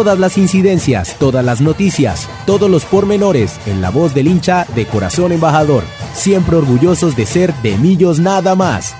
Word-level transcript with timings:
Todas 0.00 0.18
las 0.18 0.38
incidencias, 0.38 1.18
todas 1.18 1.44
las 1.44 1.60
noticias, 1.60 2.26
todos 2.46 2.70
los 2.70 2.86
pormenores 2.86 3.60
en 3.66 3.82
la 3.82 3.90
voz 3.90 4.14
del 4.14 4.28
hincha 4.28 4.66
de 4.74 4.86
Corazón 4.86 5.30
Embajador. 5.30 5.84
Siempre 6.14 6.56
orgullosos 6.56 7.14
de 7.16 7.26
ser 7.26 7.52
de 7.56 7.76
Millos 7.76 8.18
nada 8.18 8.54
más. 8.54 8.94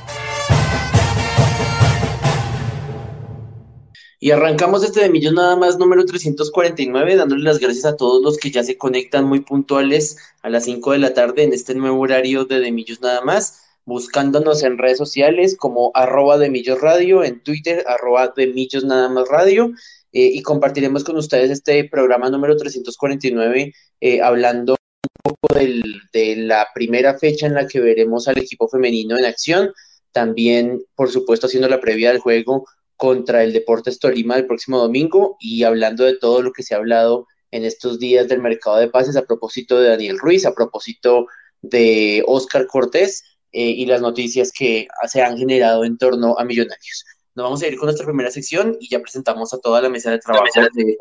Y 4.19 4.31
arrancamos 4.31 4.84
este 4.84 5.01
de 5.01 5.09
Millos 5.09 5.33
nada 5.33 5.56
más 5.56 5.78
número 5.78 6.05
349, 6.05 7.17
dándole 7.17 7.45
las 7.45 7.61
gracias 7.61 7.87
a 7.87 7.97
todos 7.97 8.23
los 8.23 8.37
que 8.37 8.51
ya 8.51 8.62
se 8.62 8.77
conectan 8.77 9.25
muy 9.25 9.41
puntuales 9.41 10.19
a 10.43 10.51
las 10.51 10.65
5 10.65 10.93
de 10.93 10.98
la 10.98 11.15
tarde 11.15 11.45
en 11.45 11.55
este 11.55 11.75
nuevo 11.75 11.98
horario 11.98 12.45
de 12.45 12.61
De 12.61 12.73
Millos 12.73 13.01
nada 13.01 13.23
más, 13.23 13.69
buscándonos 13.84 14.62
en 14.62 14.78
redes 14.78 14.98
sociales 14.98 15.56
como 15.56 15.91
arroba 15.95 16.39
de 16.39 16.50
Millos 16.50 16.81
Radio, 16.81 17.25
en 17.25 17.43
Twitter 17.43 17.84
arroba 17.87 18.32
de 18.37 18.49
Millos 18.49 18.84
nada 18.84 19.09
más 19.09 19.28
radio 19.28 19.72
eh, 20.12 20.31
y 20.32 20.43
compartiremos 20.43 21.04
con 21.04 21.16
ustedes 21.16 21.50
este 21.50 21.84
programa 21.84 22.31
número 22.31 22.56
349 22.56 23.72
eh, 24.00 24.21
hablando 24.21 24.77
un 25.25 25.32
poco 25.32 25.59
de 25.59 26.37
la 26.37 26.69
primera 26.75 27.19
fecha 27.19 27.47
en 27.47 27.54
la 27.54 27.66
que 27.66 27.81
veremos 27.81 28.28
al 28.28 28.38
equipo 28.38 28.69
femenino 28.69 29.16
en 29.19 29.25
acción, 29.25 29.72
también 30.12 30.83
por 30.94 31.10
supuesto 31.10 31.47
haciendo 31.47 31.69
la 31.69 31.81
previa 31.81 32.10
del 32.10 32.21
juego 32.21 32.66
contra 32.97 33.43
el 33.43 33.53
Deportes 33.53 33.99
Tolima 33.99 34.37
el 34.37 34.47
próximo 34.47 34.78
domingo 34.78 35.37
y 35.41 35.62
hablando 35.62 36.04
de 36.04 36.16
todo 36.16 36.43
lo 36.43 36.53
que 36.53 36.62
se 36.62 36.75
ha 36.75 36.78
hablado 36.78 37.27
en 37.50 37.65
estos 37.65 37.99
días 37.99 38.28
del 38.28 38.41
mercado 38.41 38.77
de 38.77 38.88
pases 38.88 39.16
a 39.16 39.25
propósito 39.25 39.81
de 39.81 39.88
Daniel 39.88 40.19
Ruiz, 40.19 40.44
a 40.47 40.54
propósito 40.54 41.27
de 41.62 42.22
Oscar 42.27 42.66
Cortés 42.66 43.25
eh, 43.53 43.62
y 43.62 43.87
las 43.87 44.00
noticias 44.00 44.53
que 44.53 44.87
se 45.09 45.22
han 45.22 45.37
generado 45.37 45.84
en 45.84 45.99
torno 45.99 46.37
a 46.38 46.44
Millonarios. 46.44 47.05
Nos 47.34 47.44
vamos 47.44 47.62
a 47.62 47.69
ir 47.69 47.77
con 47.77 47.87
nuestra 47.87 48.06
primera 48.06 48.31
sección 48.31 48.77
y 48.81 48.88
ya 48.88 49.00
presentamos 49.00 49.55
a 49.55 49.59
toda 49.59 49.81
la 49.81 49.88
mesa 49.88 50.11
de 50.11 50.19
trabajo 50.19 50.44
de 50.75 50.97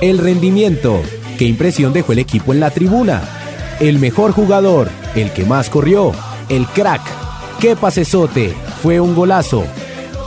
El 0.00 0.18
rendimiento. 0.18 1.02
¿Qué 1.38 1.44
impresión 1.44 1.92
dejó 1.92 2.12
el 2.12 2.18
equipo 2.18 2.52
en 2.52 2.60
la 2.60 2.70
tribuna? 2.70 3.22
El 3.80 3.98
mejor 3.98 4.32
jugador, 4.32 4.88
el 5.14 5.32
que 5.32 5.44
más 5.44 5.70
corrió, 5.70 6.12
el 6.48 6.66
crack. 6.66 7.02
¿Qué 7.60 7.76
pasesote? 7.76 8.54
Fue 8.82 9.00
un 9.00 9.14
golazo. 9.14 9.64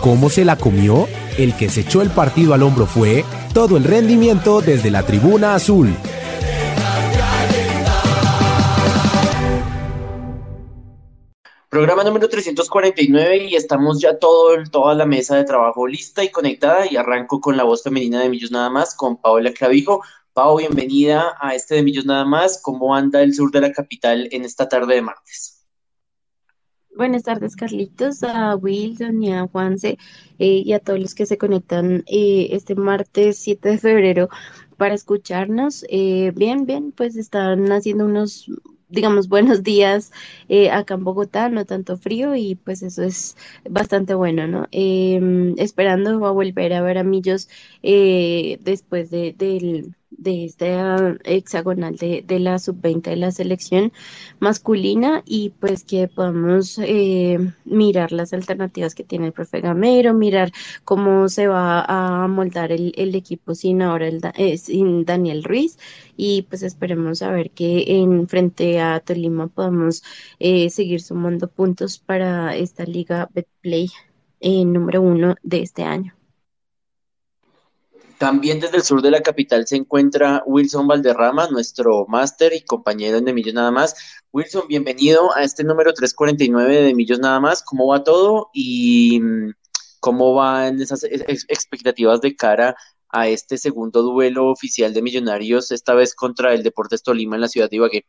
¿Cómo 0.02 0.29
se 0.29 0.46
la 0.46 0.56
comió? 0.56 1.08
El 1.38 1.56
que 1.56 1.69
se 1.69 1.81
echó 1.81 2.02
el 2.02 2.09
partido 2.09 2.53
al 2.53 2.63
hombro 2.63 2.85
fue 2.85 3.24
todo 3.53 3.78
el 3.78 3.84
rendimiento 3.84 4.62
desde 4.62 4.91
la 4.91 5.03
tribuna 5.03 5.56
azul. 5.56 5.94
Programa 11.69 12.03
número 12.03 12.28
349 12.28 13.46
y 13.52 13.56
estamos 13.56 14.02
ya 14.02 14.18
todo, 14.18 14.56
toda 14.72 14.96
la 14.96 15.06
mesa 15.06 15.35
de 15.35 15.44
trabajo 15.44 15.85
lista 15.85 16.24
y 16.24 16.31
conectada 16.31 16.91
y 16.91 16.96
arranco 16.96 17.40
con 17.40 17.57
la 17.57 17.63
voz 17.63 17.84
femenina 17.84 18.24
de 18.24 18.30
Millos 18.30 18.50
Nada 18.50 18.72
Más, 18.72 18.96
con 18.96 19.22
Paola 19.22 19.53
Clavijo. 19.53 20.02
Pao, 20.34 20.58
bienvenida 20.58 21.38
a 21.40 21.53
este 21.53 21.75
de 21.75 21.84
Millos 21.84 22.08
Nada 22.08 22.25
Más. 22.25 22.59
¿Cómo 22.59 22.96
anda 22.96 23.22
el 23.22 23.35
sur 23.35 23.52
de 23.52 23.62
la 23.62 23.72
capital 23.72 24.29
en 24.31 24.46
esta 24.46 24.68
tarde 24.68 24.96
de 24.96 25.03
martes? 25.03 25.63
Buenas 26.96 27.22
tardes, 27.22 27.56
Carlitos, 27.56 28.24
a 28.24 28.56
Wilson 28.56 29.22
y 29.22 29.31
a 29.31 29.46
Juanse 29.46 30.00
eh, 30.40 30.63
y 30.66 30.74
a 30.74 30.79
todos 30.79 31.00
los 31.00 31.13
que 31.13 31.28
se 31.28 31.38
conectan 31.38 32.03
eh, 32.08 32.47
este 32.50 32.74
martes 32.74 33.38
7 33.38 33.69
de 33.69 33.78
febrero 33.78 34.29
para 34.75 34.96
escucharnos. 34.96 35.85
Eh, 35.88 36.31
bien, 36.35 36.66
bien, 36.66 36.91
pues 36.94 37.16
están 37.16 37.72
haciendo 37.72 38.06
unos 38.06 38.50
digamos, 38.89 39.27
buenos 39.29 39.63
días 39.63 40.11
eh, 40.50 40.72
acá 40.72 40.95
en 40.95 41.03
Bogotá, 41.03 41.50
no 41.50 41.66
tanto 41.66 41.97
frío 41.97 42.35
y 42.35 42.55
pues 42.55 42.81
eso 42.83 43.03
es 43.03 43.38
bastante 43.69 44.13
bueno, 44.13 44.47
¿no? 44.47 44.67
Em, 44.72 45.55
esperando 45.59 46.25
a 46.25 46.31
volver 46.31 46.73
a 46.73 46.81
ver 46.81 46.97
a 46.97 47.03
Millos 47.03 47.49
eh, 47.83 48.57
después 48.61 49.09
de, 49.11 49.33
del 49.33 49.95
de 50.19 50.46
esta 50.46 51.18
hexagonal 51.24 51.96
de, 51.96 52.24
de 52.25 52.40
la 52.40 52.59
sub-20 52.59 53.02
de 53.09 53.16
la 53.16 53.31
selección 53.31 53.91
masculina 54.40 55.24
y 55.25 55.52
pues 55.59 55.84
que 55.84 56.07
podamos 56.07 56.80
eh, 56.80 57.40
mirar 57.66 58.12
las 58.12 58.34
alternativas 58.34 58.96
que 58.96 59.03
tiene 59.03 59.28
el 59.28 59.34
profe 59.34 59.62
Gamero, 59.62 60.13
mirar 60.13 60.52
cómo 60.84 61.29
se 61.29 61.47
va 61.47 61.85
a 61.88 62.28
moldar 62.28 62.72
el, 62.72 62.94
el 62.97 63.16
equipo 63.16 63.56
sin 63.56 63.81
ahora 63.81 64.08
el, 64.08 64.22
eh, 64.35 64.58
sin 64.58 65.06
Daniel 65.06 65.44
Ruiz 65.44 65.78
y 66.18 66.44
pues 66.44 66.63
esperemos 66.63 67.22
a 67.22 67.31
ver 67.31 67.52
que 67.52 67.85
en 67.88 68.28
frente 68.28 68.79
a 68.81 69.00
Tolima 69.00 69.47
podamos 69.47 70.03
eh, 70.40 70.69
seguir 70.69 71.02
sumando 71.02 71.47
puntos 71.50 72.00
para 72.00 72.56
esta 72.56 72.84
liga 72.84 73.29
Betplay 73.34 73.90
número 74.41 75.02
uno 75.02 75.35
de 75.44 75.62
este 75.62 75.84
año. 75.84 76.19
También 78.19 78.59
desde 78.59 78.75
el 78.75 78.84
sur 78.84 79.02
de 79.02 79.12
la 79.12 79.22
capital 79.22 79.66
se 79.66 79.78
encuentra 79.78 80.43
Wilson 80.46 80.90
Valderrama, 80.90 81.47
nuestro 81.47 82.05
máster 82.09 82.52
y 82.52 82.59
compañero 82.59 83.17
en 83.17 83.23
De 83.23 83.53
Nada 83.53 83.72
Más. 83.72 83.96
Wilson, 84.34 84.64
bienvenido 84.67 85.34
a 85.34 85.43
este 85.43 85.64
número 85.64 85.93
349 85.93 86.82
de 86.82 86.93
Millos 86.93 87.20
Nada 87.20 87.40
Más. 87.40 87.64
¿Cómo 87.64 87.88
va 87.88 88.03
todo 88.03 88.49
y 88.52 89.22
mm, 89.22 89.53
cómo 90.02 90.34
van 90.34 90.82
esas 90.82 91.05
expectativas 91.05 92.20
de 92.20 92.35
cara 92.35 92.76
a 93.08 93.29
este 93.29 93.58
segundo 93.58 94.02
duelo 94.02 94.47
oficial 94.49 94.93
de 94.93 95.02
Millonarios, 95.02 95.72
esta 95.72 95.93
vez 95.93 96.14
contra 96.14 96.53
el 96.53 96.61
Deportes 96.61 97.02
Tolima 97.02 97.38
en 97.38 97.41
la 97.41 97.47
ciudad 97.47 97.70
de 97.70 97.78
Ibagué? 97.78 98.05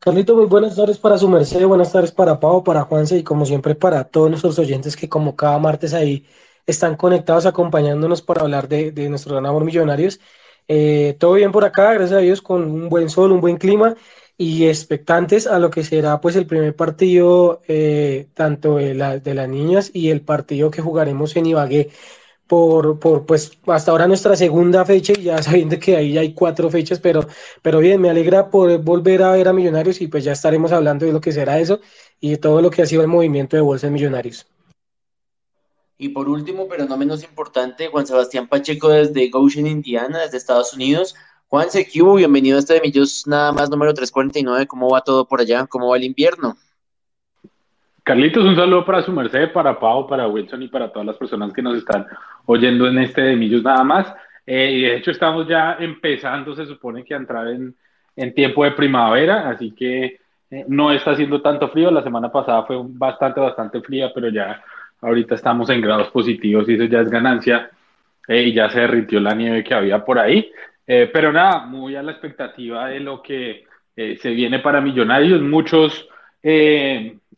Carlito, 0.00 0.34
muy 0.34 0.46
buenas 0.46 0.74
tardes 0.74 0.98
para 0.98 1.16
su 1.16 1.28
merced, 1.28 1.64
buenas 1.64 1.92
tardes 1.92 2.10
para 2.10 2.40
Pau, 2.40 2.64
para 2.64 2.82
Juanse 2.82 3.18
y 3.18 3.22
como 3.22 3.46
siempre 3.46 3.76
para 3.76 4.02
todos 4.02 4.30
nuestros 4.30 4.58
oyentes 4.58 4.96
que 4.96 5.08
como 5.08 5.36
cada 5.36 5.60
martes 5.60 5.94
ahí 5.94 6.26
están 6.66 6.96
conectados 6.96 7.46
acompañándonos 7.46 8.22
para 8.22 8.42
hablar 8.42 8.68
de, 8.68 8.92
nuestro 9.08 9.34
gran 9.34 9.46
amor 9.46 9.64
millonarios. 9.64 10.20
Eh, 10.68 11.16
todo 11.18 11.34
bien 11.34 11.52
por 11.52 11.64
acá, 11.64 11.92
gracias 11.94 12.18
a 12.18 12.22
Dios, 12.22 12.42
con 12.42 12.62
un 12.62 12.88
buen 12.88 13.08
sol, 13.10 13.32
un 13.32 13.40
buen 13.40 13.56
clima 13.56 13.96
y 14.36 14.66
expectantes 14.68 15.46
a 15.46 15.58
lo 15.58 15.70
que 15.70 15.84
será 15.84 16.20
pues 16.20 16.36
el 16.36 16.46
primer 16.46 16.74
partido 16.74 17.60
eh, 17.68 18.28
tanto 18.34 18.76
de, 18.76 18.94
de 19.22 19.34
las 19.34 19.48
niñas 19.48 19.90
y 19.92 20.10
el 20.10 20.22
partido 20.22 20.70
que 20.70 20.80
jugaremos 20.80 21.36
en 21.36 21.46
Ibagué 21.46 21.90
por, 22.50 22.98
pues 23.26 23.52
hasta 23.66 23.92
ahora 23.92 24.08
nuestra 24.08 24.34
segunda 24.34 24.84
fecha 24.84 25.12
y 25.16 25.22
ya 25.22 25.40
sabiendo 25.42 25.78
que 25.78 25.96
ahí 25.96 26.14
ya 26.14 26.20
hay 26.22 26.34
cuatro 26.34 26.68
fechas, 26.68 26.98
pero, 26.98 27.26
pero 27.62 27.78
bien, 27.78 28.00
me 28.00 28.10
alegra 28.10 28.50
poder 28.50 28.80
volver 28.80 29.22
a 29.22 29.30
ver 29.30 29.46
a 29.46 29.52
Millonarios 29.52 30.00
y 30.00 30.08
pues 30.08 30.24
ya 30.24 30.32
estaremos 30.32 30.72
hablando 30.72 31.06
de 31.06 31.12
lo 31.12 31.20
que 31.20 31.30
será 31.30 31.60
eso 31.60 31.80
y 32.18 32.30
de 32.30 32.38
todo 32.38 32.60
lo 32.60 32.70
que 32.70 32.82
ha 32.82 32.86
sido 32.86 33.02
el 33.02 33.08
movimiento 33.08 33.56
de 33.56 33.62
bolsa 33.62 33.86
de 33.86 33.92
Millonarios. 33.92 34.48
Y 36.02 36.08
por 36.08 36.30
último, 36.30 36.66
pero 36.66 36.86
no 36.86 36.96
menos 36.96 37.22
importante, 37.22 37.88
Juan 37.88 38.06
Sebastián 38.06 38.48
Pacheco 38.48 38.88
desde 38.88 39.28
Goshen, 39.28 39.66
Indiana, 39.66 40.20
desde 40.20 40.38
Estados 40.38 40.72
Unidos. 40.72 41.14
Juan 41.48 41.68
Secu, 41.68 42.16
bienvenido 42.16 42.56
a 42.56 42.60
este 42.60 42.72
de 42.72 42.80
Millos 42.80 43.26
Nada 43.26 43.52
más 43.52 43.68
número 43.68 43.92
349. 43.92 44.66
¿Cómo 44.66 44.88
va 44.88 45.02
todo 45.02 45.26
por 45.26 45.42
allá? 45.42 45.66
¿Cómo 45.66 45.90
va 45.90 45.98
el 45.98 46.04
invierno? 46.04 46.56
Carlitos, 48.02 48.46
un 48.46 48.56
saludo 48.56 48.82
para 48.82 49.02
su 49.02 49.12
merced, 49.12 49.52
para 49.52 49.78
Pau, 49.78 50.08
para 50.08 50.26
Wilson 50.26 50.62
y 50.62 50.68
para 50.68 50.90
todas 50.90 51.04
las 51.04 51.18
personas 51.18 51.52
que 51.52 51.60
nos 51.60 51.76
están 51.76 52.06
oyendo 52.46 52.88
en 52.88 52.96
este 53.00 53.20
de 53.20 53.36
Millos 53.36 53.62
Nada 53.62 53.84
más. 53.84 54.06
Eh, 54.46 54.70
y 54.72 54.80
de 54.80 54.96
hecho 54.96 55.10
estamos 55.10 55.46
ya 55.46 55.76
empezando, 55.78 56.56
se 56.56 56.64
supone 56.64 57.04
que 57.04 57.12
a 57.12 57.18
entrar 57.18 57.46
en, 57.48 57.76
tiempo 58.34 58.64
de 58.64 58.70
primavera, 58.70 59.50
así 59.50 59.72
que 59.72 60.18
eh, 60.50 60.64
no 60.66 60.92
está 60.92 61.10
haciendo 61.10 61.42
tanto 61.42 61.68
frío. 61.68 61.90
La 61.90 62.02
semana 62.02 62.32
pasada 62.32 62.62
fue 62.62 62.78
bastante, 62.82 63.38
bastante 63.38 63.82
fría, 63.82 64.10
pero 64.14 64.30
ya 64.30 64.64
Ahorita 65.02 65.34
estamos 65.34 65.70
en 65.70 65.80
grados 65.80 66.10
positivos 66.10 66.68
y 66.68 66.74
eso 66.74 66.84
ya 66.84 67.00
es 67.00 67.10
ganancia. 67.10 67.70
Eh, 68.30 68.44
y 68.44 68.52
ya 68.52 68.70
se 68.70 68.78
derritió 68.78 69.18
la 69.18 69.34
nieve 69.34 69.64
que 69.64 69.74
había 69.74 70.04
por 70.04 70.16
ahí. 70.16 70.52
Eh, 70.86 71.10
pero 71.12 71.32
nada, 71.32 71.66
muy 71.66 71.96
a 71.96 72.02
la 72.02 72.12
expectativa 72.12 72.86
de 72.86 73.00
lo 73.00 73.20
que 73.20 73.64
eh, 73.96 74.18
se 74.22 74.30
viene 74.30 74.60
para 74.60 74.80
Millonarios. 74.80 75.42
Muchos, 75.42 76.08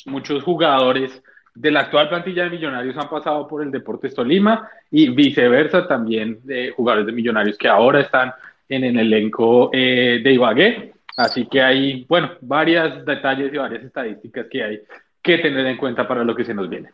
muchos 0.05 0.43
jugadores 0.43 1.23
de 1.55 1.71
la 1.71 1.81
actual 1.81 2.11
plantilla 2.11 2.45
de 2.45 2.51
Millonarios 2.51 2.97
han 2.99 3.09
pasado 3.09 3.49
por 3.49 3.63
el 3.63 3.71
Deportes 3.71 4.15
Tolima 4.15 4.69
y 4.91 5.09
viceversa 5.09 5.89
también 5.89 6.41
de 6.45 6.73
jugadores 6.73 7.07
de 7.07 7.13
Millonarios 7.13 7.57
que 7.57 7.69
ahora 7.69 8.01
están 8.01 8.35
en 8.69 8.85
el 8.85 8.99
elenco 8.99 9.71
de 9.73 10.23
Ibagué. 10.25 10.93
Así 11.17 11.47
que 11.47 11.63
hay, 11.63 12.05
bueno, 12.07 12.33
varios 12.43 13.05
detalles 13.07 13.53
y 13.53 13.57
varias 13.57 13.83
estadísticas 13.83 14.47
que 14.51 14.63
hay 14.63 14.81
que 15.23 15.39
tener 15.39 15.67
en 15.67 15.79
cuenta 15.79 16.07
para 16.07 16.23
lo 16.23 16.35
que 16.35 16.45
se 16.45 16.55
nos 16.55 16.69
viene 16.69 16.91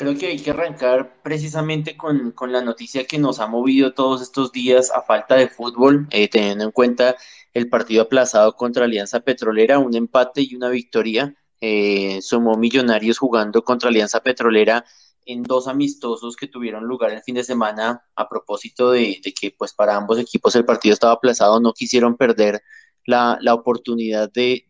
creo 0.00 0.16
que 0.16 0.28
hay 0.28 0.38
que 0.38 0.52
arrancar 0.52 1.20
precisamente 1.22 1.94
con, 1.94 2.32
la 2.48 2.62
noticia 2.62 3.06
que 3.06 3.18
nos 3.18 3.38
ha 3.38 3.46
movido 3.46 3.92
todos 3.92 4.22
estos 4.22 4.50
días 4.50 4.90
a 4.90 5.02
falta 5.02 5.34
de 5.34 5.46
fútbol, 5.46 6.08
eh, 6.10 6.26
teniendo 6.26 6.64
en 6.64 6.70
cuenta 6.70 7.16
el 7.52 7.68
partido 7.68 8.04
aplazado 8.04 8.56
contra 8.56 8.86
Alianza 8.86 9.20
Petrolera, 9.20 9.78
un 9.78 9.94
empate 9.94 10.40
y 10.40 10.54
una 10.54 10.70
victoria. 10.70 11.34
Eh, 11.60 12.18
sumó 12.22 12.56
Millonarios 12.56 13.18
jugando 13.18 13.62
contra 13.62 13.90
Alianza 13.90 14.22
Petrolera 14.22 14.86
en 15.26 15.42
dos 15.42 15.68
amistosos 15.68 16.34
que 16.34 16.46
tuvieron 16.46 16.84
lugar 16.84 17.10
el 17.10 17.20
fin 17.20 17.34
de 17.34 17.44
semana 17.44 18.02
a 18.14 18.26
propósito 18.26 18.92
de, 18.92 19.20
de, 19.22 19.34
que 19.34 19.50
pues 19.50 19.74
para 19.74 19.96
ambos 19.96 20.18
equipos 20.18 20.56
el 20.56 20.64
partido 20.64 20.94
estaba 20.94 21.12
aplazado, 21.12 21.60
no 21.60 21.74
quisieron 21.74 22.16
perder 22.16 22.62
la, 23.06 23.38
oportunidad 23.54 24.30
de, 24.32 24.64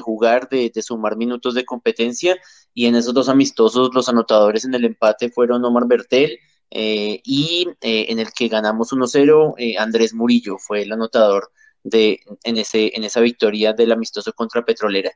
jugar, 0.00 0.48
de, 0.48 0.70
sumar 0.82 1.16
minutos 1.16 1.54
de 1.54 1.64
competencia. 1.64 2.36
Y 2.74 2.86
en 2.86 2.94
esos 2.94 3.14
dos 3.14 3.28
amistosos, 3.28 3.90
los 3.94 4.08
anotadores 4.08 4.64
en 4.64 4.74
el 4.74 4.84
empate 4.84 5.30
fueron 5.30 5.64
Omar 5.64 5.86
Bertel 5.86 6.38
eh, 6.70 7.20
y 7.24 7.66
eh, 7.80 8.06
en 8.08 8.18
el 8.18 8.32
que 8.32 8.48
ganamos 8.48 8.92
1-0, 8.92 9.54
eh, 9.58 9.78
Andrés 9.78 10.14
Murillo 10.14 10.58
fue 10.58 10.82
el 10.82 10.92
anotador 10.92 11.50
de, 11.82 12.20
en, 12.44 12.58
ese, 12.58 12.92
en 12.94 13.04
esa 13.04 13.20
victoria 13.20 13.72
del 13.72 13.92
amistoso 13.92 14.32
contra 14.32 14.64
Petrolera. 14.64 15.10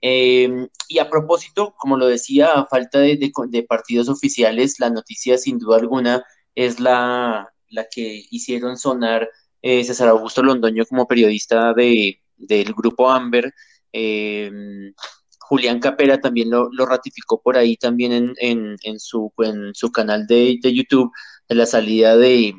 y 0.00 0.98
a 0.98 1.10
propósito, 1.10 1.74
como 1.78 1.96
lo 1.96 2.06
decía, 2.06 2.52
a 2.52 2.66
falta 2.66 2.98
de, 3.00 3.32
de, 3.48 3.62
partidos 3.64 4.08
oficiales, 4.08 4.80
la 4.80 4.90
noticia 4.90 5.38
sin 5.38 5.58
duda 5.58 5.76
alguna 5.78 6.24
es 6.54 6.80
la, 6.80 7.52
la 7.68 7.86
que 7.90 8.26
hicieron 8.30 8.76
sonar 8.78 9.28
eh, 9.66 9.82
César 9.82 10.08
Augusto 10.08 10.42
Londoño 10.42 10.84
como 10.84 11.08
periodista 11.08 11.72
de, 11.72 12.20
del 12.36 12.74
grupo 12.74 13.10
Amber. 13.10 13.54
Eh, 13.94 14.52
Julián 15.40 15.80
Capera 15.80 16.20
también 16.20 16.50
lo, 16.50 16.68
ratificó 16.84 17.40
por 17.40 17.56
ahí 17.56 17.78
también 17.78 18.34
en, 18.38 18.76
en, 18.82 19.00
su, 19.00 19.32
en 19.38 19.74
su 19.74 19.90
canal 19.90 20.26
de, 20.26 20.58
YouTube 20.62 21.10
de 21.48 21.54
la 21.54 21.64
salida 21.64 22.14
de, 22.14 22.52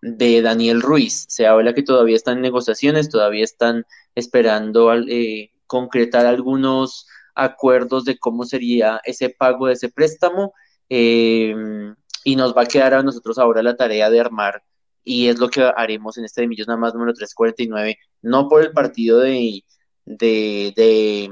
de 0.00 0.40
Daniel 0.40 0.80
Ruiz. 0.80 1.26
Se 1.28 1.46
habla 1.46 1.74
que 1.74 1.82
todavía 1.82 2.16
están 2.16 2.38
en 2.38 2.42
negociaciones, 2.44 3.10
todavía 3.10 3.44
están 3.44 3.84
esperando 4.14 4.94
eh, 4.94 5.50
concretar 5.66 6.24
algunos 6.24 7.06
acuerdos 7.34 8.06
de 8.06 8.18
cómo 8.18 8.44
sería 8.44 9.02
ese 9.04 9.28
pago 9.28 9.66
de 9.66 9.74
ese 9.74 9.90
préstamo. 9.90 10.54
y 10.88 12.36
nos 12.36 12.56
va 12.56 12.62
a 12.62 12.66
quedar 12.66 12.94
a 12.94 13.02
nosotros 13.02 13.38
ahora 13.38 13.62
la 13.62 13.76
tarea 13.76 14.08
de 14.08 14.20
armar 14.20 14.62
y 15.08 15.28
es 15.28 15.38
lo 15.38 15.48
que 15.48 15.62
haremos 15.62 16.18
en 16.18 16.26
este 16.26 16.42
de 16.42 16.48
Millos 16.48 16.68
nada 16.68 16.78
más 16.78 16.92
número 16.92 17.14
349, 17.14 17.98
no 18.22 18.46
por 18.46 18.62
el 18.62 18.72
partido 18.72 19.20
de, 19.20 19.64
de, 20.04 20.74
de, 20.76 21.30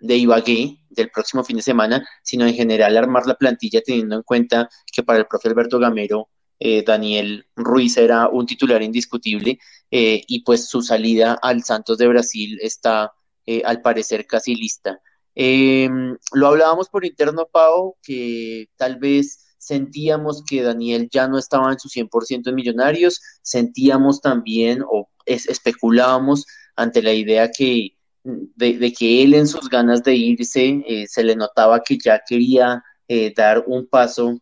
de 0.00 0.16
Ibagué 0.16 0.78
del 0.88 1.10
próximo 1.10 1.44
fin 1.44 1.56
de 1.58 1.62
semana, 1.62 2.08
sino 2.22 2.46
en 2.46 2.54
general 2.54 2.96
armar 2.96 3.26
la 3.26 3.34
plantilla 3.34 3.82
teniendo 3.82 4.16
en 4.16 4.22
cuenta 4.22 4.70
que 4.90 5.02
para 5.02 5.18
el 5.18 5.26
profe 5.26 5.48
Alberto 5.48 5.78
Gamero 5.78 6.30
eh, 6.58 6.82
Daniel 6.82 7.46
Ruiz 7.54 7.98
era 7.98 8.28
un 8.28 8.46
titular 8.46 8.82
indiscutible 8.82 9.58
eh, 9.90 10.22
y 10.26 10.42
pues 10.42 10.66
su 10.66 10.80
salida 10.80 11.38
al 11.42 11.62
Santos 11.64 11.98
de 11.98 12.08
Brasil 12.08 12.58
está 12.62 13.12
eh, 13.44 13.60
al 13.62 13.82
parecer 13.82 14.26
casi 14.26 14.54
lista. 14.54 15.00
Em, 15.34 16.16
lo 16.32 16.46
hablábamos 16.48 16.88
por 16.88 17.04
interno, 17.04 17.46
Pau, 17.52 17.96
que 18.02 18.68
tal 18.76 18.96
vez 18.96 19.39
sentíamos 19.60 20.42
que 20.42 20.62
Daniel 20.62 21.08
ya 21.12 21.28
no 21.28 21.38
estaba 21.38 21.70
en 21.70 21.78
su 21.78 21.88
100% 21.88 22.48
en 22.48 22.54
Millonarios, 22.54 23.20
sentíamos 23.42 24.20
también 24.20 24.82
o 24.82 25.08
especulábamos 25.26 26.46
ante 26.74 27.02
la 27.02 27.12
idea 27.12 27.50
que 27.50 27.94
de, 28.24 28.92
que 28.92 29.22
él 29.22 29.34
en 29.34 29.46
sus 29.46 29.68
ganas 29.68 30.02
de 30.02 30.14
irse 30.14 30.82
eh, 30.86 31.06
se 31.06 31.22
le 31.22 31.36
notaba 31.36 31.82
que 31.82 31.98
ya 32.02 32.20
quería 32.26 32.82
eh, 33.06 33.32
dar 33.36 33.64
un 33.66 33.86
paso 33.86 34.40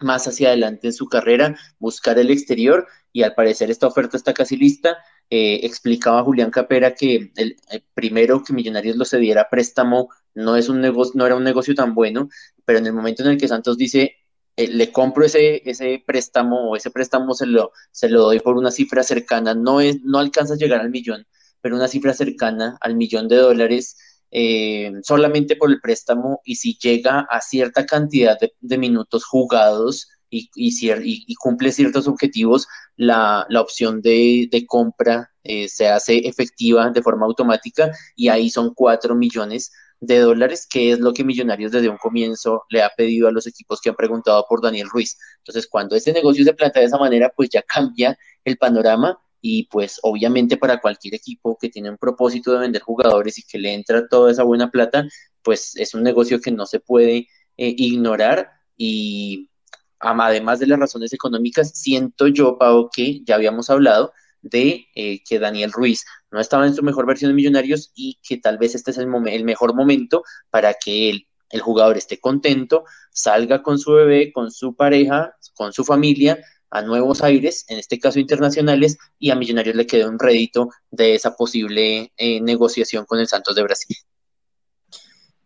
más 0.00 0.26
hacia 0.26 0.48
adelante 0.48 0.88
en 0.88 0.92
su 0.92 1.06
carrera, 1.06 1.56
buscar 1.78 2.18
el 2.18 2.30
exterior 2.30 2.86
y 3.12 3.22
al 3.22 3.34
parecer 3.34 3.70
esta 3.70 3.86
oferta 3.86 4.16
está 4.16 4.34
casi 4.34 4.56
lista. 4.56 4.98
Eh, 5.28 5.60
explicaba 5.62 6.24
Julián 6.24 6.50
Capera 6.50 6.94
que 6.94 7.30
el, 7.36 7.56
primero 7.94 8.42
que 8.42 8.52
Millonarios 8.52 8.96
lo 8.96 9.04
cediera 9.04 9.48
préstamo 9.48 10.08
no 10.34 10.56
es 10.56 10.68
un 10.68 10.80
negocio, 10.80 11.12
no 11.16 11.26
era 11.26 11.36
un 11.36 11.44
negocio 11.44 11.74
tan 11.74 11.94
bueno, 11.94 12.28
pero 12.64 12.78
en 12.80 12.86
el 12.86 12.92
momento 12.92 13.22
en 13.22 13.30
el 13.30 13.38
que 13.38 13.46
Santos 13.46 13.76
dice 13.76 14.16
eh, 14.60 14.68
le 14.68 14.92
compro 14.92 15.24
ese, 15.24 15.62
ese 15.64 16.02
préstamo 16.06 16.70
o 16.70 16.76
ese 16.76 16.90
préstamo 16.90 17.32
se 17.34 17.46
lo, 17.46 17.72
se 17.92 18.10
lo 18.10 18.22
doy 18.22 18.40
por 18.40 18.56
una 18.56 18.70
cifra 18.70 19.02
cercana, 19.02 19.54
no, 19.54 19.80
es, 19.80 20.02
no 20.02 20.18
alcanza 20.18 20.54
a 20.54 20.56
llegar 20.58 20.80
al 20.80 20.90
millón, 20.90 21.26
pero 21.62 21.76
una 21.76 21.88
cifra 21.88 22.12
cercana 22.12 22.76
al 22.82 22.94
millón 22.94 23.26
de 23.28 23.36
dólares 23.36 23.96
eh, 24.30 24.92
solamente 25.02 25.56
por 25.56 25.70
el 25.70 25.80
préstamo 25.80 26.40
y 26.44 26.56
si 26.56 26.76
llega 26.78 27.20
a 27.20 27.40
cierta 27.40 27.86
cantidad 27.86 28.36
de, 28.60 28.78
minutos 28.78 29.24
jugados 29.24 30.08
y, 30.28 30.50
y, 30.54 31.34
cumple 31.36 31.72
ciertos 31.72 32.06
objetivos, 32.06 32.68
la, 32.96 33.46
opción 33.58 34.02
de, 34.02 34.48
compra 34.68 35.32
eh, 35.42 35.68
se 35.68 35.88
hace 35.88 36.18
efectiva 36.28 36.90
de 36.90 37.02
forma 37.02 37.24
automática 37.26 37.90
y 38.14 38.28
ahí 38.28 38.50
son 38.50 38.74
cuatro 38.74 39.14
millones 39.14 39.72
de 40.00 40.18
dólares, 40.18 40.66
que 40.68 40.92
es 40.92 40.98
lo 40.98 41.12
que 41.12 41.24
Millonarios 41.24 41.72
desde 41.72 41.88
un 41.88 41.98
comienzo 41.98 42.64
le 42.70 42.82
ha 42.82 42.90
pedido 42.96 43.28
a 43.28 43.32
los 43.32 43.46
equipos 43.46 43.80
que 43.80 43.90
han 43.90 43.96
preguntado 43.96 44.44
por 44.48 44.62
Daniel 44.62 44.88
Ruiz. 44.90 45.18
Entonces, 45.38 45.68
cuando 45.68 45.94
este 45.94 46.12
negocio 46.12 46.44
se 46.44 46.54
plantea 46.54 46.80
de 46.80 46.86
esa 46.86 46.98
manera, 46.98 47.32
pues 47.36 47.50
ya 47.50 47.62
cambia 47.62 48.18
el 48.44 48.56
panorama 48.56 49.18
y 49.42 49.64
pues 49.68 49.98
obviamente 50.02 50.56
para 50.56 50.80
cualquier 50.80 51.14
equipo 51.14 51.56
que 51.60 51.68
tiene 51.68 51.90
un 51.90 51.98
propósito 51.98 52.52
de 52.52 52.60
vender 52.60 52.82
jugadores 52.82 53.38
y 53.38 53.42
que 53.42 53.58
le 53.58 53.74
entra 53.74 54.06
toda 54.08 54.30
esa 54.32 54.42
buena 54.42 54.70
plata, 54.70 55.06
pues 55.42 55.76
es 55.76 55.94
un 55.94 56.02
negocio 56.02 56.40
que 56.40 56.50
no 56.50 56.66
se 56.66 56.80
puede 56.80 57.28
eh, 57.56 57.74
ignorar 57.76 58.50
y 58.76 59.50
además 59.98 60.60
de 60.60 60.66
las 60.66 60.78
razones 60.78 61.12
económicas, 61.12 61.72
siento 61.74 62.26
yo, 62.28 62.56
Pau, 62.58 62.88
que 62.90 63.22
ya 63.24 63.34
habíamos 63.34 63.68
hablado 63.70 64.12
de 64.42 64.86
eh, 64.94 65.22
que 65.28 65.38
Daniel 65.38 65.72
Ruiz 65.72 66.04
no 66.30 66.40
estaba 66.40 66.66
en 66.66 66.74
su 66.74 66.82
mejor 66.82 67.06
versión 67.06 67.30
de 67.30 67.34
Millonarios 67.34 67.92
y 67.94 68.18
que 68.26 68.38
tal 68.38 68.58
vez 68.58 68.74
este 68.74 68.90
es 68.90 68.98
el, 68.98 69.08
mejor 69.08 69.74
momento 69.74 70.22
para 70.50 70.74
que 70.74 71.10
él, 71.10 71.26
el 71.50 71.60
jugador 71.60 71.96
esté 71.96 72.18
contento, 72.18 72.84
salga 73.10 73.62
con 73.62 73.78
su 73.78 73.92
bebé, 73.92 74.32
con 74.32 74.50
su 74.50 74.74
pareja, 74.74 75.34
con 75.54 75.72
su 75.72 75.84
familia 75.84 76.38
a 76.70 76.82
nuevos 76.82 77.22
aires, 77.22 77.64
en 77.68 77.78
este 77.78 77.98
caso 77.98 78.20
internacionales, 78.20 78.96
y 79.18 79.30
a 79.30 79.34
Millonarios 79.34 79.74
le 79.74 79.86
quede 79.86 80.06
un 80.06 80.18
rédito 80.18 80.70
de 80.90 81.14
esa 81.16 81.34
posible 81.34 82.12
eh, 82.16 82.40
negociación 82.40 83.04
con 83.06 83.18
el 83.18 83.26
Santos 83.26 83.56
de 83.56 83.62
Brasil. 83.64 83.96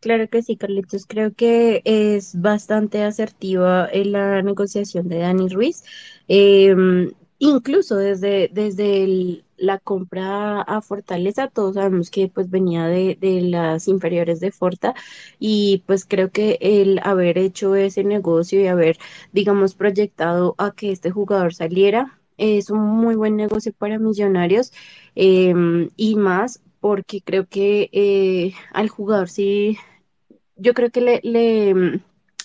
Claro 0.00 0.28
que 0.28 0.42
sí, 0.42 0.58
Carlitos. 0.58 1.06
Creo 1.06 1.32
que 1.32 1.80
es 1.86 2.38
bastante 2.38 3.02
asertiva 3.02 3.88
en 3.90 4.12
la 4.12 4.42
negociación 4.42 5.08
de 5.08 5.20
Dani 5.20 5.48
Ruiz. 5.48 5.82
Em, 6.28 7.10
incluso 7.44 7.96
desde, 7.96 8.48
desde 8.52 9.44
la 9.56 9.78
compra 9.78 10.62
a 10.62 10.80
Fortaleza, 10.80 11.48
todos 11.48 11.74
sabemos 11.74 12.10
que 12.10 12.28
pues 12.28 12.50
venía 12.50 12.86
de, 12.86 13.16
de, 13.20 13.42
las 13.42 13.86
inferiores 13.88 14.40
de 14.40 14.50
Forta 14.50 14.94
y 15.38 15.82
pues 15.86 16.06
creo 16.06 16.30
que 16.30 16.58
el 16.60 17.00
haber 17.02 17.38
hecho 17.38 17.74
ese 17.76 18.02
negocio 18.04 18.60
y 18.60 18.66
haber, 18.66 18.98
digamos, 19.32 19.74
proyectado 19.74 20.54
a 20.58 20.72
que 20.72 20.90
este 20.90 21.10
jugador 21.10 21.54
saliera 21.54 22.18
es 22.36 22.70
un 22.70 22.80
muy 22.80 23.14
buen 23.14 23.36
negocio 23.36 23.72
para 23.76 23.98
millonarios 23.98 24.72
em, 25.14 25.90
y 25.96 26.16
más 26.16 26.62
porque 26.80 27.20
creo 27.22 27.46
que 27.46 27.90
eh, 27.92 28.54
al 28.72 28.88
jugador 28.88 29.28
sí, 29.28 29.78
yo 30.56 30.74
creo 30.74 30.90
que 30.90 31.00
le, 31.00 31.20
le 31.22 32.00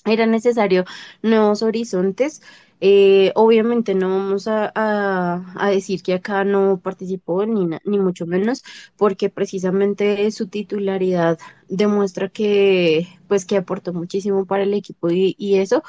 era 0.05 0.25
necesario 0.25 0.85
nuevos 1.21 1.61
horizontes 1.63 2.41
eh, 2.81 3.31
obviamente 3.35 3.93
no 3.95 4.09
vamos 4.09 4.47
a, 4.47 4.71
a, 4.75 5.69
decir 5.69 6.01
que 6.01 6.13
acá 6.13 6.43
no 6.43 6.79
participó 6.81 7.45
ni, 7.45 7.67
ni 7.85 7.99
mucho 7.99 8.25
menos, 8.25 8.63
porque 8.97 9.29
precisamente 9.29 10.29
su 10.31 10.47
titularidad 10.47 11.39
demuestra 11.69 12.29
que 12.29 13.07
pues 13.27 13.45
que 13.45 13.57
aportó 13.57 13.93
muchísimo 13.93 14.45
para 14.45 14.63
el 14.63 14.73
equipo 14.73 15.09
y, 15.11 15.35
y 15.37 15.55
eso, 15.59 15.83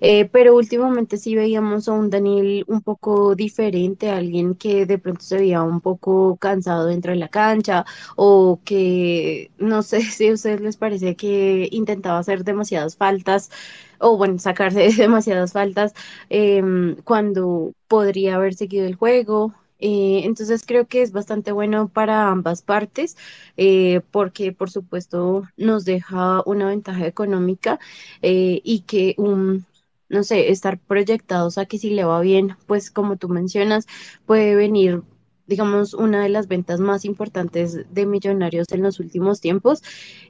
eh, 0.00 0.26
pero 0.26 0.54
últimamente 0.56 1.16
sí 1.16 1.34
veíamos 1.36 1.88
a 1.88 1.92
un 1.92 2.10
Daniel 2.10 2.64
un 2.68 2.82
poco 2.82 3.34
diferente, 3.34 4.10
alguien 4.10 4.54
que 4.54 4.86
de 4.86 4.98
pronto 4.98 5.22
se 5.22 5.36
veía 5.38 5.62
un 5.62 5.80
poco 5.80 6.36
cansado 6.36 6.86
dentro 6.86 7.12
de 7.12 7.18
la 7.18 7.28
cancha 7.28 7.84
o 8.16 8.60
que 8.64 9.50
no 9.58 9.82
sé 9.82 10.02
si 10.02 10.28
a 10.28 10.32
ustedes 10.34 10.60
les 10.60 10.76
parece 10.76 11.16
que 11.16 11.68
intentaba 11.72 12.18
hacer 12.18 12.44
demasiadas 12.44 12.96
faltas 12.96 13.50
o 13.98 14.16
bueno, 14.16 14.38
sacarse 14.38 14.88
demasiadas 14.96 15.52
faltas 15.52 15.94
em, 16.30 16.96
cuando 17.04 17.72
podría 17.88 18.36
haber 18.36 18.54
seguido 18.54 18.86
el 18.86 18.96
juego. 18.96 19.54
Eh, 19.84 20.22
entonces 20.24 20.64
creo 20.64 20.86
que 20.86 21.02
es 21.02 21.10
bastante 21.12 21.50
bueno 21.52 21.88
para 21.88 22.28
ambas 22.30 22.62
partes 22.62 23.16
eh, 23.56 24.00
porque 24.12 24.52
por 24.52 24.70
supuesto 24.70 25.42
nos 25.56 25.84
deja 25.84 26.42
una 26.46 26.68
ventaja 26.68 27.04
económica 27.06 27.80
eh, 28.22 28.60
y 28.64 28.82
que 28.82 29.14
un 29.18 29.66
no 30.08 30.22
sé, 30.24 30.50
estar 30.50 30.78
proyectados 30.78 31.58
a 31.58 31.66
que 31.66 31.78
si 31.78 31.90
le 31.90 32.04
va 32.04 32.20
bien, 32.20 32.56
pues 32.66 32.90
como 32.90 33.16
tú 33.16 33.28
mencionas, 33.28 33.86
puede 34.26 34.54
venir 34.54 35.02
digamos, 35.46 35.94
una 35.94 36.22
de 36.22 36.28
las 36.28 36.48
ventas 36.48 36.80
más 36.80 37.04
importantes 37.04 37.84
de 37.92 38.06
Millonarios 38.06 38.68
en 38.70 38.82
los 38.82 39.00
últimos 39.00 39.40
tiempos. 39.40 39.82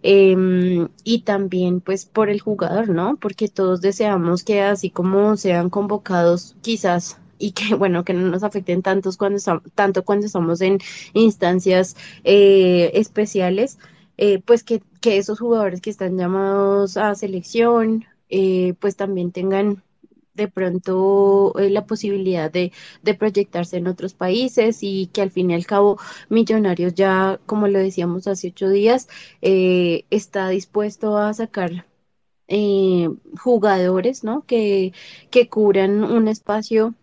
Em, 0.03 0.89
y 1.05 1.21
también, 1.23 1.81
pues, 1.81 2.07
por 2.07 2.29
el 2.31 2.41
jugador, 2.41 2.89
¿no? 2.89 3.17
Porque 3.19 3.49
todos 3.49 3.81
deseamos 3.83 4.43
que 4.45 4.63
así 4.63 4.91
como 4.91 5.37
sean 5.37 5.71
convocados, 5.71 6.57
quizás 6.63 7.19
y 7.43 7.53
que 7.53 7.75
bueno 7.83 8.05
que 8.05 8.15
no 8.15 8.31
nos 8.31 8.43
afecten 8.45 8.83
tantos 8.83 9.17
cuando 9.17 9.39
tanto 9.75 10.05
cuando 10.05 10.27
estamos 10.27 10.61
en 10.61 10.79
instancias 11.15 11.97
eh, 12.25 12.91
especiales 12.95 13.79
eh, 14.19 14.41
pues 14.45 14.63
que, 14.65 14.83
esos 15.05 15.41
jugadores 15.41 15.81
que 15.81 15.91
están 15.91 16.17
llamados 16.17 16.97
a 16.97 17.15
selección 17.15 18.05
eh, 18.29 18.75
pues 18.81 18.97
también 18.97 19.33
tengan 19.33 19.83
de 20.35 20.49
pronto 20.49 21.53
eh, 21.59 21.71
la 21.71 21.87
posibilidad 21.87 22.51
de, 22.51 22.73
de, 23.03 23.15
proyectarse 23.15 23.77
en 23.79 23.87
otros 23.89 24.15
países 24.15 24.79
y 24.83 25.09
que 25.09 25.23
al 25.23 25.31
fin 25.31 25.51
y 25.51 25.55
al 25.55 25.67
cabo 25.67 25.99
Millonarios 26.31 26.95
ya, 26.95 27.41
como 27.47 27.69
lo 27.69 27.79
decíamos 27.79 28.27
hace 28.27 28.49
ocho 28.49 28.71
días, 28.71 29.09
eh, 29.43 30.05
está 30.11 30.49
dispuesto 30.49 31.19
a 31.19 31.35
sacar 31.35 31.87
jugadores, 33.41 34.25
¿no? 34.25 34.45
Que, 34.47 34.93
que 35.31 35.49
cubran 35.49 36.05
un 36.05 36.29
espacio 36.29 36.95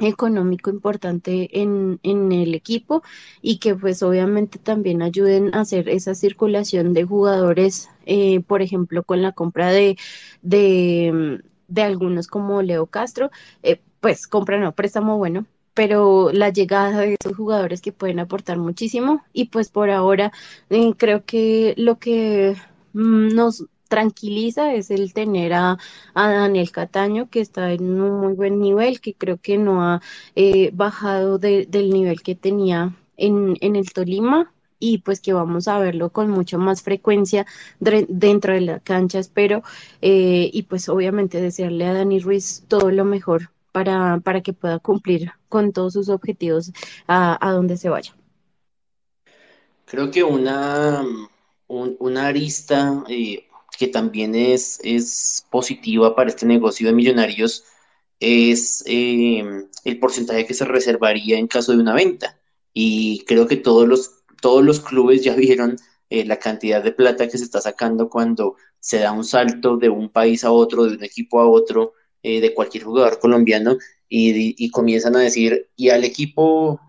económico 0.00 0.70
importante 0.70 1.60
en, 1.60 2.00
en, 2.02 2.32
el 2.32 2.54
equipo 2.54 3.02
y 3.42 3.58
que 3.58 3.74
pues 3.74 4.02
obviamente 4.02 4.58
también 4.58 5.02
ayuden 5.02 5.54
a 5.54 5.60
hacer 5.60 5.88
esa 5.88 6.14
circulación 6.14 6.92
de 6.94 7.04
jugadores, 7.04 7.88
eh, 8.06 8.40
por 8.40 8.62
ejemplo, 8.62 9.02
con 9.04 9.22
la 9.22 9.32
compra 9.32 9.70
de, 9.70 9.96
de, 10.42 11.40
de 11.68 11.82
algunos 11.82 12.26
como 12.26 12.62
Leo 12.62 12.86
Castro, 12.86 13.30
eh, 13.62 13.80
pues 14.00 14.26
compra 14.26 14.58
no, 14.58 14.72
préstamo 14.74 15.18
bueno, 15.18 15.46
pero 15.74 16.30
la 16.32 16.50
llegada 16.50 17.00
de 17.00 17.16
esos 17.20 17.36
jugadores 17.36 17.80
que 17.80 17.92
pueden 17.92 18.18
aportar 18.18 18.58
muchísimo 18.58 19.24
y 19.32 19.46
pues 19.46 19.70
por 19.70 19.90
ahora 19.90 20.32
eh, 20.70 20.94
creo 20.96 21.24
que 21.24 21.74
lo 21.76 21.98
que 21.98 22.56
mm, 22.92 23.34
nos 23.34 23.66
tranquiliza 23.90 24.72
es 24.72 24.90
el 24.90 25.12
tener 25.12 25.52
a, 25.52 25.76
Daniel 26.14 26.70
Cataño, 26.70 27.28
que 27.28 27.40
está 27.40 27.72
en 27.72 28.00
un 28.00 28.20
muy 28.20 28.32
buen 28.34 28.60
nivel, 28.60 29.00
que 29.00 29.14
creo 29.14 29.38
que 29.38 29.58
no 29.58 29.82
ha 29.82 30.00
eh, 30.36 30.70
bajado 30.72 31.38
del 31.38 31.90
nivel 31.90 32.22
que 32.22 32.34
tenía 32.34 32.94
en, 33.18 33.56
en 33.60 33.76
el 33.76 33.92
Tolima 33.92 34.52
y 34.78 34.98
pues 34.98 35.20
que 35.20 35.34
vamos 35.34 35.68
a 35.68 35.78
verlo 35.78 36.10
con 36.10 36.30
mucha 36.30 36.56
más 36.56 36.82
frecuencia 36.82 37.46
dentro 37.80 38.54
de 38.54 38.62
la 38.62 38.80
cancha, 38.80 39.18
espero, 39.18 39.62
eh, 40.00 40.48
y 40.52 40.62
pues 40.62 40.88
obviamente 40.88 41.42
desearle 41.42 41.84
a 41.86 41.92
Dani 41.92 42.20
Ruiz 42.20 42.64
todo 42.68 42.90
lo 42.90 43.04
mejor 43.04 43.50
para, 43.72 44.20
para 44.20 44.40
que 44.40 44.52
pueda 44.52 44.78
cumplir 44.78 45.32
con 45.48 45.72
todos 45.72 45.92
sus 45.92 46.08
objetivos 46.08 46.72
a, 47.06 47.36
a 47.46 47.52
donde 47.52 47.76
se 47.76 47.90
vaya. 47.90 48.14
Creo 49.84 50.10
que 50.10 50.22
una, 50.22 51.04
una 51.68 52.26
arista 52.26 53.04
eh, 53.08 53.49
que 53.80 53.88
también 53.88 54.34
es, 54.34 54.78
es 54.84 55.46
positiva 55.50 56.14
para 56.14 56.28
este 56.28 56.44
negocio 56.44 56.86
de 56.86 56.92
millonarios 56.92 57.64
es 58.20 58.84
eh, 58.86 59.42
el 59.84 59.98
porcentaje 59.98 60.44
que 60.44 60.52
se 60.52 60.66
reservaría 60.66 61.38
en 61.38 61.46
caso 61.46 61.72
de 61.72 61.78
una 61.78 61.94
venta. 61.94 62.38
Y 62.74 63.24
creo 63.26 63.46
que 63.46 63.56
todos 63.56 63.88
los, 63.88 64.22
todos 64.42 64.62
los 64.62 64.80
clubes 64.80 65.24
ya 65.24 65.34
vieron 65.46 65.78
eh, 66.10 66.26
la 66.26 66.38
cantidad 66.38 66.84
de 66.84 66.92
plata 66.92 67.26
que 67.26 67.38
se 67.38 67.44
está 67.44 67.62
sacando 67.62 68.10
cuando 68.10 68.56
se 68.80 68.98
da 68.98 69.12
un 69.12 69.24
salto 69.24 69.78
de 69.78 69.88
un 69.88 70.10
país 70.10 70.44
a 70.44 70.52
otro, 70.52 70.84
de 70.84 70.96
un 70.96 71.04
equipo 71.04 71.40
a 71.40 71.48
otro, 71.48 71.94
eh, 72.22 72.42
de 72.42 72.52
cualquier 72.52 72.84
jugador 72.84 73.18
colombiano, 73.18 73.78
y, 74.10 74.62
y, 74.62 74.70
comienzan 74.70 75.16
a 75.16 75.20
decir, 75.20 75.70
y 75.74 75.88
al 75.88 76.04
equipo 76.04 76.80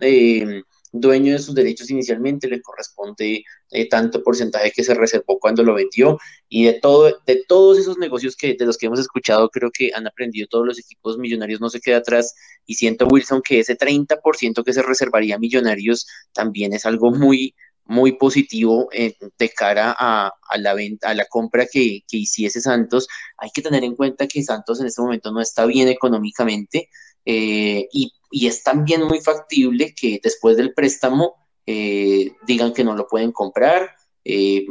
dueño 0.92 1.34
de 1.34 1.40
sus 1.40 1.56
derechos 1.56 1.90
inicialmente, 1.90 2.48
le 2.48 2.62
corresponde 2.62 3.44
eh, 3.72 3.90
tanto 3.90 4.24
porcentaje 4.24 4.72
que 4.72 4.84
se 4.84 4.94
reservó 4.94 5.40
cuando 5.40 5.64
lo 5.64 5.74
vendió. 5.74 6.20
Y 6.50 6.66
de 6.66 6.74
todo, 6.74 7.22
de 7.26 7.44
todos 7.48 7.78
esos 7.78 7.98
negocios 7.98 8.36
que 8.36 8.56
de 8.56 8.66
los 8.66 8.78
que 8.78 8.88
hemos 8.88 9.00
escuchado, 9.00 9.50
creo 9.50 9.72
que 9.72 9.92
han 9.94 10.08
aprendido 10.08 10.48
todos 10.50 10.66
los 10.66 10.80
equipos 10.80 11.18
millonarios, 11.18 11.62
no 11.62 11.70
se 11.70 11.80
queda 11.80 11.98
atrás. 11.98 12.34
Y 12.66 12.76
siento 12.76 13.08
Wilson 13.08 13.42
que 13.42 13.60
ese 13.60 13.78
30% 13.78 14.64
que 14.64 14.74
se 14.74 14.82
reservaría 14.82 15.36
a 15.36 15.40
millonarios 15.40 16.08
también 16.34 16.74
es 16.74 16.86
algo 16.86 17.12
muy 17.12 17.56
muy 17.86 18.14
positivo 18.14 18.88
eh, 18.94 19.16
de 19.38 19.50
cara 19.50 19.94
a, 19.98 20.32
a, 20.48 20.58
la 20.58 20.74
venta, 20.74 21.10
a 21.10 21.14
la 21.14 21.26
compra 21.26 21.66
que, 21.66 22.02
que 22.08 22.18
hiciese 22.18 22.62
Santos. 22.62 23.08
Hay 23.38 23.50
que 23.54 23.62
tener 23.62 23.84
en 23.84 23.96
cuenta 23.96 24.28
que 24.28 24.44
Santos 24.44 24.80
en 24.80 24.88
este 24.88 25.02
momento 25.02 25.32
no 25.32 25.42
está 25.42 25.66
bien 25.66 25.90
económicamente, 25.90 26.90
eh, 27.26 27.88
y, 27.92 28.14
es 28.32 28.64
también 28.64 29.04
muy 29.04 29.20
factible 29.20 29.94
que 29.94 30.20
después 30.24 30.56
del 30.56 30.74
préstamo 30.74 31.36
eh, 31.66 32.32
digan 32.48 32.74
que 32.74 32.84
no 32.84 32.96
lo 32.96 33.08
pueden 33.08 33.34
comprar, 33.34 33.92
eh, 34.24 34.66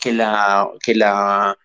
que 0.00 0.12
la, 0.14 0.70
que 0.82 0.94
la 0.94 1.58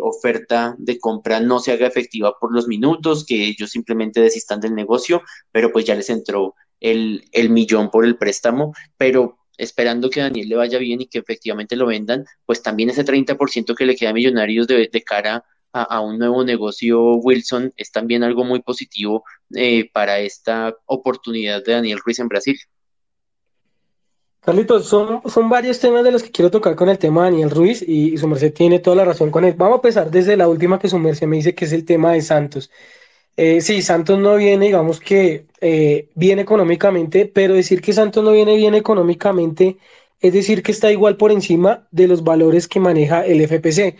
oferta 0.00 0.74
de 0.78 0.98
compra 0.98 1.38
no 1.40 1.60
se 1.60 1.72
haga 1.72 1.86
efectiva 1.86 2.34
por 2.40 2.52
los 2.52 2.66
minutos, 2.66 3.24
que 3.24 3.44
ellos 3.44 3.70
simplemente 3.70 4.20
desistan 4.20 4.60
del 4.60 4.74
negocio, 4.74 5.22
pero 5.52 5.70
pues 5.70 5.84
ya 5.84 5.94
les 5.94 6.10
entró 6.10 6.54
el, 6.80 7.24
el 7.32 7.50
millón 7.50 7.90
por 7.90 8.04
el 8.04 8.16
préstamo, 8.16 8.74
pero 8.96 9.38
esperando 9.58 10.08
que 10.08 10.20
Daniel 10.20 10.48
le 10.48 10.56
vaya 10.56 10.78
bien 10.78 11.02
y 11.02 11.06
que 11.06 11.18
efectivamente 11.18 11.76
lo 11.76 11.86
vendan, 11.86 12.24
pues 12.46 12.62
también 12.62 12.90
ese 12.90 13.04
30% 13.04 13.74
que 13.76 13.86
le 13.86 13.96
queda 13.96 14.10
a 14.10 14.14
Millonarios 14.14 14.66
de, 14.66 14.88
de 14.90 15.02
cara 15.02 15.44
a, 15.72 16.00
un 16.00 16.18
nuevo 16.18 16.44
negocio 16.44 17.16
Wilson 17.16 17.72
es 17.76 17.92
también 17.92 18.22
algo 18.22 18.44
muy 18.44 18.60
positivo 18.60 19.24
eh, 19.54 19.90
para 19.92 20.18
esta 20.20 20.74
oportunidad 20.86 21.64
de 21.64 21.72
Daniel 21.72 22.00
Ruiz 22.04 22.18
en 22.18 22.28
Brasil. 22.28 22.58
Carlitos, 24.40 24.86
son, 24.86 25.20
son 25.26 25.48
varios 25.48 25.78
temas 25.78 26.04
de 26.04 26.10
los 26.10 26.22
que 26.22 26.30
quiero 26.30 26.50
tocar 26.50 26.74
con 26.74 26.88
el 26.88 26.98
tema 26.98 27.24
de 27.24 27.30
Daniel 27.32 27.50
Ruiz 27.50 27.82
y, 27.86 28.16
su 28.16 28.26
merced 28.28 28.52
tiene 28.52 28.78
toda 28.78 28.96
la 28.96 29.04
razón 29.04 29.30
con 29.30 29.44
él. 29.44 29.54
Vamos 29.56 29.74
a 29.74 29.76
empezar 29.76 30.10
desde 30.10 30.36
la 30.36 30.48
última 30.48 30.78
que 30.78 30.88
su 30.88 30.98
merced 30.98 31.26
me 31.26 31.36
dice 31.36 31.54
que 31.54 31.66
es 31.66 31.72
el 31.72 31.84
tema 31.84 32.12
de 32.12 32.22
Santos. 32.22 32.70
Eh, 33.36 33.60
sí, 33.60 33.82
Santos 33.82 34.18
no 34.18 34.36
viene, 34.36 34.66
digamos 34.66 35.00
que 35.00 35.46
eh, 35.60 36.08
bien 36.14 36.38
económicamente, 36.38 37.26
pero 37.26 37.54
decir 37.54 37.80
que 37.82 37.92
Santos 37.92 38.24
no 38.24 38.32
viene 38.32 38.56
bien 38.56 38.74
económicamente 38.74 39.76
es 40.20 40.32
decir 40.32 40.62
que 40.62 40.72
está 40.72 40.90
igual 40.90 41.16
por 41.16 41.30
encima 41.32 41.86
de 41.90 42.08
los 42.08 42.24
valores 42.24 42.66
que 42.66 42.80
maneja 42.80 43.24
el 43.24 43.40
FPC. 43.40 43.96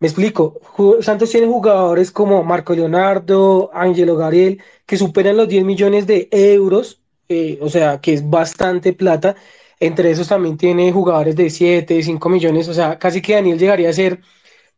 Me 0.00 0.06
explico, 0.06 0.60
Santos 1.00 1.30
tiene 1.30 1.48
jugadores 1.48 2.12
como 2.12 2.44
Marco 2.44 2.72
Leonardo, 2.72 3.70
Ángelo 3.74 4.16
Gabriel, 4.16 4.62
que 4.86 4.96
superan 4.96 5.36
los 5.36 5.48
10 5.48 5.64
millones 5.64 6.06
de 6.06 6.28
euros, 6.30 7.00
eh, 7.28 7.58
o 7.60 7.68
sea, 7.68 8.00
que 8.00 8.12
es 8.14 8.28
bastante 8.28 8.92
plata. 8.92 9.34
Entre 9.80 10.10
esos 10.10 10.28
también 10.28 10.56
tiene 10.56 10.92
jugadores 10.92 11.34
de 11.34 11.50
7, 11.50 12.00
5 12.02 12.28
millones, 12.28 12.68
o 12.68 12.74
sea, 12.74 12.98
casi 12.98 13.20
que 13.20 13.34
Daniel 13.34 13.58
llegaría 13.58 13.90
a 13.90 13.92
ser 13.92 14.20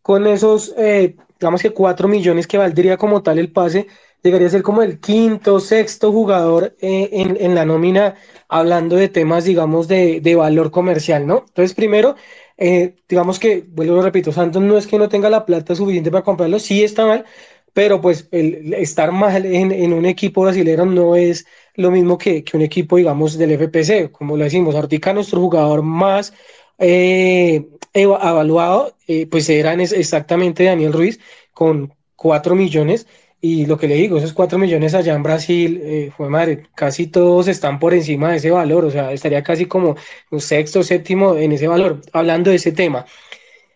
con 0.03 0.27
esos, 0.27 0.75
eh, 0.79 1.17
digamos 1.39 1.63
que 1.63 1.73
4 1.73 2.09
millones 2.09 2.47
que 2.47 2.59
valdría 2.59 2.97
como 2.97 3.23
tal 3.23 3.39
el 3.39 3.53
pase, 3.53 3.89
llegaría 4.23 4.49
a 4.49 4.51
ser 4.51 4.63
como 4.63 4.83
el 4.83 5.01
quinto, 5.01 5.61
sexto 5.61 6.13
jugador 6.13 6.77
eh, 6.81 7.11
en, 7.13 7.55
la 7.55 7.65
nómina, 7.67 8.17
hablando 8.49 8.97
de 8.97 9.09
temas, 9.09 9.45
digamos, 9.45 9.89
de, 9.89 10.21
de 10.21 10.35
valor 10.37 10.71
comercial, 10.71 11.27
¿no? 11.27 11.45
Entonces, 11.49 11.75
primero, 11.75 12.17
eh, 12.61 12.95
digamos 13.09 13.39
que, 13.39 13.65
vuelvo 13.67 13.97
lo 13.97 14.03
repito, 14.03 14.33
Santos 14.33 14.63
no 14.63 14.77
es 14.77 14.87
que 14.87 14.99
no 14.99 15.09
tenga 15.09 15.31
la 15.31 15.47
plata 15.47 15.75
suficiente 15.75 16.11
para 16.11 16.23
comprarlo, 16.23 16.59
sí 16.59 16.85
está 16.85 17.07
mal, 17.07 17.25
pero 17.73 18.03
pues 18.03 18.29
el 18.33 18.75
estar 18.75 19.13
mal 19.13 19.47
en, 19.47 19.93
un 19.95 20.05
equipo 20.05 20.43
brasileño 20.43 20.85
no 20.85 21.17
es 21.17 21.47
lo 21.75 21.91
mismo 21.91 22.19
que, 22.19 22.45
un 22.53 22.61
equipo, 22.61 22.99
digamos, 22.99 23.39
del 23.39 23.53
FPC, 23.53 24.13
como 24.13 24.37
lo 24.37 24.45
decimos, 24.45 24.75
Artica, 24.75 25.15
nuestro 25.15 25.41
jugador 25.41 25.83
más 25.83 26.35
eh, 26.79 27.67
evaluado, 27.95 28.95
eh, 29.07 29.27
pues 29.27 29.49
eran 29.49 29.81
exactamente 29.81 30.65
Daniel 30.65 30.93
Ruiz 30.93 31.19
con 31.55 31.95
4 32.17 32.55
millones 32.55 33.07
y 33.41 33.67
lo 33.67 33.79
que 33.79 33.89
le 33.89 33.95
digo, 33.95 34.19
esos 34.19 34.35
4 34.35 34.59
millones 34.59 34.95
allá 34.95 35.15
en 35.15 35.23
Brasil, 35.23 35.81
eh, 35.83 36.13
fue 36.15 36.29
madre, 36.29 36.65
casi 36.75 37.07
todos 37.07 37.49
están 37.49 37.79
por 37.79 37.95
encima 37.95 38.31
de 38.31 38.37
ese 38.37 38.51
valor, 38.51 38.85
o 38.85 38.91
sea, 38.91 39.13
estaría 39.13 39.43
casi 39.43 39.67
como 39.67 39.97
un 40.31 40.41
sexto, 40.41 40.83
séptimo 40.83 41.37
en 41.37 41.53
ese 41.53 41.67
valor, 41.67 42.03
hablando 42.13 42.51
de 42.51 42.57
ese 42.57 42.73
tema. 42.73 43.07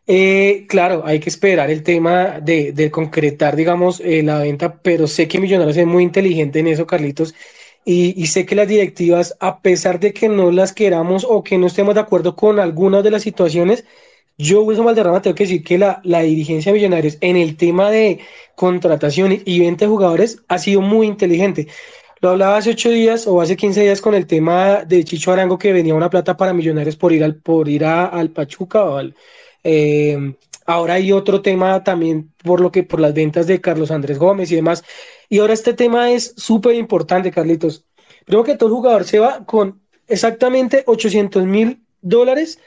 Eh, 0.07 0.67
claro, 0.69 1.03
hay 1.07 1.19
que 1.19 1.31
esperar 1.31 1.71
el 1.71 1.83
tema 1.83 2.41
de, 2.41 2.73
de 2.73 2.91
concretar, 2.91 3.57
digamos, 3.57 4.01
eh, 4.01 4.23
la 4.23 4.39
venta, 4.41 4.81
pero 4.83 5.07
sé 5.07 5.29
que 5.29 5.41
Millonarios 5.41 5.77
es 5.79 5.87
muy 5.87 6.03
inteligente 6.03 6.59
en 6.59 6.67
eso, 6.67 6.87
Carlitos, 6.87 7.35
y, 7.87 8.21
y, 8.23 8.27
sé 8.29 8.47
que 8.47 8.55
las 8.55 8.69
directivas, 8.69 9.37
a 9.41 9.61
pesar 9.61 10.01
de 10.01 10.13
que 10.15 10.29
no 10.29 10.51
las 10.51 10.73
queramos 10.73 11.27
o 11.29 11.43
que 11.43 11.59
no 11.59 11.67
estemos 11.67 11.95
de 11.95 12.01
acuerdo 12.01 12.35
con 12.37 12.59
algunas 12.59 13.05
de 13.05 13.11
las 13.11 13.23
situaciones, 13.23 13.85
yo, 14.37 14.63
Wilson 14.63 14.87
Valderrama, 14.87 15.23
tengo 15.23 15.35
que 15.35 15.45
decir 15.45 15.63
que 15.63 15.79
la, 15.79 16.01
la 16.05 16.21
dirigencia 16.21 16.73
de 16.73 16.79
Millonarios 16.79 17.19
en 17.21 17.37
el 17.37 17.57
tema 17.57 17.91
de 17.91 18.21
contratación 18.57 19.41
y 19.45 19.61
venta 19.61 19.85
de 19.85 19.91
jugadores 19.91 20.43
ha 20.49 20.59
sido 20.59 20.81
muy 20.81 21.07
inteligente. 21.07 21.69
Lo 22.21 22.31
hablaba 22.31 22.57
hace 22.57 22.71
ocho 22.71 22.91
días 22.91 23.27
o 23.27 23.41
hace 23.41 23.57
15 23.57 23.83
días 23.83 24.01
con 24.01 24.15
el 24.15 24.27
tema 24.27 24.85
de 24.85 25.05
Chicho 25.05 25.33
Arango 25.33 25.59
que 25.59 25.73
venía 25.73 25.95
una 25.95 26.11
plata 26.11 26.37
para 26.37 26.53
Millonarios 26.55 26.97
por 26.97 27.13
ir 27.13 27.23
al, 27.23 27.37
por 27.37 27.69
ir 27.69 27.85
al 27.85 28.31
Pachuca 28.31 28.85
o 28.85 28.97
al, 28.97 29.15
eh, 29.63 30.35
ahora 30.67 30.95
hay 30.95 31.13
otro 31.13 31.43
tema 31.43 31.83
también 31.85 32.33
por 32.43 32.61
lo 32.61 32.71
que 32.71 32.83
por 32.83 33.01
las 33.01 33.15
ventas 33.15 33.47
de 33.47 33.61
Carlos 33.61 33.91
Andrés 33.91 34.19
Gómez 34.19 34.51
y 34.53 34.57
demás. 34.57 34.85
Y 35.29 35.39
ahora 35.39 35.55
este 35.55 35.75
tema 35.75 36.11
es 36.11 36.35
súper 36.37 36.75
importante, 36.75 37.31
Carlitos. 37.31 37.85
Creo 38.27 38.45
que 38.45 38.57
todo 38.57 38.75
jugador 38.75 39.05
se 39.05 39.19
va 39.19 39.45
con 39.45 39.83
exactamente 40.07 40.83
800 40.87 41.45
mil 41.45 41.83
dólares 42.01 42.59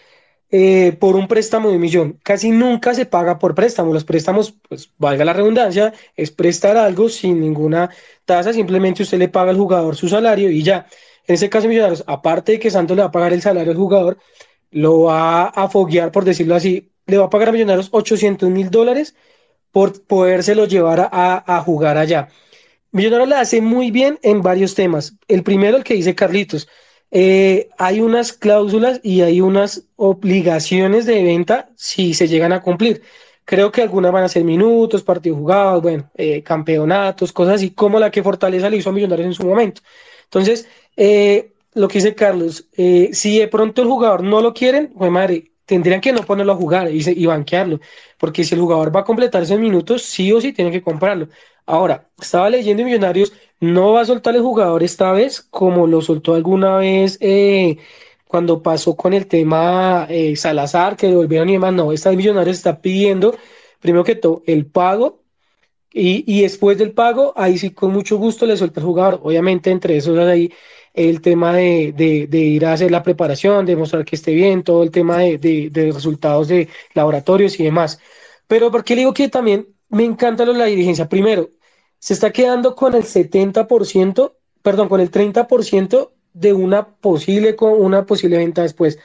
eh, 0.50 0.96
por 1.00 1.16
un 1.16 1.28
préstamo 1.28 1.70
de 1.70 1.76
un 1.76 1.82
millón. 1.82 2.20
Casi 2.24 2.52
nunca 2.52 2.94
se 2.94 3.06
paga 3.06 3.38
por 3.40 3.56
préstamo. 3.56 3.94
Los 3.94 4.06
préstamos, 4.06 4.54
pues 4.68 4.92
valga 4.98 5.26
la 5.26 5.34
redundancia, 5.34 5.94
es 6.16 6.32
prestar 6.32 6.78
algo 6.78 7.10
sin 7.10 7.40
ninguna 7.42 7.90
tasa, 8.26 8.54
simplemente 8.54 9.04
usted 9.04 9.18
le 9.20 9.30
paga 9.30 9.52
al 9.52 9.58
jugador 9.58 9.96
su 9.96 10.08
salario 10.10 10.50
y 10.52 10.64
ya. 10.64 10.88
En 11.28 11.36
ese 11.36 11.50
caso, 11.50 11.68
Millonarios, 11.68 12.04
aparte 12.08 12.54
de 12.54 12.60
que 12.60 12.72
Santos 12.72 12.96
le 12.96 13.04
va 13.04 13.10
a 13.10 13.12
pagar 13.12 13.34
el 13.34 13.42
salario 13.42 13.72
al 13.72 13.78
jugador, 13.78 14.18
lo 14.72 15.02
va 15.04 15.46
a 15.48 15.70
foguear, 15.70 16.12
por 16.12 16.24
decirlo 16.26 16.56
así, 16.56 16.92
le 17.06 17.18
va 17.18 17.26
a 17.26 17.30
pagar 17.30 17.50
a 17.50 17.52
Millonarios 17.52 17.90
800 17.92 18.50
mil 18.50 18.70
dólares 18.70 19.16
por 19.72 20.04
podérselo 20.06 20.66
llevar 20.66 21.10
a, 21.12 21.44
a 21.46 21.62
jugar 21.62 21.98
allá. 21.98 22.30
Millonarios 22.92 23.30
la 23.30 23.42
hace 23.42 23.62
muy 23.62 23.92
bien 23.92 24.20
en 24.24 24.42
varios 24.42 24.76
temas. 24.76 25.16
El 25.28 25.44
primero, 25.44 25.78
el 25.78 25.84
que 25.84 25.94
dice 25.96 26.16
Carlitos, 26.16 26.68
eh, 27.12 27.70
hay 27.78 28.02
unas 28.02 28.34
cláusulas 28.34 29.00
y 29.04 29.22
hay 29.22 29.42
unas 29.42 29.84
obligaciones 29.96 31.06
de 31.06 31.24
venta 31.24 31.70
si 31.76 32.14
se 32.14 32.28
llegan 32.28 32.54
a 32.54 32.62
cumplir. 32.62 33.02
Creo 33.46 33.72
que 33.72 33.82
algunas 33.82 34.12
van 34.12 34.26
a 34.26 34.30
ser 34.30 34.44
minutos, 34.44 35.04
partidos 35.04 35.40
jugados, 35.40 35.82
bueno, 35.82 36.10
eh, 36.16 36.44
campeonatos, 36.44 37.32
cosas 37.32 37.56
así, 37.56 37.72
como 37.72 38.00
la 38.00 38.12
que 38.12 38.24
Fortaleza 38.24 38.70
le 38.70 38.78
hizo 38.78 38.90
a 38.90 38.94
Millonarios 38.94 39.28
en 39.28 39.34
su 39.34 39.46
momento. 39.46 39.82
Entonces, 40.26 40.68
eh, 40.98 41.54
lo 41.74 41.88
que 41.88 42.00
dice 42.00 42.16
Carlos, 42.16 42.68
si 43.12 43.40
de 43.40 43.48
pronto 43.48 43.82
el 43.82 43.88
jugador 43.88 44.24
no 44.24 44.42
lo 44.42 44.54
quieren, 44.54 44.94
pues 44.98 45.12
madre, 45.12 45.52
tendrían 45.68 46.02
que 46.02 46.14
no 46.14 46.24
ponerlo 46.24 46.54
a 46.54 46.56
jugar 46.56 46.90
y, 46.92 47.26
banquearlo, 47.26 47.80
porque 48.18 48.44
si 48.44 48.56
el 48.56 48.62
jugador 48.62 48.96
va 48.96 49.02
a 49.02 49.04
completar 49.04 49.44
esos 49.44 49.60
minutos, 49.60 50.04
sí 50.04 50.32
o 50.32 50.42
sí 50.42 50.54
tiene 50.54 50.72
que 50.72 50.82
comprarlo. 50.82 51.28
Ahora, 51.66 52.10
estaba 52.20 52.50
leyendo 52.50 52.84
Millonarios, 52.84 53.34
no 53.60 53.94
va 53.94 54.02
a 54.02 54.06
soltar 54.06 54.36
el 54.36 54.42
jugador 54.42 54.82
esta 54.84 55.12
vez 55.12 55.42
como 55.42 55.86
lo 55.88 56.02
soltó 56.02 56.36
alguna 56.36 56.78
vez 56.78 57.18
eh, 57.22 57.78
cuando 58.28 58.64
pasó 58.64 58.96
con 58.96 59.14
el 59.14 59.28
tema 59.28 60.08
eh, 60.10 60.36
Salazar, 60.38 60.96
que 60.96 61.08
devolvieron 61.08 61.50
y 61.50 61.54
demás. 61.54 61.74
No, 61.74 61.92
esta 61.92 62.10
vez 62.10 62.18
Millonarios 62.18 62.58
está 62.58 62.82
pidiendo, 62.82 63.36
primero 63.82 64.04
que 64.06 64.16
todo, 64.16 64.44
el 64.48 64.66
pago 64.68 65.22
y, 65.92 66.24
y, 66.28 66.44
después 66.44 66.78
del 66.78 66.92
pago, 66.94 67.34
ahí 67.36 67.58
sí 67.58 67.72
con 67.72 67.92
mucho 67.92 68.18
gusto 68.18 68.46
le 68.46 68.58
suelta 68.58 68.80
el 68.80 68.86
jugador. 68.86 69.20
Obviamente 69.24 69.72
entre 69.72 69.98
esos 69.98 70.18
ahí 70.20 70.54
el 70.98 71.22
tema 71.22 71.54
de, 71.54 71.94
de, 72.30 72.38
ir 72.40 72.66
a 72.66 72.74
hacer 72.74 72.90
la 72.92 73.04
preparación, 73.04 73.66
de 73.66 73.76
mostrar 73.76 74.04
que 74.04 74.16
esté 74.16 74.34
bien, 74.34 74.64
todo 74.64 74.82
el 74.84 74.90
tema 74.92 75.20
de, 75.20 75.38
de 75.38 75.92
resultados 75.92 76.48
de 76.48 76.70
laboratorios 76.96 77.60
y 77.60 77.64
demás. 77.64 78.00
Pero 78.48 78.72
porque 78.72 78.96
le 78.96 79.02
digo 79.02 79.14
que 79.14 79.30
también 79.30 79.68
me 79.90 80.04
encanta 80.06 80.44
la 80.46 80.66
dirigencia. 80.66 81.08
Primero, 81.08 81.52
se 82.00 82.14
está 82.14 82.32
quedando 82.32 82.76
con 82.76 82.96
el 82.96 83.04
70%, 83.04 84.36
perdón, 84.64 84.90
con 84.90 85.00
el 85.00 85.12
30% 85.12 86.12
de 86.34 86.54
una 86.54 86.88
posible, 86.88 87.56
una 87.60 88.06
posible 88.06 88.38
venta 88.38 88.64
después. 88.64 88.98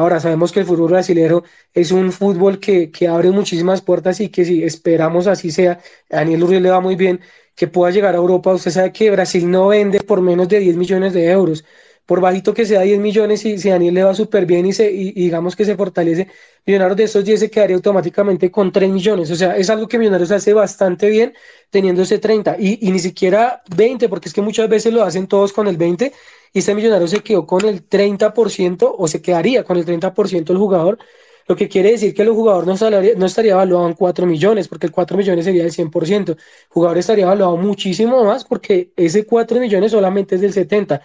Ahora 0.00 0.18
sabemos 0.18 0.50
que 0.50 0.60
el 0.60 0.66
fútbol 0.66 0.92
brasileño 0.92 1.42
es 1.74 1.92
un 1.92 2.10
fútbol 2.10 2.58
que, 2.58 2.90
que, 2.90 3.06
abre 3.06 3.30
muchísimas 3.30 3.82
puertas 3.82 4.18
y 4.20 4.30
que 4.30 4.46
si 4.46 4.64
esperamos 4.64 5.26
así 5.26 5.50
sea, 5.50 5.78
Daniel 6.08 6.42
Uriel 6.44 6.62
le 6.62 6.70
va 6.70 6.80
muy 6.80 6.96
bien, 6.96 7.20
que 7.54 7.66
pueda 7.68 7.92
llegar 7.92 8.14
a 8.14 8.18
Europa. 8.18 8.54
Usted 8.54 8.70
sabe 8.70 8.92
que 8.92 9.10
Brasil 9.10 9.50
no 9.50 9.68
vende 9.68 10.00
por 10.00 10.22
menos 10.22 10.48
de 10.48 10.58
10 10.60 10.76
millones 10.76 11.12
de 11.12 11.30
euros 11.30 11.64
por 12.06 12.20
bajito 12.20 12.52
que 12.54 12.64
sea 12.66 12.80
10 12.80 12.98
millones, 12.98 13.44
y 13.44 13.58
si 13.58 13.68
Daniel 13.68 13.94
le 13.94 14.02
va 14.02 14.14
súper 14.14 14.44
bien 14.44 14.66
y, 14.66 14.72
se, 14.72 14.90
y, 14.90 15.12
digamos 15.12 15.54
que 15.54 15.64
se 15.64 15.76
fortalece, 15.76 16.26
Millonarios 16.66 16.96
de 16.96 17.04
esos 17.04 17.24
10 17.24 17.38
se 17.38 17.50
quedaría 17.50 17.76
automáticamente 17.76 18.50
con 18.50 18.72
3 18.72 18.90
millones. 18.90 19.30
O 19.30 19.36
sea, 19.36 19.56
es 19.56 19.70
algo 19.70 19.86
que 19.86 19.98
Millonarios 19.98 20.32
hace 20.32 20.52
bastante 20.52 21.08
bien 21.08 21.34
teniendo 21.70 22.02
ese 22.02 22.18
30 22.18 22.56
y, 22.58 22.86
y 22.88 22.90
ni 22.90 22.98
siquiera 22.98 23.62
20, 23.76 24.08
porque 24.08 24.28
es 24.28 24.34
que 24.34 24.42
muchas 24.42 24.68
veces 24.68 24.92
lo 24.92 25.04
hacen 25.04 25.26
todos 25.28 25.52
con 25.52 25.68
el 25.68 25.76
20 25.76 26.12
y 26.52 26.58
este 26.58 26.74
Millonario 26.74 27.06
se 27.06 27.20
quedó 27.20 27.46
con 27.46 27.64
el 27.64 27.88
30% 27.88 28.94
o 28.96 29.08
se 29.08 29.22
quedaría 29.22 29.64
con 29.64 29.76
el 29.76 29.84
30% 29.84 30.50
el 30.50 30.58
jugador. 30.58 30.98
Lo 31.46 31.56
que 31.56 31.68
quiere 31.68 31.92
decir 31.92 32.14
que 32.14 32.22
el 32.22 32.30
jugador 32.30 32.66
no, 32.66 32.74
no 33.16 33.26
estaría 33.26 33.52
evaluado 33.52 33.88
en 33.88 33.94
4 33.94 34.26
millones, 34.26 34.68
porque 34.68 34.86
el 34.86 34.92
4 34.92 35.16
millones 35.16 35.44
sería 35.44 35.64
el 35.64 35.72
100%. 35.72 36.30
El 36.30 36.36
jugador 36.68 36.98
estaría 36.98 37.24
evaluado 37.24 37.56
muchísimo 37.56 38.24
más, 38.24 38.44
porque 38.44 38.92
ese 38.96 39.26
4 39.26 39.58
millones 39.58 39.92
solamente 39.92 40.36
es 40.36 40.40
del 40.40 40.52
70%. 40.52 41.00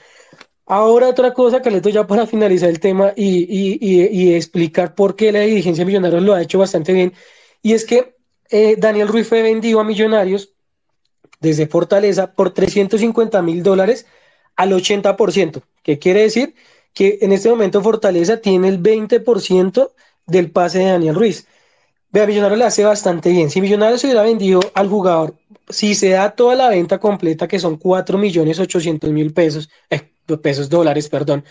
Ahora 0.68 1.10
otra 1.10 1.32
cosa, 1.32 1.62
Carleto, 1.62 1.90
ya 1.90 2.08
para 2.08 2.26
finalizar 2.26 2.70
el 2.70 2.80
tema 2.80 3.14
y, 3.16 4.34
explicar 4.34 4.96
por 4.96 5.16
qué 5.16 5.32
la 5.32 5.42
dirigencia 5.42 5.84
de 5.84 5.86
Millonarios 5.86 6.24
lo 6.24 6.34
ha 6.34 6.42
hecho 6.42 6.58
bastante 6.58 6.92
bien, 6.92 7.14
y 7.62 7.74
es 7.74 7.86
que 7.86 8.16
eh, 8.50 8.76
Daniel 8.78 9.08
Ruiz 9.08 9.28
fue 9.28 9.44
vendido 9.44 9.80
a 9.80 9.84
Millonarios 9.84 10.54
desde 11.40 11.68
Fortaleza 11.68 12.34
por 12.34 12.52
350 12.52 13.42
mil 13.44 13.62
dólares 13.62 14.08
al 14.56 14.72
80%, 14.72 15.64
que 15.84 16.00
quiere 16.00 16.22
decir 16.22 16.56
que 16.94 17.20
en 17.22 17.34
este 17.34 17.50
momento 17.50 17.82
Fortaleza 17.82 18.38
tiene 18.38 18.70
el 18.70 18.82
20% 18.82 19.92
del 20.26 20.52
pase 20.52 20.80
de 20.80 20.86
Daniel 20.86 21.16
Ruiz. 21.16 21.48
Vea, 22.12 22.26
Millonarios 22.26 22.58
le 22.58 22.66
hace 22.66 22.86
bastante 22.86 23.30
bien. 23.30 23.52
Si 23.52 23.60
Millonarios 23.60 24.00
se 24.00 24.08
hubiera 24.08 24.24
vendido 24.24 24.62
al 24.74 24.88
jugador, 24.88 25.36
si 25.70 25.96
se 25.96 26.10
da 26.10 26.32
toda 26.32 26.56
la 26.56 26.70
venta 26.70 26.98
completa, 27.00 27.48
que 27.48 27.60
son 27.60 27.78
4 27.78 28.18
millones 28.18 28.60
800 28.60 29.10
mil 29.12 29.34
pesos, 29.34 29.70
eh, 29.90 30.02
pesos, 30.42 30.70
dólares, 30.70 31.10
perdón. 31.10 31.44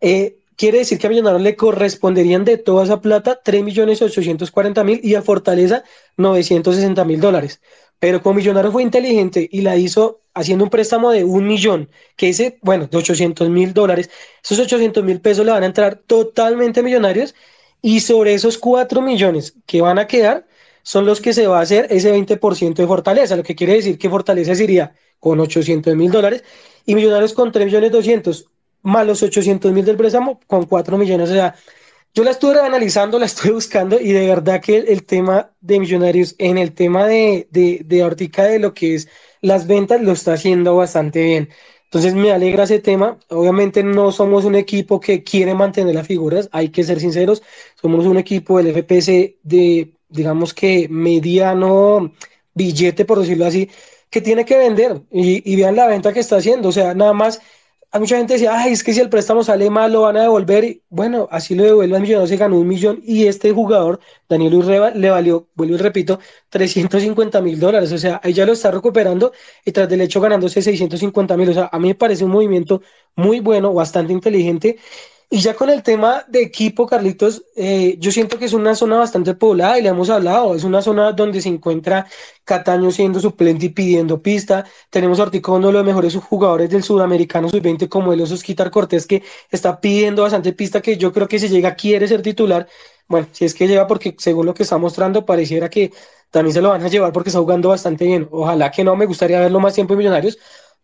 Eh, 0.00 0.36
quiere 0.56 0.78
decir 0.78 0.98
que 0.98 1.06
a 1.06 1.10
Millonarios 1.10 1.40
le 1.40 1.56
corresponderían 1.56 2.44
de 2.44 2.58
toda 2.58 2.84
esa 2.84 3.00
plata 3.00 3.40
3.840.000 3.42 5.00
y 5.02 5.14
a 5.14 5.22
Fortaleza 5.22 5.84
960.000 6.18 7.18
dólares. 7.18 7.62
Pero 7.98 8.22
como 8.22 8.34
Millonarios 8.36 8.72
fue 8.72 8.82
inteligente 8.82 9.48
y 9.50 9.62
la 9.62 9.76
hizo 9.76 10.19
haciendo 10.34 10.64
un 10.64 10.70
préstamo 10.70 11.10
de 11.10 11.24
un 11.24 11.46
millón, 11.46 11.90
que 12.16 12.26
dice, 12.26 12.58
bueno, 12.62 12.86
de 12.86 12.96
800 12.96 13.48
mil 13.50 13.74
dólares, 13.74 14.10
esos 14.42 14.58
800 14.58 15.04
mil 15.04 15.20
pesos 15.20 15.44
le 15.44 15.52
van 15.52 15.62
a 15.62 15.66
entrar 15.66 15.96
totalmente 15.96 16.82
Millonarios 16.82 17.34
y 17.82 18.00
sobre 18.00 18.34
esos 18.34 18.58
4 18.58 19.00
millones 19.02 19.54
que 19.66 19.80
van 19.80 19.98
a 19.98 20.06
quedar 20.06 20.46
son 20.82 21.06
los 21.06 21.20
que 21.20 21.32
se 21.32 21.46
va 21.46 21.58
a 21.58 21.62
hacer 21.62 21.86
ese 21.90 22.12
20% 22.12 22.74
de 22.74 22.86
Fortaleza, 22.86 23.36
lo 23.36 23.42
que 23.42 23.54
quiere 23.54 23.74
decir 23.74 23.98
que 23.98 24.08
Fortaleza 24.10 24.54
sería 24.54 24.94
con 25.18 25.38
800 25.40 25.94
mil 25.96 26.10
dólares 26.10 26.44
y 26.86 26.94
Millonarios 26.94 27.34
con 27.34 27.52
3 27.52 27.66
millones 27.66 27.92
200 27.92 28.48
más 28.82 29.06
los 29.06 29.22
800 29.22 29.72
mil 29.72 29.84
del 29.84 29.96
préstamo 29.96 30.40
con 30.46 30.64
4 30.64 30.96
millones. 30.98 31.30
O 31.30 31.32
sea, 31.32 31.54
yo 32.14 32.24
la 32.24 32.32
estuve 32.32 32.58
analizando, 32.58 33.18
la 33.18 33.26
estuve 33.26 33.52
buscando 33.60 34.00
y 34.00 34.12
de 34.12 34.26
verdad 34.26 34.60
que 34.60 34.78
el, 34.78 35.04
tema 35.04 35.52
de 35.60 35.80
Millonarios 35.80 36.34
en 36.38 36.58
el 36.58 36.72
tema 36.72 37.06
de, 37.06 37.48
de, 37.50 37.82
de 37.84 38.04
Ortica 38.04 38.44
de 38.44 38.58
lo 38.58 38.74
que 38.74 38.94
es 38.94 39.08
las 39.40 39.66
ventas 39.66 40.00
lo 40.02 40.12
está 40.12 40.34
haciendo 40.34 40.76
bastante 40.76 41.22
bien. 41.22 41.48
Entonces 41.84 42.14
me 42.14 42.30
alegra 42.30 42.64
ese 42.64 42.78
tema. 42.78 43.18
Obviamente 43.30 43.82
no 43.82 44.12
somos 44.12 44.44
un 44.44 44.54
equipo 44.54 45.00
que 45.00 45.24
quiere 45.24 45.54
mantener 45.54 45.94
las 45.94 46.06
figuras, 46.06 46.48
hay 46.52 46.68
que 46.68 46.84
ser 46.84 47.00
sinceros. 47.00 47.42
Somos 47.80 48.06
un 48.06 48.16
equipo 48.16 48.58
del 48.62 48.72
FPS 48.72 49.36
de, 49.42 49.92
digamos 50.08 50.54
que 50.54 50.88
mediano 50.88 52.12
billete, 52.54 53.04
por 53.04 53.18
decirlo 53.18 53.46
así, 53.46 53.68
que 54.08 54.20
tiene 54.20 54.44
que 54.44 54.56
vender 54.56 55.02
y, 55.10 55.56
vean 55.56 55.76
la 55.76 55.86
venta 55.88 56.12
que 56.12 56.20
está 56.20 56.36
haciendo. 56.36 56.68
O 56.68 56.72
sea, 56.72 56.94
nada 56.94 57.12
más, 57.12 57.40
a 57.92 57.98
mucha 57.98 58.16
gente 58.16 58.34
decía, 58.34 58.52
ay, 58.56 58.72
es 58.72 58.84
que 58.84 58.92
si 58.92 59.00
el 59.00 59.08
préstamo 59.08 59.42
sale 59.42 59.68
mal 59.68 59.92
lo 59.92 60.02
van 60.02 60.16
a 60.16 60.22
devolver. 60.22 60.64
Y, 60.64 60.82
bueno, 60.90 61.28
así 61.30 61.54
lo 61.54 61.64
devuelve 61.64 61.96
al 61.96 62.02
millonario, 62.02 62.26
se 62.28 62.36
ganó 62.36 62.58
un 62.58 62.68
millón 62.68 63.00
y 63.04 63.26
este 63.26 63.52
jugador, 63.52 64.00
Daniel 64.28 64.54
Urreba, 64.54 64.90
le 64.90 65.10
valió, 65.10 65.48
vuelvo 65.54 65.74
y 65.74 65.78
repito, 65.78 66.20
350 66.50 67.40
mil 67.42 67.58
dólares. 67.58 67.90
O 67.92 67.98
sea, 67.98 68.20
ahí 68.22 68.32
ya 68.32 68.46
lo 68.46 68.52
está 68.52 68.70
recuperando 68.70 69.32
y 69.64 69.72
tras 69.72 69.88
del 69.88 70.02
hecho 70.02 70.20
ganándose 70.20 70.62
650 70.62 71.36
mil. 71.36 71.50
O 71.50 71.54
sea, 71.54 71.68
a 71.72 71.78
mí 71.80 71.88
me 71.88 71.94
parece 71.96 72.24
un 72.24 72.30
movimiento 72.30 72.82
muy 73.16 73.40
bueno, 73.40 73.74
bastante 73.74 74.12
inteligente 74.12 74.78
y 75.32 75.40
ya 75.40 75.54
con 75.54 75.70
el 75.70 75.84
tema 75.84 76.24
de 76.26 76.42
equipo, 76.42 76.86
Carlitos, 76.88 77.44
eh, 77.54 77.94
yo 78.00 78.10
siento 78.10 78.36
que 78.36 78.46
es 78.46 78.52
una 78.52 78.74
zona 78.74 78.96
bastante 78.98 79.34
poblada 79.34 79.78
y 79.78 79.82
le 79.82 79.88
hemos 79.88 80.10
hablado, 80.10 80.56
es 80.56 80.64
una 80.64 80.82
zona 80.82 81.12
donde 81.12 81.40
se 81.40 81.48
encuentra 81.48 82.04
Cataño 82.44 82.90
siendo 82.90 83.20
suplente 83.20 83.66
y 83.66 83.68
pidiendo 83.68 84.20
pista. 84.20 84.64
Tenemos 84.90 85.20
a 85.20 85.30
uno 85.52 85.68
de 85.68 85.72
los 85.72 85.84
mejores 85.84 86.16
jugadores 86.16 86.68
del 86.70 86.82
sudamericano 86.82 87.48
sub-20 87.48 87.88
como 87.88 88.12
el 88.12 88.20
Osquitar 88.22 88.72
Cortés 88.72 89.06
que 89.06 89.22
está 89.52 89.80
pidiendo 89.80 90.22
bastante 90.22 90.52
pista 90.52 90.82
que 90.82 90.96
yo 90.96 91.12
creo 91.12 91.28
que 91.28 91.38
si 91.38 91.48
llega 91.48 91.76
quiere 91.76 92.08
ser 92.08 92.22
titular. 92.22 92.66
Bueno, 93.06 93.28
si 93.30 93.44
es 93.44 93.54
que 93.54 93.68
llega 93.68 93.86
porque 93.86 94.16
según 94.18 94.46
lo 94.46 94.54
que 94.54 94.64
está 94.64 94.78
mostrando 94.78 95.24
pareciera 95.24 95.70
que 95.70 95.92
también 96.30 96.54
se 96.54 96.60
lo 96.60 96.70
van 96.70 96.82
a 96.82 96.88
llevar 96.88 97.12
porque 97.12 97.28
está 97.28 97.38
jugando 97.38 97.68
bastante 97.68 98.04
bien. 98.04 98.28
Ojalá 98.32 98.72
que 98.72 98.82
no, 98.82 98.96
me 98.96 99.06
gustaría 99.06 99.38
verlo 99.38 99.60
más 99.60 99.74
tiempo 99.74 99.94
en 99.94 99.98
Millonarios, 99.98 100.38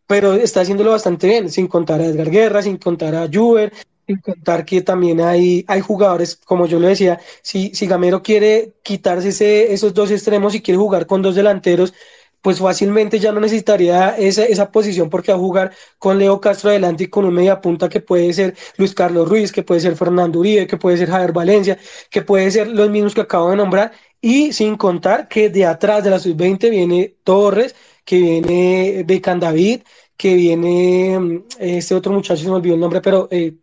pero 0.07 0.35
está 0.35 0.61
haciéndolo 0.61 0.93
bastante 0.93 1.27
bien, 1.27 1.51
sin 1.51 1.67
contar 1.67 2.01
a 2.01 2.07
Edgar 2.07 2.31
Guerra, 2.31 2.63
sin 2.63 2.77
contar 2.77 3.15
a 3.17 3.29
Juber, 3.33 3.73
sin 4.07 4.19
contar 4.21 4.65
que 4.65 4.83
también 4.83 5.21
hay, 5.21 5.65
hay 5.69 5.81
jugadores, 5.81 6.37
como 6.37 6.67
yo 6.67 6.79
lo 6.79 6.89
decía, 6.89 7.21
si, 7.43 7.75
si 7.75 7.87
Gamero 7.87 8.23
quiere 8.23 8.75
quitarse 8.83 9.29
ese, 9.31 9.73
esos 9.73 9.95
dos 9.95 10.11
extremos 10.11 10.55
y 10.55 10.63
quiere 10.63 10.79
jugar 10.79 11.07
con 11.07 11.23
dos 11.23 11.35
delanteros, 11.35 11.93
pues 12.41 12.61
fácilmente 12.61 13.19
ya 13.19 13.33
no 13.33 13.41
necesitaría 13.41 14.17
esa, 14.17 14.45
esa 14.45 14.71
posición 14.71 15.11
porque 15.11 15.33
va 15.33 15.39
a 15.39 15.41
jugar 15.41 15.73
con 15.99 16.19
Leo 16.19 16.41
Castro 16.41 16.71
adelante 16.71 17.05
y 17.05 17.09
con 17.09 17.25
un 17.25 17.35
media 17.35 17.61
punta 17.61 17.89
que 17.89 18.01
puede 18.01 18.33
ser 18.33 18.55
Luis 18.77 18.95
Carlos 18.95 19.29
Ruiz, 19.29 19.51
que 19.51 19.65
puede 19.65 19.81
ser 19.81 19.97
Fernando 19.97 20.39
Uribe, 20.39 20.67
que 20.69 20.77
puede 20.77 20.97
ser 20.97 21.09
Javier 21.11 21.33
Valencia, 21.33 21.77
que 22.09 22.23
puede 22.23 22.51
ser 22.53 22.69
los 22.69 22.89
mismos 22.91 23.15
que 23.15 23.23
acabo 23.23 23.51
de 23.51 23.57
nombrar, 23.57 23.93
y 24.21 24.53
sin 24.53 24.77
contar 24.77 25.29
que 25.29 25.51
de 25.51 25.67
atrás 25.67 26.05
de 26.05 26.11
la 26.11 26.19
sub-20 26.21 26.71
viene 26.71 27.17
Torres, 27.25 27.75
que 28.05 28.19
viene 28.21 29.03
Becan 29.05 29.41
David, 29.41 29.83
que 30.17 30.35
viene 30.35 31.19
mm, 31.19 31.45
este 31.59 31.95
otro 31.95 32.13
muchacho, 32.13 32.43
se 32.43 32.49
me 32.49 32.55
olvidó 32.55 32.75
el 32.75 32.81
nombre, 32.81 33.01
pero 33.01 33.29
eh, 33.31 33.57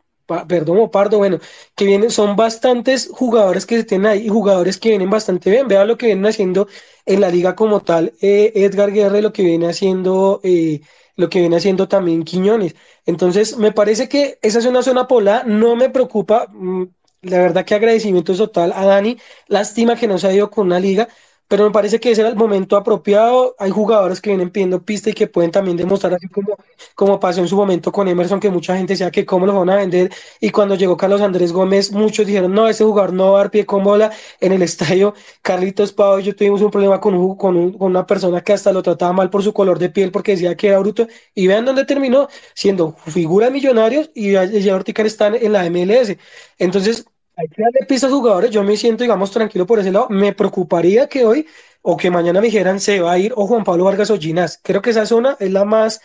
perdón, 0.47 0.89
Pardo, 0.91 1.17
bueno, 1.17 1.39
que 1.75 1.85
vienen, 1.85 2.09
son 2.11 2.35
bastantes 2.35 3.09
jugadores 3.11 3.65
que 3.65 3.77
se 3.77 3.83
tienen 3.83 4.07
ahí 4.07 4.25
y 4.25 4.29
jugadores 4.29 4.77
que 4.77 4.89
vienen 4.89 5.09
bastante 5.09 5.49
bien. 5.49 5.67
Vea 5.67 5.85
lo 5.85 5.97
que 5.97 6.07
vienen 6.07 6.25
haciendo 6.25 6.67
en 7.05 7.21
la 7.21 7.29
liga 7.29 7.55
como 7.55 7.81
tal, 7.81 8.13
eh, 8.21 8.51
Edgar 8.55 8.91
Guerra, 8.91 9.21
lo 9.21 9.33
que 9.33 9.43
viene 9.43 9.67
haciendo, 9.67 10.39
eh, 10.43 10.81
lo 11.15 11.29
que 11.29 11.39
viene 11.39 11.57
haciendo 11.57 11.87
también 11.87 12.23
Quiñones. 12.23 12.75
Entonces, 13.05 13.57
me 13.57 13.71
parece 13.71 14.07
que 14.09 14.39
esa 14.41 14.59
es 14.59 14.65
una 14.65 14.81
zona 14.83 15.07
pola, 15.07 15.43
no 15.45 15.75
me 15.75 15.89
preocupa, 15.89 16.47
mm, 16.51 16.83
la 17.23 17.37
verdad 17.39 17.65
que 17.65 17.75
agradecimiento 17.75 18.35
total 18.35 18.73
a 18.75 18.85
Dani, 18.85 19.17
lástima 19.47 19.95
que 19.95 20.07
no 20.07 20.17
se 20.17 20.27
ha 20.27 20.33
ido 20.33 20.49
con 20.51 20.67
una 20.67 20.79
liga, 20.79 21.07
pero 21.47 21.65
me 21.65 21.71
parece 21.71 21.99
que 21.99 22.11
ese 22.11 22.21
era 22.21 22.29
el 22.29 22.35
momento 22.35 22.77
apropiado. 22.77 23.55
Hay 23.59 23.69
jugadores 23.71 24.21
que 24.21 24.29
vienen 24.31 24.49
pidiendo 24.49 24.81
pista 24.83 25.09
y 25.09 25.13
que 25.13 25.27
pueden 25.27 25.51
también 25.51 25.77
demostrar, 25.77 26.13
así 26.15 26.27
como, 26.27 26.57
como 26.95 27.19
pasó 27.19 27.41
en 27.41 27.47
su 27.47 27.55
momento 27.55 27.91
con 27.91 28.07
Emerson, 28.07 28.39
que 28.39 28.49
mucha 28.49 28.75
gente 28.75 28.93
decía 28.93 29.11
que 29.11 29.25
cómo 29.25 29.45
lo 29.45 29.53
van 29.59 29.69
a 29.69 29.75
vender. 29.75 30.11
Y 30.39 30.49
cuando 30.49 30.75
llegó 30.75 30.97
Carlos 30.97 31.21
Andrés 31.21 31.51
Gómez, 31.53 31.91
muchos 31.91 32.25
dijeron, 32.25 32.53
no, 32.53 32.67
ese 32.67 32.83
jugador 32.83 33.13
no 33.13 33.31
va 33.33 33.39
a 33.39 33.41
dar 33.43 33.51
pie 33.51 33.65
con 33.65 33.83
bola 33.83 34.11
en 34.39 34.51
el 34.53 34.61
estadio. 34.63 35.13
Carlitos 35.41 35.93
Pau 35.93 36.19
y 36.19 36.23
yo 36.23 36.35
tuvimos 36.35 36.61
un 36.61 36.71
problema 36.71 36.99
con, 36.99 37.35
con, 37.37 37.73
con 37.73 37.87
una 37.91 38.05
persona 38.05 38.41
que 38.41 38.53
hasta 38.53 38.71
lo 38.71 38.81
trataba 38.83 39.13
mal 39.13 39.29
por 39.29 39.43
su 39.43 39.53
color 39.53 39.79
de 39.79 39.89
piel 39.89 40.11
porque 40.11 40.31
decía 40.33 40.55
que 40.55 40.67
era 40.69 40.79
bruto. 40.79 41.07
Y 41.33 41.47
vean 41.47 41.65
dónde 41.65 41.85
terminó, 41.85 42.27
siendo 42.55 42.93
figura 43.07 43.47
de 43.47 43.51
millonarios 43.51 44.09
y 44.13 44.31
ya 44.31 44.75
Orticar 44.75 45.05
está 45.05 45.27
en 45.27 45.51
la 45.53 45.65
MLS. 45.65 46.17
Entonces, 46.57 47.05
hay 47.35 47.47
que 47.47 47.63
darle 47.63 47.85
pistas 47.87 48.11
a 48.11 48.15
jugadores. 48.15 48.51
Yo 48.51 48.63
me 48.63 48.77
siento, 48.77 49.03
digamos, 49.03 49.31
tranquilo 49.31 49.65
por 49.65 49.79
ese 49.79 49.91
lado. 49.91 50.07
Me 50.09 50.33
preocuparía 50.33 51.07
que 51.07 51.25
hoy 51.25 51.47
o 51.81 51.97
que 51.97 52.11
mañana 52.11 52.39
me 52.41 52.47
dijeran 52.47 52.79
se 52.79 52.99
va 52.99 53.13
a 53.13 53.19
ir 53.19 53.33
o 53.35 53.47
Juan 53.47 53.63
Pablo 53.63 53.85
Vargas 53.85 54.11
o 54.11 54.17
Ginás. 54.17 54.59
Creo 54.63 54.81
que 54.81 54.91
esa 54.91 55.05
zona 55.05 55.37
es 55.39 55.51
la 55.51 55.65
más 55.65 56.01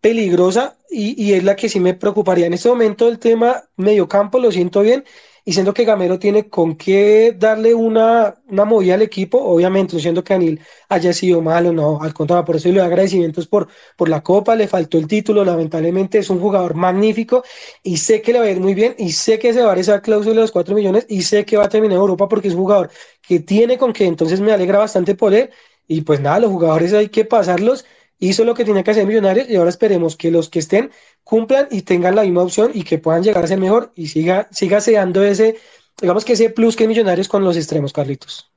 peligrosa 0.00 0.78
y, 0.90 1.22
y 1.22 1.34
es 1.34 1.44
la 1.44 1.56
que 1.56 1.68
sí 1.68 1.80
me 1.80 1.94
preocuparía. 1.94 2.46
En 2.46 2.54
este 2.54 2.68
momento 2.68 3.08
el 3.08 3.18
tema 3.18 3.64
medio 3.76 4.08
campo 4.08 4.38
lo 4.38 4.50
siento 4.50 4.80
bien 4.80 5.04
y 5.50 5.52
siento 5.52 5.74
que 5.74 5.84
Gamero 5.84 6.16
tiene 6.16 6.48
con 6.48 6.76
qué 6.76 7.34
darle 7.36 7.74
una, 7.74 8.36
una 8.46 8.64
movida 8.64 8.94
al 8.94 9.02
equipo, 9.02 9.36
obviamente, 9.42 9.94
no 9.96 10.00
siento 10.00 10.22
que 10.22 10.32
Anil 10.32 10.60
haya 10.88 11.12
sido 11.12 11.42
malo, 11.42 11.72
no, 11.72 12.00
al 12.00 12.14
contrario, 12.14 12.44
por 12.44 12.54
eso 12.54 12.68
le 12.68 12.74
doy 12.74 12.86
agradecimientos 12.86 13.48
por, 13.48 13.66
por 13.96 14.08
la 14.08 14.22
Copa, 14.22 14.54
le 14.54 14.68
faltó 14.68 14.96
el 14.96 15.08
título, 15.08 15.44
lamentablemente 15.44 16.18
es 16.18 16.30
un 16.30 16.38
jugador 16.38 16.74
magnífico 16.76 17.42
y 17.82 17.96
sé 17.96 18.22
que 18.22 18.32
le 18.32 18.38
va 18.38 18.44
a 18.44 18.50
ir 18.52 18.60
muy 18.60 18.74
bien 18.74 18.94
y 18.96 19.10
sé 19.10 19.40
que 19.40 19.52
se 19.52 19.60
va 19.60 19.72
a 19.72 19.76
esa 19.76 20.00
cláusula 20.00 20.36
de 20.36 20.40
los 20.42 20.52
4 20.52 20.72
millones 20.72 21.04
y 21.08 21.22
sé 21.22 21.44
que 21.44 21.56
va 21.56 21.64
a 21.64 21.68
terminar 21.68 21.98
Europa 21.98 22.28
porque 22.28 22.46
es 22.46 22.54
un 22.54 22.60
jugador 22.60 22.90
que 23.20 23.40
tiene 23.40 23.76
con 23.76 23.92
qué, 23.92 24.06
entonces 24.06 24.40
me 24.40 24.52
alegra 24.52 24.78
bastante 24.78 25.16
por 25.16 25.34
él 25.34 25.50
y 25.88 26.02
pues 26.02 26.20
nada, 26.20 26.38
los 26.38 26.52
jugadores 26.52 26.92
hay 26.92 27.08
que 27.08 27.24
pasarlos 27.24 27.84
hizo 28.20 28.44
lo 28.44 28.54
que 28.54 28.64
tenía 28.64 28.84
que 28.84 28.92
hacer 28.92 29.06
Millonarios 29.06 29.48
y 29.48 29.56
ahora 29.56 29.70
esperemos 29.70 30.16
que 30.16 30.30
los 30.30 30.48
que 30.48 30.60
estén 30.60 30.92
cumplan 31.24 31.66
y 31.70 31.82
tengan 31.82 32.14
la 32.14 32.22
misma 32.22 32.42
opción 32.42 32.70
y 32.72 32.84
que 32.84 32.98
puedan 32.98 33.22
llegar 33.22 33.42
a 33.42 33.48
ser 33.48 33.58
mejor 33.58 33.92
y 33.96 34.08
siga, 34.08 34.48
siga 34.52 34.80
seando 34.80 35.24
ese, 35.24 35.56
digamos 36.00 36.24
que 36.24 36.34
ese 36.34 36.50
plus 36.50 36.76
que 36.76 36.86
Millonarios 36.86 37.28
con 37.28 37.42
los 37.42 37.56
extremos, 37.56 37.92
Carlitos. 37.92 38.50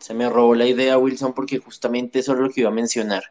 Se 0.00 0.14
me 0.14 0.28
robó 0.28 0.54
la 0.54 0.66
idea, 0.66 0.98
Wilson, 0.98 1.34
porque 1.34 1.58
justamente 1.58 2.18
eso 2.18 2.32
es 2.32 2.38
lo 2.38 2.50
que 2.50 2.62
iba 2.62 2.70
a 2.70 2.74
mencionar. 2.74 3.22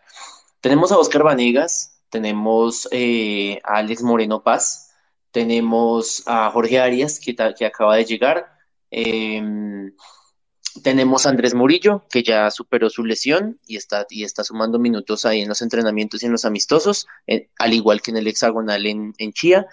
Tenemos 0.62 0.92
a 0.92 0.98
Oscar 0.98 1.24
Vanegas, 1.24 2.00
tenemos 2.10 2.88
eh, 2.92 3.60
a 3.64 3.78
Alex 3.78 4.02
Moreno 4.02 4.42
Paz, 4.42 4.92
tenemos 5.32 6.24
a 6.26 6.50
Jorge 6.52 6.80
Arias, 6.80 7.20
que, 7.20 7.36
que 7.36 7.66
acaba 7.66 7.96
de 7.96 8.06
llegar. 8.06 8.58
Eh, 8.90 9.42
tenemos 10.82 11.26
a 11.26 11.30
Andrés 11.30 11.54
Murillo, 11.54 12.04
que 12.10 12.24
ya 12.24 12.50
superó 12.50 12.90
su 12.90 13.04
lesión 13.04 13.60
y 13.68 13.76
está, 13.78 14.08
y 14.10 14.24
está 14.24 14.44
sumando 14.44 14.80
minutos 14.80 15.26
ahí 15.26 15.42
en 15.42 15.50
los 15.50 15.62
entrenamientos 15.62 16.24
y 16.24 16.26
en 16.26 16.32
los 16.32 16.46
amistosos, 16.46 17.08
eh, 17.28 17.50
al 17.60 17.74
igual 17.74 18.02
que 18.02 18.12
en 18.12 18.18
el 18.18 18.28
hexagonal 18.28 18.86
en, 18.86 19.14
en 19.18 19.34
Chía. 19.34 19.68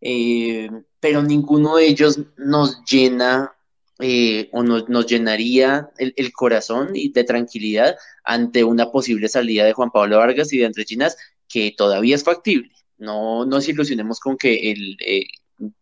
Eh, 0.00 0.70
pero 0.98 1.22
ninguno 1.22 1.76
de 1.76 1.86
ellos 1.86 2.18
nos 2.36 2.82
llena 2.84 3.52
eh, 3.98 4.48
o 4.52 4.62
nos, 4.62 4.88
nos 4.88 5.06
llenaría 5.06 5.90
el, 5.98 6.14
el, 6.16 6.32
corazón 6.32 6.90
y 6.94 7.12
de 7.12 7.24
tranquilidad 7.24 7.96
ante 8.24 8.64
una 8.64 8.90
posible 8.90 9.28
salida 9.28 9.64
de 9.64 9.74
Juan 9.74 9.90
Pablo 9.90 10.18
Vargas 10.18 10.52
y 10.52 10.58
de 10.58 10.66
Andrés 10.66 10.86
Ginas, 10.88 11.16
que 11.48 11.74
todavía 11.76 12.14
es 12.14 12.24
factible. 12.24 12.72
No 12.96 13.44
nos 13.44 13.68
ilusionemos 13.68 14.20
con 14.20 14.36
que 14.36 14.70
el, 14.70 14.96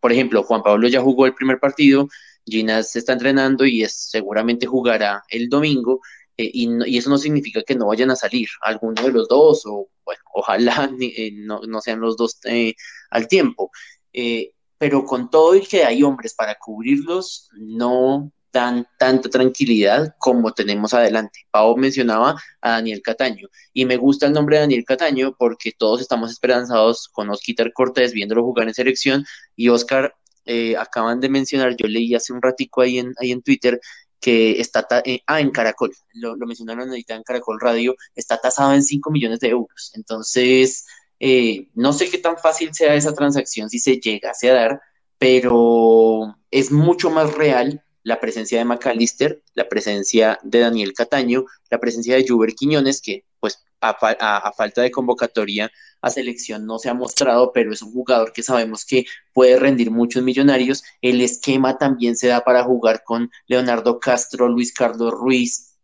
por 0.00 0.12
ejemplo, 0.12 0.42
Juan 0.42 0.62
Pablo 0.62 0.88
ya 0.88 1.00
jugó 1.00 1.26
el 1.26 1.34
primer 1.34 1.60
partido, 1.60 2.08
Ginas 2.48 2.92
se 2.92 3.00
está 3.00 3.12
entrenando 3.12 3.64
y 3.64 3.82
es, 3.82 4.10
seguramente 4.10 4.66
jugará 4.66 5.22
el 5.28 5.48
domingo. 5.48 6.00
Eh, 6.36 6.50
y, 6.52 6.68
y, 6.86 6.98
eso 6.98 7.10
no 7.10 7.18
significa 7.18 7.62
que 7.62 7.74
no 7.74 7.86
vayan 7.88 8.10
a 8.10 8.16
salir 8.16 8.48
alguno 8.60 9.02
de 9.02 9.12
los 9.12 9.28
dos, 9.28 9.62
o 9.66 9.88
bueno, 10.04 10.22
ojalá 10.34 10.90
eh, 11.00 11.30
no, 11.34 11.60
no, 11.66 11.80
sean 11.80 12.00
los 12.00 12.16
dos 12.16 12.38
eh, 12.44 12.74
al 13.10 13.28
tiempo. 13.28 13.70
Eh, 14.12 14.52
pero 14.78 15.04
con 15.04 15.28
todo 15.30 15.56
y 15.56 15.62
que 15.66 15.84
hay 15.84 16.02
hombres 16.02 16.34
para 16.34 16.54
cubrirlos, 16.54 17.50
no 17.52 18.32
dan 18.52 18.86
tanta 18.98 19.28
tranquilidad 19.28 20.14
como 20.18 20.52
tenemos 20.52 20.94
adelante. 20.94 21.40
Pau 21.50 21.76
mencionaba 21.76 22.40
a 22.60 22.70
Daniel 22.70 23.02
Cataño 23.02 23.48
y 23.72 23.84
me 23.84 23.96
gusta 23.96 24.26
el 24.26 24.32
nombre 24.32 24.56
de 24.56 24.62
Daniel 24.62 24.84
Cataño 24.86 25.34
porque 25.36 25.72
todos 25.76 26.00
estamos 26.00 26.30
esperanzados 26.30 27.08
con 27.08 27.28
Oscar 27.28 27.72
Cortés 27.72 28.12
viéndolo 28.12 28.44
jugar 28.44 28.68
en 28.68 28.74
selección 28.74 29.26
y 29.56 29.68
Oscar 29.68 30.14
eh, 30.48 30.76
acaban 30.76 31.20
de 31.20 31.28
mencionar, 31.28 31.76
yo 31.76 31.86
leí 31.86 32.14
hace 32.14 32.32
un 32.32 32.40
ratico 32.42 32.80
ahí 32.80 32.98
en, 32.98 33.12
ahí 33.20 33.32
en 33.32 33.42
Twitter 33.42 33.78
que 34.20 34.60
está, 34.60 34.86
eh, 35.04 35.20
ah, 35.26 35.40
en 35.40 35.50
Caracol, 35.50 35.92
lo, 36.14 36.36
lo, 36.36 36.46
mencionaron 36.46 36.88
ahorita 36.88 37.14
en 37.14 37.22
Caracol 37.22 37.60
Radio, 37.60 37.94
está 38.14 38.38
tasado 38.38 38.72
en 38.74 38.82
5 38.82 39.10
millones 39.10 39.40
de 39.40 39.48
euros. 39.48 39.92
Entonces, 39.94 40.86
eh, 41.20 41.68
no 41.74 41.92
sé 41.92 42.10
qué 42.10 42.18
tan 42.18 42.38
fácil 42.38 42.74
sea 42.74 42.94
esa 42.94 43.12
transacción 43.12 43.68
si 43.68 43.78
se 43.78 43.98
llegase 43.98 44.50
a 44.50 44.54
dar, 44.54 44.80
pero 45.18 46.34
es 46.50 46.72
mucho 46.72 47.10
más 47.10 47.34
real 47.34 47.84
la 48.02 48.20
presencia 48.20 48.58
de 48.58 48.64
McAllister, 48.64 49.42
la 49.54 49.68
presencia 49.68 50.38
de 50.42 50.60
Daniel 50.60 50.92
Cataño, 50.92 51.44
la 51.70 51.78
presencia 51.78 52.16
de 52.16 52.26
Juber 52.26 52.54
Quiñones, 52.54 53.00
que 53.00 53.24
pues 53.40 53.64
a, 53.80 54.52
falta 54.56 54.82
de 54.82 54.90
convocatoria 54.90 55.70
a 56.00 56.10
selección 56.10 56.66
no 56.66 56.78
se 56.78 56.88
ha 56.88 56.94
mostrado, 56.94 57.52
pero 57.52 57.72
es 57.72 57.82
un 57.82 57.92
jugador 57.92 58.32
que 58.32 58.42
sabemos 58.42 58.84
que 58.84 59.04
puede 59.32 59.58
rendir 59.58 59.90
muchos 59.90 60.22
millonarios. 60.22 60.82
El 61.02 61.20
esquema 61.20 61.78
también 61.78 62.16
se 62.16 62.28
da 62.28 62.44
para 62.44 62.64
jugar 62.64 63.02
con 63.04 63.30
Leonardo 63.46 63.98
Castro, 63.98 64.48
Luis 64.48 64.72
Carlos 64.72 65.12
Ruiz, 65.12 65.76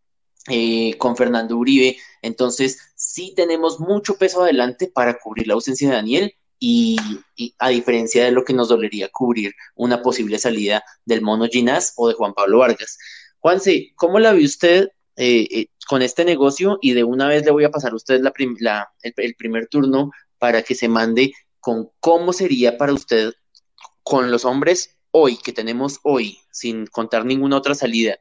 eh, 0.49 0.97
con 0.99 1.17
Fernando 1.17 1.57
Uribe. 1.57 1.97
Entonces, 2.23 2.79
sí 2.95 3.33
tenemos 3.35 3.81
mucho 3.81 4.17
peso 4.17 4.43
adelante 4.43 4.91
para 4.93 5.19
cubrir 5.19 5.49
la 5.49 5.55
ausencia 5.55 5.89
de 5.89 5.95
Daniel 5.95 6.35
y, 6.67 6.97
a 7.59 7.69
diferencia 7.69 8.25
de 8.25 8.31
lo 8.31 8.43
que 8.43 8.55
nos 8.55 8.69
dolería 8.69 9.11
cubrir 9.13 9.55
una 9.75 10.01
posible 10.01 10.39
salida 10.39 10.83
del 11.05 11.21
Mono 11.21 11.47
Ginás 11.47 11.93
o 11.97 12.09
de 12.09 12.15
Juan 12.15 12.33
Pablo 12.33 12.59
Vargas. 12.59 12.97
Juanse, 13.39 13.93
¿cómo 13.97 14.19
la 14.19 14.33
ve 14.33 14.45
usted 14.45 14.89
eh, 15.17 15.47
eh, 15.51 15.67
con 15.87 16.01
este 16.01 16.25
negocio? 16.25 16.79
Y 16.81 16.95
de 16.95 17.05
una 17.05 17.29
vez 17.29 17.45
le 17.45 17.51
voy 17.51 17.65
a 17.65 17.71
pasar 17.71 17.93
a 17.93 17.97
usted 17.97 18.21
la, 18.23 18.33
el, 19.03 19.13
el, 19.15 19.35
primer 19.35 19.67
turno 19.67 20.11
para 20.39 20.63
que 20.63 20.75
se 20.75 20.89
mande 20.89 21.35
con 21.61 21.91
cómo 22.01 22.33
sería 22.33 22.79
para 22.79 22.95
usted 22.95 23.35
con 24.03 24.31
los 24.31 24.47
hombres 24.47 24.97
hoy, 25.11 25.37
que 25.37 25.53
tenemos 25.53 26.01
hoy, 26.03 26.39
sin 26.51 26.87
contar 26.87 27.27
ninguna 27.27 27.59
otra 27.59 27.75
salida 27.75 28.19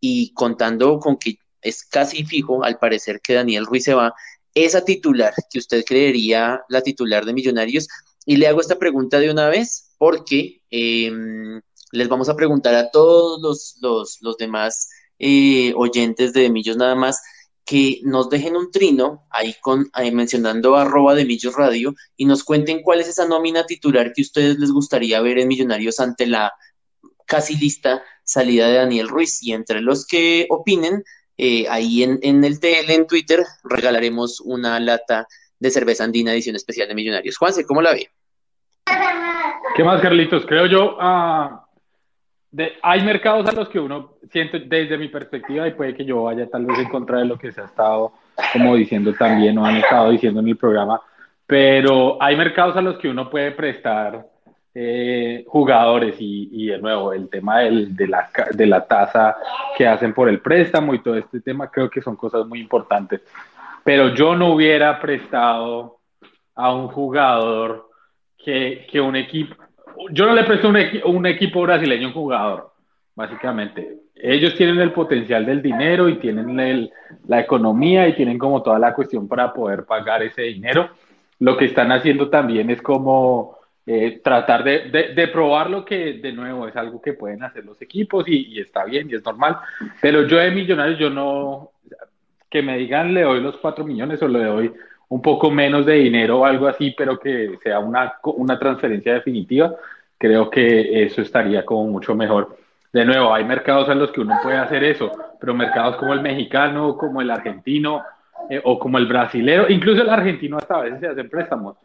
y 0.00 0.34
contando 0.34 0.98
con 1.00 1.16
que 1.16 1.38
es 1.62 1.82
casi 1.82 2.24
fijo, 2.26 2.62
al 2.62 2.78
parecer, 2.78 3.20
que 3.22 3.34
Daniel 3.34 3.64
Ruiz 3.64 3.84
se 3.84 3.94
va, 3.94 4.14
esa 4.56 4.84
titular 4.84 5.34
que 5.50 5.58
usted 5.58 5.84
creería 5.84 6.62
la 6.68 6.80
titular 6.80 7.24
de 7.24 7.34
Millonarios. 7.34 7.86
Y 8.24 8.36
le 8.36 8.48
hago 8.48 8.60
esta 8.60 8.78
pregunta 8.78 9.20
de 9.20 9.30
una 9.30 9.48
vez 9.48 9.94
porque 9.98 10.62
eh, 10.70 11.12
les 11.92 12.08
vamos 12.08 12.28
a 12.28 12.34
preguntar 12.34 12.74
a 12.74 12.90
todos 12.90 13.40
los, 13.40 13.78
los, 13.80 14.18
los 14.22 14.36
demás 14.38 14.88
eh, 15.18 15.72
oyentes 15.76 16.32
de 16.32 16.50
Millos 16.50 16.76
nada 16.76 16.94
más 16.94 17.22
que 17.64 18.00
nos 18.04 18.30
dejen 18.30 18.56
un 18.56 18.70
trino 18.70 19.26
ahí 19.30 19.54
con 19.60 19.88
ahí 19.92 20.12
mencionando 20.12 20.76
arroba 20.76 21.14
de 21.14 21.24
Millos 21.24 21.54
Radio 21.54 21.94
y 22.16 22.24
nos 22.24 22.44
cuenten 22.44 22.82
cuál 22.82 23.00
es 23.00 23.08
esa 23.08 23.26
nómina 23.26 23.66
titular 23.66 24.12
que 24.12 24.22
ustedes 24.22 24.58
les 24.58 24.70
gustaría 24.70 25.20
ver 25.20 25.38
en 25.38 25.48
Millonarios 25.48 26.00
ante 26.00 26.26
la 26.26 26.52
casi 27.26 27.56
lista 27.56 28.02
salida 28.24 28.68
de 28.68 28.76
Daniel 28.76 29.08
Ruiz. 29.08 29.42
Y 29.42 29.52
entre 29.52 29.80
los 29.80 30.06
que 30.06 30.46
opinen, 30.48 31.04
eh, 31.38 31.66
ahí 31.68 32.02
en, 32.02 32.44
el 32.44 32.60
TL, 32.60 32.90
en 32.90 33.06
Twitter, 33.06 33.40
regalaremos 33.64 34.40
una 34.40 34.80
lata 34.80 35.26
de 35.58 35.70
cerveza 35.70 36.04
andina 36.04 36.32
edición 36.32 36.56
especial 36.56 36.88
de 36.88 36.94
Millonarios. 36.94 37.36
Juanse, 37.36 37.64
¿cómo 37.64 37.82
la 37.82 37.92
ve? 37.92 38.08
¿Qué 39.74 39.84
más, 39.84 40.00
Carlitos? 40.00 40.46
Creo 40.46 40.66
yo, 40.66 40.96
uh, 40.96 41.66
hay 42.82 43.02
mercados 43.04 43.46
a 43.48 43.52
los 43.52 43.68
que 43.68 43.78
uno 43.78 44.14
siente 44.32 44.60
desde 44.60 44.96
mi 44.96 45.08
perspectiva 45.08 45.68
y 45.68 45.72
puede 45.72 45.94
que 45.94 46.04
yo 46.04 46.22
vaya 46.22 46.48
tal 46.48 46.64
vez 46.64 46.78
en 46.78 46.88
contra 46.88 47.18
de 47.18 47.26
lo 47.26 47.38
que 47.38 47.52
se 47.52 47.60
ha 47.60 47.64
estado 47.64 48.12
como 48.52 48.76
diciendo 48.76 49.12
también 49.14 49.58
o 49.58 49.66
han 49.66 49.76
estado 49.76 50.10
diciendo 50.10 50.40
en 50.40 50.48
el 50.48 50.56
programa, 50.56 51.00
pero 51.46 52.22
hay 52.22 52.36
mercados 52.36 52.76
a 52.76 52.82
los 52.82 52.98
que 52.98 53.08
uno 53.08 53.30
puede 53.30 53.52
prestar 53.52 54.26
eh, 54.78 55.42
jugadores 55.46 56.16
y, 56.18 56.50
y, 56.52 56.66
de 56.66 56.76
nuevo 56.76 57.14
el 57.14 57.30
tema 57.30 57.60
del, 57.60 57.96
de, 57.96 58.08
la, 58.08 58.28
de 58.52 58.66
la 58.66 58.86
tasa 58.86 59.34
que 59.74 59.88
hacen 59.88 60.12
por 60.12 60.28
el 60.28 60.40
préstamo 60.40 60.92
y 60.92 60.98
todo 60.98 61.16
este 61.16 61.40
tema 61.40 61.70
creo 61.70 61.88
que 61.88 62.02
son 62.02 62.14
cosas 62.14 62.46
muy 62.46 62.60
importantes. 62.60 63.22
Pero 63.82 64.12
yo 64.14 64.36
no 64.36 64.52
hubiera 64.52 65.00
prestado 65.00 66.00
a 66.54 66.74
un 66.74 66.88
jugador 66.88 67.88
que, 68.36 68.86
que 68.90 69.00
un 69.00 69.16
equipo, 69.16 69.56
yo 70.10 70.26
no 70.26 70.34
le 70.34 70.44
presto 70.44 70.68
un, 70.68 70.76
un 71.06 71.24
equipo 71.24 71.62
brasileño 71.62 72.08
un 72.08 72.12
jugador, 72.12 72.74
básicamente. 73.14 73.96
Ellos 74.14 74.54
tienen 74.56 74.78
el 74.78 74.92
potencial 74.92 75.46
del 75.46 75.62
dinero 75.62 76.06
y 76.10 76.16
tienen 76.16 76.60
el, 76.60 76.90
la 77.26 77.40
economía 77.40 78.06
y 78.08 78.14
tienen 78.14 78.36
como 78.36 78.62
toda 78.62 78.78
la 78.78 78.92
cuestión 78.92 79.26
para 79.26 79.54
poder 79.54 79.86
pagar 79.86 80.22
ese 80.22 80.42
dinero. 80.42 80.90
Lo 81.38 81.56
que 81.56 81.64
están 81.64 81.92
haciendo 81.92 82.28
también 82.28 82.68
es 82.68 82.82
como 82.82 83.55
eh, 83.88 84.20
tratar 84.22 84.64
de, 84.64 85.12
de, 85.14 85.28
probar 85.28 85.70
lo 85.70 85.84
que 85.84 86.14
de 86.14 86.32
nuevo 86.32 86.66
es 86.66 86.74
algo 86.74 87.00
que 87.00 87.12
pueden 87.12 87.44
hacer 87.44 87.64
los 87.64 87.80
equipos 87.80 88.24
y, 88.26 88.58
está 88.58 88.84
bien 88.84 89.08
y 89.08 89.14
es 89.14 89.24
normal. 89.24 89.58
Pero 90.00 90.26
yo 90.26 90.38
de 90.38 90.50
Millonarios, 90.50 90.98
yo 90.98 91.08
no, 91.08 91.70
que 92.50 92.62
me 92.62 92.76
digan 92.78 93.14
le 93.14 93.22
doy 93.22 93.40
los 93.40 93.56
cuatro 93.58 93.84
millones 93.84 94.20
o 94.22 94.28
le 94.28 94.44
doy 94.44 94.72
un 95.08 95.22
poco 95.22 95.52
menos 95.52 95.86
de 95.86 95.94
dinero 95.94 96.40
o 96.40 96.44
algo 96.44 96.66
así, 96.66 96.94
pero 96.98 97.18
que 97.20 97.58
sea 97.62 97.78
una, 97.78 98.14
una 98.24 98.58
transferencia 98.58 99.14
definitiva, 99.14 99.72
creo 100.18 100.50
que 100.50 101.04
eso 101.04 101.22
estaría 101.22 101.64
como 101.64 101.86
mucho 101.86 102.14
mejor. 102.16 102.56
De 102.92 103.04
nuevo, 103.04 103.32
hay 103.32 103.44
mercados 103.44 103.88
en 103.88 104.00
los 104.00 104.10
que 104.10 104.20
uno 104.20 104.36
puede 104.42 104.56
hacer 104.56 104.82
eso, 104.82 105.12
pero 105.38 105.54
mercados 105.54 105.96
como 105.96 106.12
el 106.12 106.22
mexicano, 106.22 106.96
como 106.96 107.20
el 107.20 107.30
argentino 107.30 108.02
eh, 108.50 108.60
o 108.64 108.78
como 108.80 108.98
el 108.98 109.06
brasilero, 109.06 109.68
incluso 109.68 110.02
el 110.02 110.10
argentino 110.10 110.56
hasta 110.56 110.76
a 110.76 110.82
veces 110.82 111.00
se 111.00 111.06
hacen 111.06 111.28
préstamos, 111.30 111.76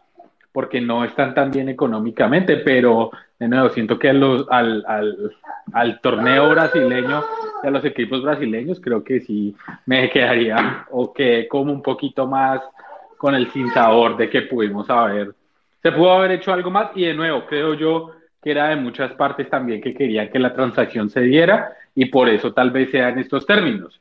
porque 0.51 0.81
no 0.81 1.03
están 1.05 1.33
tan 1.33 1.51
bien 1.51 1.69
económicamente, 1.69 2.57
pero 2.57 3.11
de 3.39 3.47
nuevo, 3.47 3.69
siento 3.69 3.97
que 3.97 4.09
al, 4.09 4.45
al, 4.49 5.31
al 5.73 5.99
torneo 6.01 6.49
brasileño 6.49 7.23
y 7.63 7.67
a 7.67 7.71
los 7.71 7.83
equipos 7.85 8.21
brasileños, 8.21 8.79
creo 8.79 9.03
que 9.03 9.21
sí 9.21 9.55
me 9.85 10.09
quedaría 10.09 10.85
o 10.91 11.11
que 11.11 11.47
como 11.47 11.71
un 11.71 11.81
poquito 11.81 12.27
más 12.27 12.61
con 13.17 13.33
el 13.33 13.51
sinsabor 13.51 14.17
de 14.17 14.29
que 14.29 14.43
pudimos 14.43 14.89
haber, 14.89 15.33
se 15.81 15.91
pudo 15.91 16.11
haber 16.11 16.31
hecho 16.31 16.53
algo 16.53 16.69
más 16.69 16.91
y 16.95 17.05
de 17.05 17.13
nuevo, 17.13 17.45
creo 17.47 17.73
yo 17.73 18.11
que 18.41 18.51
era 18.51 18.69
de 18.69 18.75
muchas 18.75 19.13
partes 19.13 19.49
también 19.49 19.81
que 19.81 19.93
querían 19.93 20.29
que 20.29 20.39
la 20.39 20.53
transacción 20.53 21.09
se 21.09 21.21
diera 21.21 21.73
y 21.95 22.05
por 22.05 22.29
eso 22.29 22.53
tal 22.53 22.71
vez 22.71 22.91
sea 22.91 23.09
en 23.09 23.19
estos 23.19 23.45
términos. 23.45 23.99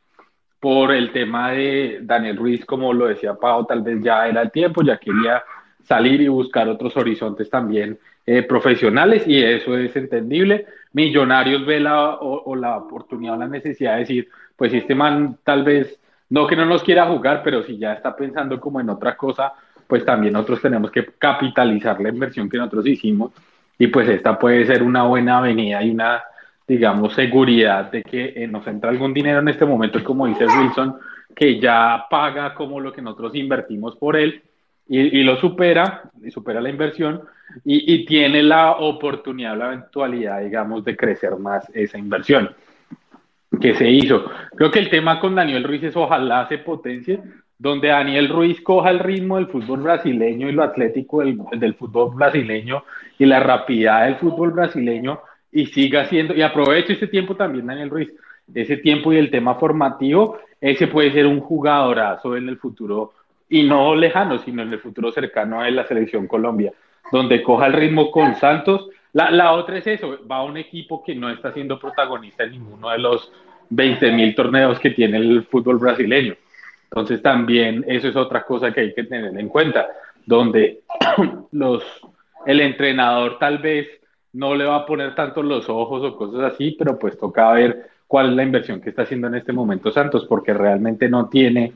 Por 0.58 0.92
el 0.92 1.12
tema 1.12 1.52
de 1.52 2.00
Daniel 2.02 2.36
Ruiz, 2.36 2.66
como 2.66 2.92
lo 2.92 3.06
decía 3.06 3.34
Pau, 3.34 3.64
tal 3.64 3.80
vez 3.80 4.02
ya 4.02 4.28
era 4.28 4.42
el 4.42 4.50
tiempo, 4.50 4.82
ya 4.82 4.98
quería 4.98 5.42
salir 5.84 6.20
y 6.20 6.28
buscar 6.28 6.68
otros 6.68 6.96
horizontes 6.96 7.50
también 7.50 7.98
eh, 8.26 8.42
profesionales 8.42 9.26
y 9.26 9.42
eso 9.42 9.76
es 9.76 9.94
entendible. 9.96 10.66
Millonarios 10.92 11.64
ve 11.64 11.80
la, 11.80 12.16
o, 12.20 12.54
la 12.54 12.76
oportunidad 12.76 13.34
o 13.34 13.38
la 13.38 13.48
necesidad 13.48 13.94
de 13.94 14.00
decir, 14.00 14.28
pues 14.56 14.72
este 14.72 14.94
man 14.94 15.38
tal 15.44 15.64
vez 15.64 15.98
no 16.28 16.46
que 16.46 16.56
no 16.56 16.64
nos 16.64 16.82
quiera 16.82 17.06
jugar, 17.06 17.42
pero 17.42 17.62
si 17.62 17.78
ya 17.78 17.94
está 17.94 18.14
pensando 18.14 18.60
como 18.60 18.80
en 18.80 18.90
otra 18.90 19.16
cosa, 19.16 19.52
pues 19.86 20.04
también 20.04 20.32
nosotros 20.32 20.62
tenemos 20.62 20.90
que 20.90 21.04
capitalizar 21.18 22.00
la 22.00 22.08
inversión 22.08 22.48
que 22.48 22.58
nosotros 22.58 22.86
hicimos 22.86 23.32
y 23.78 23.86
pues 23.88 24.08
esta 24.08 24.38
puede 24.38 24.66
ser 24.66 24.82
una 24.82 25.04
buena 25.04 25.38
avenida 25.38 25.82
y 25.82 25.90
una, 25.90 26.22
digamos, 26.68 27.14
seguridad 27.14 27.90
de 27.90 28.02
que 28.02 28.32
eh, 28.36 28.46
nos 28.46 28.66
entra 28.66 28.90
algún 28.90 29.14
dinero 29.14 29.40
en 29.40 29.48
este 29.48 29.64
momento, 29.64 30.04
como 30.04 30.26
dice 30.26 30.46
Wilson, 30.46 30.96
que 31.34 31.58
ya 31.58 32.04
paga 32.10 32.54
como 32.54 32.78
lo 32.78 32.92
que 32.92 33.00
nosotros 33.02 33.34
invertimos 33.34 33.96
por 33.96 34.16
él 34.16 34.42
y, 34.92 35.22
lo 35.22 35.36
supera, 35.36 36.10
y 36.20 36.32
supera 36.32 36.60
la 36.60 36.68
inversión 36.68 37.22
y, 37.64 38.04
tiene 38.06 38.42
la 38.42 38.72
oportunidad, 38.72 39.56
la 39.56 39.66
eventualidad, 39.66 40.40
digamos, 40.42 40.84
de 40.84 40.96
crecer 40.96 41.36
más 41.36 41.64
esa 41.74 41.96
inversión 41.96 42.50
que 43.60 43.74
se 43.74 43.88
hizo. 43.88 44.24
Creo 44.56 44.70
que 44.72 44.80
el 44.80 44.90
tema 44.90 45.20
con 45.20 45.36
Daniel 45.36 45.62
Ruiz 45.62 45.84
es 45.84 45.96
ojalá 45.96 46.48
se 46.48 46.58
potencie, 46.58 47.20
donde 47.56 47.88
Daniel 47.88 48.28
Ruiz 48.28 48.60
coja 48.62 48.90
el 48.90 48.98
ritmo 48.98 49.36
del 49.36 49.46
fútbol 49.46 49.82
brasileño 49.82 50.48
y 50.48 50.52
lo 50.52 50.64
atlético 50.64 51.20
del, 51.20 51.74
fútbol 51.74 52.14
brasileño 52.16 52.82
y 53.16 53.26
la 53.26 53.38
rapidez 53.38 54.06
del 54.06 54.16
fútbol 54.16 54.50
brasileño 54.50 55.20
y 55.52 55.66
siga 55.66 56.06
siendo, 56.06 56.34
y 56.34 56.42
aproveche 56.42 56.94
ese 56.94 57.06
tiempo 57.06 57.36
también 57.36 57.66
Daniel 57.66 57.90
Ruiz, 57.90 58.12
ese 58.52 58.78
tiempo 58.78 59.12
y 59.12 59.18
el 59.18 59.30
tema 59.30 59.54
formativo, 59.54 60.38
ese 60.60 60.88
puede 60.88 61.12
ser 61.12 61.26
un 61.26 61.40
jugadorazo 61.40 62.36
en 62.36 62.48
el 62.48 62.56
futuro, 62.56 63.12
y 63.50 63.64
no 63.64 63.94
lejano, 63.94 64.38
sino 64.38 64.62
en 64.62 64.72
el 64.72 64.78
futuro 64.78 65.12
cercano 65.12 65.60
a 65.60 65.68
la 65.70 65.86
selección 65.86 66.26
Colombia, 66.26 66.72
donde 67.12 67.42
coja 67.42 67.66
el 67.66 67.74
ritmo 67.74 68.10
con 68.10 68.34
Santos 68.36 68.88
la, 69.12 69.30
la 69.30 69.52
otra 69.52 69.78
es 69.78 69.86
eso, 69.86 70.18
va 70.30 70.36
a 70.36 70.44
un 70.44 70.56
equipo 70.56 71.02
que 71.02 71.14
no 71.14 71.30
está 71.30 71.52
siendo 71.52 71.78
protagonista 71.78 72.44
en 72.44 72.52
ninguno 72.52 72.90
de 72.90 72.98
los 72.98 73.32
20 73.70 74.12
mil 74.12 74.34
torneos 74.34 74.78
que 74.78 74.90
tiene 74.90 75.18
el 75.18 75.44
fútbol 75.44 75.78
brasileño. 75.78 76.34
Entonces 76.84 77.22
también 77.22 77.84
eso 77.88 78.08
es 78.08 78.16
otra 78.16 78.44
cosa 78.44 78.72
que 78.72 78.80
hay 78.80 78.94
que 78.94 79.04
tener 79.04 79.36
en 79.36 79.48
cuenta, 79.48 79.88
donde 80.26 80.82
los, 81.52 81.82
el 82.46 82.60
entrenador 82.60 83.38
tal 83.38 83.58
vez 83.58 83.88
no 84.32 84.54
le 84.54 84.64
va 84.64 84.76
a 84.76 84.86
poner 84.86 85.14
tanto 85.16 85.42
los 85.42 85.68
ojos 85.68 86.04
o 86.04 86.16
cosas 86.16 86.52
así, 86.52 86.76
pero 86.78 86.96
pues 86.96 87.18
toca 87.18 87.50
ver 87.52 87.90
cuál 88.06 88.30
es 88.30 88.36
la 88.36 88.44
inversión 88.44 88.80
que 88.80 88.90
está 88.90 89.02
haciendo 89.02 89.26
en 89.26 89.34
este 89.34 89.52
momento 89.52 89.90
Santos, 89.90 90.24
porque 90.26 90.54
realmente 90.54 91.08
no 91.08 91.28
tiene 91.28 91.72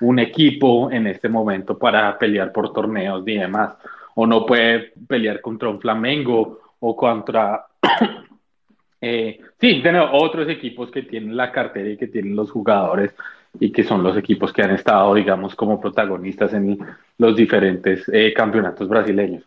un 0.00 0.18
equipo 0.18 0.90
en 0.90 1.06
este 1.06 1.28
momento 1.28 1.78
para 1.78 2.18
pelear 2.18 2.52
por 2.52 2.72
torneos 2.72 3.24
ni 3.24 3.36
demás, 3.36 3.74
o 4.14 4.26
no 4.26 4.44
puede 4.46 4.92
pelear 5.06 5.40
contra 5.40 5.68
un 5.68 5.80
Flamengo 5.80 6.60
o 6.80 6.96
contra, 6.96 7.66
eh, 9.00 9.40
sí, 9.60 9.80
tenemos 9.82 10.10
otros 10.12 10.48
equipos 10.48 10.90
que 10.90 11.02
tienen 11.02 11.36
la 11.36 11.52
cartera 11.52 11.88
y 11.88 11.96
que 11.96 12.08
tienen 12.08 12.36
los 12.36 12.50
jugadores 12.50 13.14
y 13.60 13.72
que 13.72 13.84
son 13.84 14.02
los 14.02 14.16
equipos 14.16 14.52
que 14.52 14.62
han 14.62 14.72
estado, 14.72 15.14
digamos, 15.14 15.54
como 15.54 15.80
protagonistas 15.80 16.52
en 16.52 16.78
los 17.16 17.36
diferentes 17.36 18.08
eh, 18.12 18.32
campeonatos 18.34 18.88
brasileños. 18.88 19.44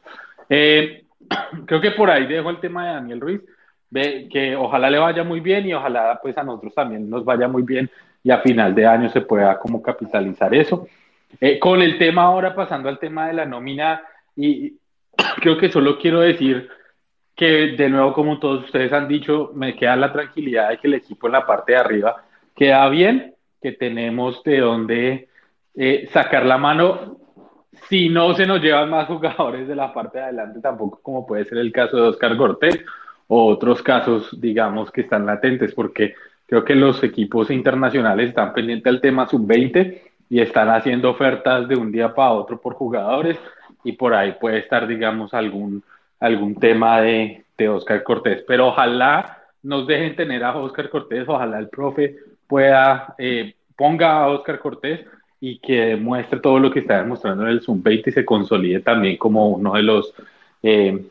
Eh, 0.50 1.06
creo 1.66 1.82
que 1.82 1.92
por 1.92 2.10
ahí 2.10 2.26
dejo 2.26 2.50
el 2.50 2.60
tema 2.60 2.88
de 2.88 2.94
Daniel 2.94 3.22
Ruiz, 3.22 3.42
que 3.94 4.56
ojalá 4.56 4.90
le 4.90 5.00
vaya 5.00 5.24
muy 5.24 5.42
bien 5.42 5.68
y 5.68 5.74
ojalá 5.74 6.18
pues 6.22 6.38
a 6.38 6.44
nosotros 6.44 6.74
también 6.74 7.10
nos 7.10 7.26
vaya 7.26 7.50
muy 7.50 7.64
bien 7.64 7.90
y 8.24 8.32
a 8.32 8.40
final 8.40 8.76
de 8.76 8.86
año 8.86 9.10
se 9.10 9.22
pueda 9.22 9.58
como 9.60 9.82
capitalizar 9.82 10.54
eso. 10.54 10.88
con 11.60 11.82
el 11.82 11.98
tema 11.98 12.24
ahora, 12.24 12.54
pasando 12.54 12.90
al 12.90 13.00
tema 13.00 13.28
de 13.28 13.34
la 13.34 13.46
nómina, 13.46 14.02
y 14.36 14.74
creo 15.42 15.58
que 15.58 15.72
solo 15.72 15.98
quiero 15.98 16.20
decir 16.22 16.70
que 17.36 17.76
de 17.76 17.90
nuevo, 17.90 18.14
como 18.14 18.40
todos 18.40 18.66
ustedes 18.66 18.94
han 18.94 19.08
dicho, 19.08 19.52
me 19.56 19.76
queda 19.76 19.96
la 19.96 20.12
tranquilidad 20.12 20.70
de 20.70 20.78
que 20.78 20.88
el 20.88 20.96
equipo 20.96 21.28
en 21.28 21.34
la 21.34 21.46
parte 21.46 21.72
de 21.74 21.80
arriba 21.80 22.24
queda 22.56 22.88
bien, 22.90 23.34
que 23.62 23.72
tenemos 23.72 24.44
de 24.44 24.60
dónde 24.60 25.30
eh, 25.76 26.08
sacar 26.12 26.46
la 26.46 26.58
mano. 26.58 27.18
Si 27.90 28.10
no 28.10 28.34
se 28.36 28.46
nos 28.46 28.62
llevan 28.62 28.90
más 28.90 29.08
jugadores 29.08 29.68
de 29.68 29.76
la 29.76 29.94
parte 29.94 30.20
de 30.20 30.26
adelante, 30.26 30.60
tampoco 30.60 31.00
como 31.02 31.26
puede 31.26 31.46
ser 31.46 31.58
el 31.58 31.72
caso 31.72 31.98
de 31.98 32.10
Oscar 32.10 32.38
Cortés 32.38 32.80
o 33.28 33.48
otros 33.48 33.82
casos, 33.82 34.40
digamos, 34.40 34.92
que 34.92 35.02
están 35.02 35.26
latentes, 35.26 35.74
porque 35.74 36.16
creo 36.52 36.66
que 36.66 36.76
los 36.76 37.02
equipos 37.02 37.50
internacionales 37.50 38.28
están 38.28 38.54
pendientes 38.54 38.84
del 38.84 39.00
tema 39.00 39.26
sub-20 39.26 40.02
y 40.30 40.42
están 40.42 40.68
haciendo 40.68 41.10
ofertas 41.10 41.66
de 41.70 41.78
un 41.78 41.94
día 41.94 42.14
para 42.14 42.34
otro 42.34 42.60
por 42.60 42.74
jugadores 42.74 43.40
y 43.86 43.94
por 43.94 44.14
ahí 44.14 44.34
puede 44.34 44.60
estar, 44.60 44.86
digamos, 44.86 45.34
algún 45.34 45.82
algún 46.20 46.56
tema 46.56 47.00
de, 47.00 47.46
de 47.58 47.70
Oscar 47.70 48.04
Cortés, 48.04 48.44
pero 48.46 48.68
ojalá 48.68 49.44
nos 49.64 49.88
dejen 49.88 50.18
tener 50.18 50.44
a 50.44 50.58
Oscar 50.58 50.90
Cortés, 50.90 51.24
ojalá 51.26 51.58
el 51.58 51.70
profe 51.70 52.18
pueda, 52.48 53.16
eh, 53.18 53.56
ponga 53.78 54.20
a 54.20 54.28
Oscar 54.28 54.60
Cortés 54.60 55.06
y 55.40 55.58
que 55.60 55.86
demuestre 55.86 56.42
todo 56.42 56.60
lo 56.60 56.70
que 56.70 56.80
está 56.80 56.98
demostrando 56.98 57.44
en 57.44 57.50
el 57.52 57.62
Zoom 57.62 57.82
20 57.82 58.10
y 58.10 58.14
se 58.14 58.26
consolide 58.26 58.82
también 58.82 59.16
como 59.16 59.48
uno 59.48 59.74
de 59.76 59.84
los 59.84 60.14
eh, 60.62 61.02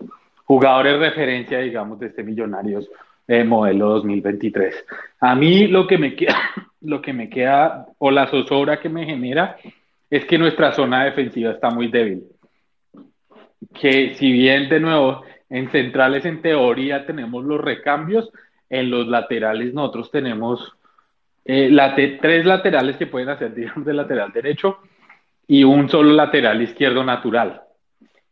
jugadores 0.45 1.01
referencia, 1.01 1.61
digamos, 1.61 1.99
de 1.99 2.09
este 2.09 2.23
Millonarios 2.23 2.91
eh, 3.31 3.45
modelo 3.45 3.91
2023. 3.91 4.85
A 5.21 5.35
mí 5.35 5.67
lo 5.67 5.87
que 5.87 5.99
me 5.99 6.15
queda, 6.15 6.39
lo 6.81 7.01
que 7.01 7.13
me 7.13 7.29
queda, 7.29 7.87
o 7.99 8.11
la 8.11 8.27
zozobra 8.27 8.81
que 8.81 8.89
me 8.89 9.07
genera, 9.07 9.57
es 10.09 10.25
que 10.25 10.39
nuestra 10.39 10.73
zona 10.73 11.05
defensiva 11.05 11.53
está 11.53 11.71
muy 11.71 11.89
débil 11.89 12.25
que 13.75 14.15
si 14.15 14.33
bien 14.33 14.69
de 14.69 14.81
nuevo 14.81 15.23
en 15.49 15.71
centrales 15.71 16.25
en 16.25 16.43
teoría 16.43 17.07
tenemos 17.07 17.45
los 17.45 17.61
recambios, 17.61 18.31
en 18.69 18.91
los 18.91 19.07
laterales 19.07 19.75
nosotros 19.75 20.11
tenemos 20.11 20.73
eh, 21.45 22.19
tres 22.21 22.45
laterales 22.45 22.97
que 22.97 23.07
pueden 23.07 23.29
hacer, 23.29 23.55
digamos, 23.55 23.85
de 23.85 23.95
lateral 23.95 24.33
derecho 24.33 24.79
y 25.47 25.65
un 25.65 25.89
solo 25.89 26.13
lateral 26.13 26.63
izquierdo 26.63 27.03
natural. 27.05 27.63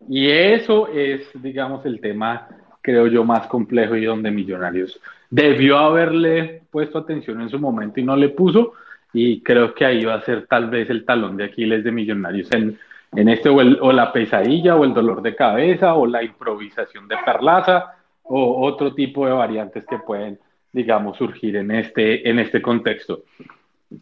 Y 0.08 0.30
eso 0.30 0.88
es, 0.88 1.28
digamos, 1.42 1.84
el 1.84 2.00
tema, 2.00 2.48
creo 2.82 3.06
yo, 3.06 3.24
más 3.24 3.46
complejo 3.46 3.96
y 3.96 4.04
donde 4.04 4.30
Millonarios 4.30 5.00
debió 5.30 5.78
haberle 5.78 6.62
puesto 6.70 6.98
atención 6.98 7.40
en 7.40 7.50
su 7.50 7.58
momento 7.58 8.00
y 8.00 8.04
no 8.04 8.16
le 8.16 8.30
puso. 8.30 8.72
Y 9.12 9.40
creo 9.40 9.74
que 9.74 9.84
ahí 9.84 10.04
va 10.04 10.14
a 10.14 10.22
ser 10.22 10.46
tal 10.46 10.68
vez 10.68 10.90
el 10.90 11.04
talón 11.04 11.36
de 11.36 11.44
Aquiles 11.44 11.82
de 11.82 11.92
Millonarios 11.92 12.52
en, 12.52 12.78
en 13.14 13.28
este 13.28 13.48
o, 13.48 13.92
la 13.92 14.12
pesadilla 14.12 14.76
o 14.76 14.84
el 14.84 14.92
dolor 14.92 15.22
de 15.22 15.34
cabeza 15.34 15.94
o 15.94 16.06
la 16.06 16.22
improvisación 16.22 17.08
de 17.08 17.16
perlaza 17.24 17.94
o 18.22 18.66
otro 18.66 18.94
tipo 18.94 19.26
de 19.26 19.32
variantes 19.32 19.86
que 19.86 19.98
pueden, 19.98 20.38
digamos, 20.72 21.16
surgir 21.16 21.56
en 21.56 21.70
este, 21.70 22.28
en 22.28 22.38
este 22.38 22.60
contexto. 22.60 23.22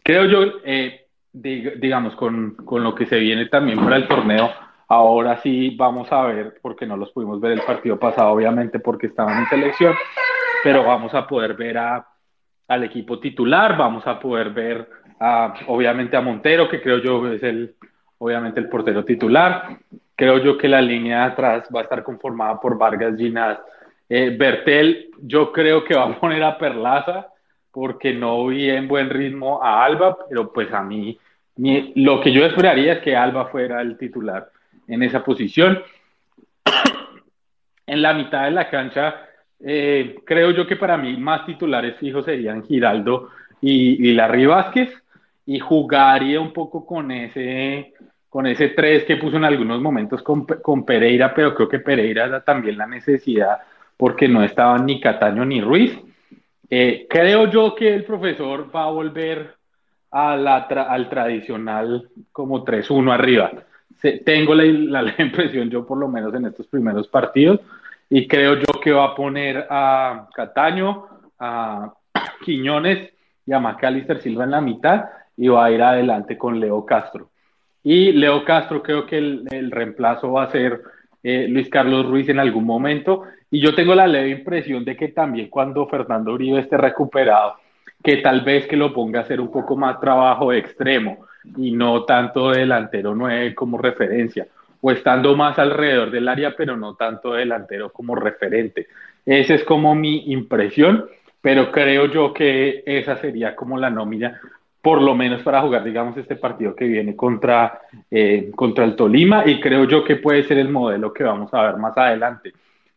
Creo 0.03 0.25
yo, 0.25 0.59
eh, 0.65 1.05
digamos, 1.31 2.15
con, 2.15 2.55
con, 2.55 2.83
lo 2.83 2.93
que 2.93 3.05
se 3.05 3.19
viene 3.19 3.45
también 3.45 3.79
para 3.79 3.95
el 3.95 4.07
torneo, 4.07 4.51
ahora 4.87 5.41
sí 5.41 5.75
vamos 5.77 6.11
a 6.11 6.23
ver, 6.23 6.59
porque 6.61 6.85
no 6.85 6.97
los 6.97 7.11
pudimos 7.11 7.39
ver 7.41 7.53
el 7.53 7.61
partido 7.61 7.99
pasado, 7.99 8.31
obviamente, 8.31 8.79
porque 8.79 9.07
estaban 9.07 9.39
en 9.39 9.49
selección, 9.49 9.93
pero 10.63 10.83
vamos 10.83 11.13
a 11.13 11.27
poder 11.27 11.53
ver 11.55 11.77
a, 11.77 12.07
al 12.67 12.83
equipo 12.83 13.19
titular, 13.19 13.77
vamos 13.77 14.05
a 14.07 14.19
poder 14.19 14.51
ver, 14.51 14.89
a, 15.19 15.53
obviamente, 15.67 16.15
a 16.15 16.21
Montero, 16.21 16.69
que 16.69 16.81
creo 16.81 16.99
yo 16.99 17.31
es 17.31 17.43
el 17.43 17.75
obviamente 18.19 18.59
el 18.59 18.69
portero 18.69 19.05
titular. 19.05 19.77
creo 20.15 20.39
yo 20.39 20.57
que 20.57 20.67
la 20.67 20.81
línea 20.81 21.19
de 21.19 21.31
atrás 21.31 21.69
va 21.73 21.81
a 21.81 21.83
estar 21.83 22.03
conformada 22.03 22.59
por 22.59 22.77
Vargas 22.77 23.15
Ginás. 23.17 23.59
Eh, 24.09 24.35
Bertel, 24.37 25.11
yo 25.21 25.51
creo 25.51 25.83
que 25.83 25.95
va 25.95 26.05
a 26.05 26.19
poner 26.19 26.43
a 26.43 26.57
Perlaza 26.57 27.27
porque 27.71 28.13
no 28.13 28.47
vi 28.47 28.69
en 28.69 28.87
buen 28.87 29.09
ritmo 29.09 29.61
a 29.61 29.83
Alba, 29.83 30.17
pero 30.27 30.51
pues 30.51 30.73
a 30.73 30.81
mí 30.81 31.19
lo 31.95 32.21
que 32.21 32.31
yo 32.31 32.45
esperaría 32.45 32.93
es 32.93 32.99
que 32.99 33.15
Alba 33.15 33.47
fuera 33.47 33.81
el 33.81 33.97
titular 33.97 34.49
en 34.87 35.03
esa 35.03 35.23
posición. 35.23 35.81
en 37.87 38.01
la 38.01 38.13
mitad 38.13 38.45
de 38.45 38.51
la 38.51 38.69
cancha, 38.69 39.15
eh, 39.59 40.15
creo 40.25 40.51
yo 40.51 40.67
que 40.67 40.75
para 40.75 40.97
mí 40.97 41.17
más 41.17 41.45
titulares 41.45 41.97
fijos 41.97 42.25
serían 42.25 42.63
Giraldo 42.63 43.29
y, 43.61 44.09
y 44.09 44.13
Larry 44.13 44.45
Vázquez 44.45 44.91
y 45.45 45.59
jugaría 45.59 46.39
un 46.39 46.53
poco 46.53 46.85
con 46.85 47.11
ese 47.11 47.93
con 48.29 48.45
ese 48.45 48.69
3 48.69 49.05
que 49.05 49.17
puso 49.17 49.37
en 49.37 49.45
algunos 49.45 49.81
momentos 49.81 50.21
con, 50.21 50.45
con, 50.45 50.85
Pereira, 50.85 51.33
pero 51.33 51.55
creo 51.55 51.69
que 51.69 51.79
Pereira 51.79 52.27
da 52.27 52.41
también 52.41 52.77
la 52.77 52.85
necesidad 52.85 53.59
porque 53.95 54.27
no 54.27 54.43
estaban 54.43 54.85
ni 54.85 54.99
Cataño 54.99 55.45
ni 55.45 55.61
Ruiz. 55.61 55.97
Eh, 56.69 57.07
creo 57.09 57.49
yo 57.49 57.73
que 57.73 57.95
el 57.95 58.03
profesor 58.03 58.69
va 58.75 58.83
a 58.83 58.91
volver 58.91 59.55
a 60.11 60.35
la 60.35 60.57
al 60.57 61.09
tradicional 61.09 62.09
como 62.31 62.63
3-1 62.63 63.13
arriba. 63.13 63.51
Tengo 64.25 64.55
la, 64.55 65.01
la, 65.01 65.15
impresión 65.19 65.69
yo 65.69 65.85
por 65.85 65.97
lo 65.97 66.07
menos 66.07 66.33
en 66.35 66.45
estos 66.45 66.67
primeros 66.67 67.07
partidos 67.07 67.59
y 68.09 68.27
creo 68.27 68.55
yo 68.55 68.79
que 68.81 68.91
va 68.91 69.05
a 69.05 69.15
poner 69.15 69.67
a 69.69 70.29
Cataño, 70.33 71.05
a 71.39 71.93
Quiñones 72.45 73.09
y 73.45 73.53
a 73.53 73.59
Macalister 73.59 74.21
Silva 74.21 74.43
en 74.43 74.51
la 74.51 74.61
mitad 74.61 75.05
y 75.35 75.47
va 75.47 75.65
a 75.65 75.71
ir 75.71 75.81
adelante 75.81 76.37
con 76.37 76.59
Leo 76.59 76.85
Castro. 76.85 77.29
Y 77.83 78.11
Leo 78.11 78.43
Castro 78.43 78.81
creo 78.81 79.05
que 79.05 79.17
el, 79.17 79.71
reemplazo 79.71 80.31
va 80.31 80.43
a 80.43 80.51
ser 80.51 80.81
eh, 81.23 81.47
Luis 81.47 81.69
Carlos 81.69 82.05
Ruiz 82.05 82.27
en 82.27 82.39
algún 82.39 82.65
momento. 82.65 83.23
Y 83.49 83.61
yo 83.61 83.73
tengo 83.75 83.95
la 83.95 84.07
leve 84.07 84.29
impresión 84.29 84.83
de 84.83 84.97
que 84.97 85.09
también 85.09 85.49
cuando 85.49 85.87
Fernando 85.87 86.33
Uribe 86.33 86.59
esté 86.59 86.75
recuperado, 86.75 87.55
que 88.03 88.17
tal 88.17 88.41
vez 88.41 88.67
que 88.67 88.75
lo 88.75 88.93
ponga 88.93 89.19
a 89.19 89.23
hacer 89.23 89.39
un 89.39 89.51
poco 89.51 89.77
más 89.77 89.99
trabajo 89.99 90.51
extremo 90.51 91.25
y 91.55 91.71
no 91.71 92.03
tanto 92.03 92.51
delantero 92.51 93.15
9 93.15 93.55
como 93.55 93.77
referencia, 93.77 94.47
o 94.81 94.91
estando 94.91 95.35
más 95.35 95.57
alrededor 95.59 96.11
del 96.11 96.27
área, 96.27 96.55
pero 96.55 96.75
no 96.75 96.95
tanto 96.95 97.33
delantero 97.33 97.91
como 97.91 98.15
referente. 98.15 98.87
Esa 99.25 99.55
es 99.55 99.63
como 99.63 99.95
mi 99.95 100.31
impresión, 100.31 101.05
pero 101.41 101.71
creo 101.71 102.07
yo 102.07 102.33
que 102.33 102.83
esa 102.85 103.17
sería 103.17 103.55
como 103.55 103.77
la 103.77 103.89
nómina 103.89 104.39
por 104.87 105.01
lo 105.01 105.15
menos 105.15 105.41
para 105.41 105.61
jugar, 105.61 105.83
digamos, 105.83 106.15
este 106.15 106.37
partido 106.37 106.73
que 106.73 106.85
viene 106.85 107.13
contra, 107.13 107.81
eh, 108.09 108.51
contra 108.55 108.85
el 108.85 108.95
Tolima 108.95 109.43
y 109.45 109.59
creo 109.59 109.83
yo 109.83 110.01
que 110.01 110.15
puede 110.15 110.43
ser 110.43 110.59
el 110.59 110.69
modelo 110.69 111.11
que 111.11 111.25
vamos 111.25 111.53
a 111.53 111.63
ver 111.63 111.75
más 111.75 111.97
adelante. 111.97 112.53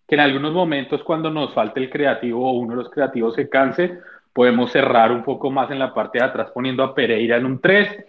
Que 0.07 0.15
en 0.15 0.21
algunos 0.21 0.53
momentos 0.53 1.03
cuando 1.03 1.31
nos 1.31 1.53
falte 1.53 1.81
el 1.81 1.91
creativo 1.91 2.49
o 2.49 2.53
uno 2.53 2.77
de 2.77 2.83
los 2.85 2.91
creativos 2.91 3.35
se 3.35 3.49
canse, 3.49 3.99
podemos 4.33 4.71
cerrar 4.71 5.11
un 5.11 5.25
poco 5.25 5.51
más 5.51 5.69
en 5.73 5.81
la 5.81 5.93
parte 5.93 6.19
de 6.19 6.27
atrás 6.27 6.53
poniendo 6.55 6.85
a 6.85 6.95
Pereira 6.95 7.39
en 7.39 7.47
un 7.47 7.61
3. 7.61 8.05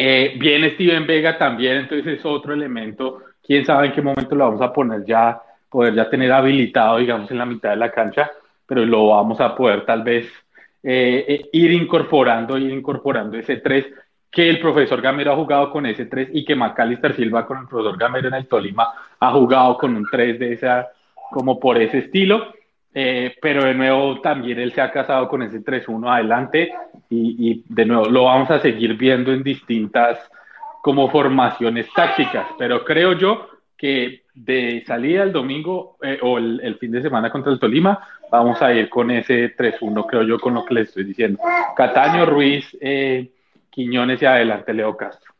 Eh, 0.00 0.36
viene 0.38 0.70
Steven 0.74 1.04
Vega 1.08 1.36
también, 1.36 1.78
entonces 1.78 2.18
es 2.18 2.24
otro 2.24 2.54
elemento. 2.54 3.20
Quién 3.44 3.66
sabe 3.66 3.88
en 3.88 3.92
qué 3.92 4.00
momento 4.00 4.36
lo 4.36 4.44
vamos 4.44 4.62
a 4.62 4.72
poner 4.72 5.04
ya, 5.04 5.42
poder 5.68 5.92
ya 5.94 6.08
tener 6.08 6.30
habilitado, 6.30 6.98
digamos, 6.98 7.28
en 7.32 7.38
la 7.38 7.46
mitad 7.46 7.70
de 7.70 7.76
la 7.76 7.90
cancha, 7.90 8.30
pero 8.64 8.86
lo 8.86 9.08
vamos 9.08 9.40
a 9.40 9.56
poder 9.56 9.84
tal 9.84 10.04
vez 10.04 10.26
eh, 10.84 11.24
eh, 11.26 11.48
ir 11.52 11.72
incorporando, 11.72 12.56
ir 12.56 12.70
incorporando 12.70 13.36
ese 13.36 13.56
3 13.56 13.86
que 14.30 14.48
el 14.48 14.60
profesor 14.60 15.00
Gamero 15.00 15.32
ha 15.32 15.36
jugado 15.36 15.72
con 15.72 15.84
ese 15.86 16.06
3 16.06 16.28
y 16.32 16.44
que 16.44 16.54
Macalister 16.54 17.16
Silva 17.16 17.44
con 17.44 17.58
el 17.58 17.66
profesor 17.66 17.98
Gamero 17.98 18.28
en 18.28 18.34
el 18.34 18.46
Tolima 18.46 18.92
ha 19.18 19.32
jugado 19.32 19.76
con 19.78 19.96
un 19.96 20.06
3 20.08 20.38
de 20.38 20.52
esa, 20.52 20.88
como 21.32 21.58
por 21.58 21.76
ese 21.80 21.98
estilo. 21.98 22.52
Eh, 22.94 23.36
pero 23.42 23.64
de 23.64 23.74
nuevo 23.74 24.20
también 24.20 24.58
él 24.58 24.72
se 24.72 24.80
ha 24.80 24.90
casado 24.90 25.28
con 25.28 25.42
ese 25.42 25.62
3-1 25.62 26.10
adelante 26.10 26.72
y, 27.10 27.64
de 27.68 27.84
nuevo 27.86 28.06
lo 28.06 28.24
vamos 28.24 28.50
a 28.50 28.60
seguir 28.60 28.94
viendo 28.94 29.32
en 29.32 29.42
distintas 29.42 30.18
como 30.82 31.10
formaciones 31.10 31.86
tácticas, 31.94 32.46
pero 32.58 32.84
creo 32.84 33.12
yo 33.12 33.48
que 33.76 34.24
de 34.34 34.84
salida 34.86 35.22
el 35.22 35.32
domingo 35.32 35.96
eh, 36.02 36.18
o 36.22 36.38
el, 36.38 36.76
fin 36.78 36.92
de 36.92 37.02
semana 37.02 37.30
contra 37.30 37.52
el 37.52 37.58
Tolima, 37.58 38.06
vamos 38.30 38.60
a 38.62 38.72
ir 38.72 38.88
con 38.88 39.10
ese 39.10 39.56
3-1, 39.56 40.06
creo 40.06 40.22
yo, 40.22 40.38
con 40.38 40.54
lo 40.54 40.64
que 40.64 40.74
les 40.74 40.88
estoy 40.88 41.04
diciendo. 41.04 41.40
Cataño, 41.76 42.26
Ruiz, 42.26 42.64
eh, 42.80 43.30
Quiñones 43.70 44.20
y 44.22 44.26
adelante 44.26 44.74
Leo 44.74 44.96
Castro. 44.96 45.32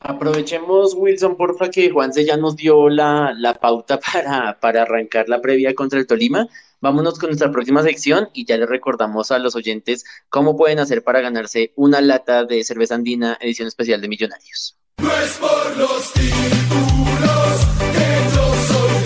Aprovechemos, 0.00 0.94
Wilson, 0.94 1.36
porfa, 1.36 1.70
que 1.70 1.90
Juanse 1.90 2.24
ya 2.24 2.36
nos 2.36 2.56
dio 2.56 2.88
la, 2.88 3.58
pauta 3.60 3.98
para, 4.12 4.58
para 4.60 4.82
arrancar 4.82 5.28
la 5.28 5.40
previa 5.40 5.74
contra 5.74 5.98
el 5.98 6.06
Tolima. 6.06 6.46
Vámonos 6.80 7.18
con 7.18 7.30
nuestra 7.30 7.50
próxima 7.50 7.82
sección 7.82 8.28
y 8.32 8.44
ya 8.46 8.56
les 8.56 8.68
recordamos 8.68 9.32
a 9.32 9.38
los 9.40 9.56
oyentes 9.56 10.04
cómo 10.28 10.56
pueden 10.56 10.78
hacer 10.78 11.02
para 11.02 11.20
ganarse 11.20 11.72
una 11.74 12.00
lata 12.00 12.44
de 12.44 12.62
cerveza 12.62 12.94
andina 12.94 13.36
edición 13.40 13.66
especial 13.66 14.00
de 14.00 14.08
Millonarios. 14.08 14.76
No 14.98 15.10
es 15.10 15.32
por 15.38 15.76
los 15.76 16.12
títulos 16.12 17.66
que 17.92 18.06
yo 18.34 18.54
soy 18.68 19.02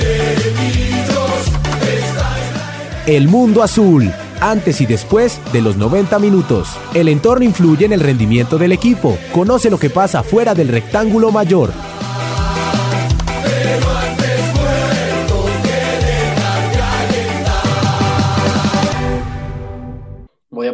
de 3.06 3.14
El 3.14 3.26
mundo 3.28 3.62
azul, 3.62 4.12
antes 4.40 4.80
y 4.82 4.86
después 4.86 5.40
de 5.52 5.62
los 5.62 5.76
90 5.76 6.18
minutos. 6.18 6.68
El 6.92 7.08
entorno 7.08 7.44
influye 7.44 7.86
en 7.86 7.94
el 7.94 8.00
rendimiento 8.00 8.58
del 8.58 8.72
equipo. 8.72 9.18
Conoce 9.32 9.70
lo 9.70 9.78
que 9.78 9.88
pasa 9.88 10.22
fuera 10.22 10.54
del 10.54 10.68
rectángulo 10.68 11.32
mayor. 11.32 11.72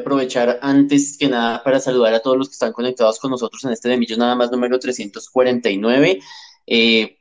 Aprovechar 0.08 0.58
antes 0.62 1.18
que 1.18 1.28
nada 1.28 1.62
para 1.62 1.80
saludar 1.80 2.14
a 2.14 2.20
todos 2.20 2.38
los 2.38 2.48
que 2.48 2.54
están 2.54 2.72
conectados 2.72 3.18
con 3.18 3.30
nosotros 3.30 3.62
en 3.64 3.72
este 3.72 3.90
de 3.90 3.98
Millos 3.98 4.18
Nada 4.18 4.34
más 4.34 4.50
número 4.50 4.78
349. 4.78 6.20
Eh, 6.66 7.18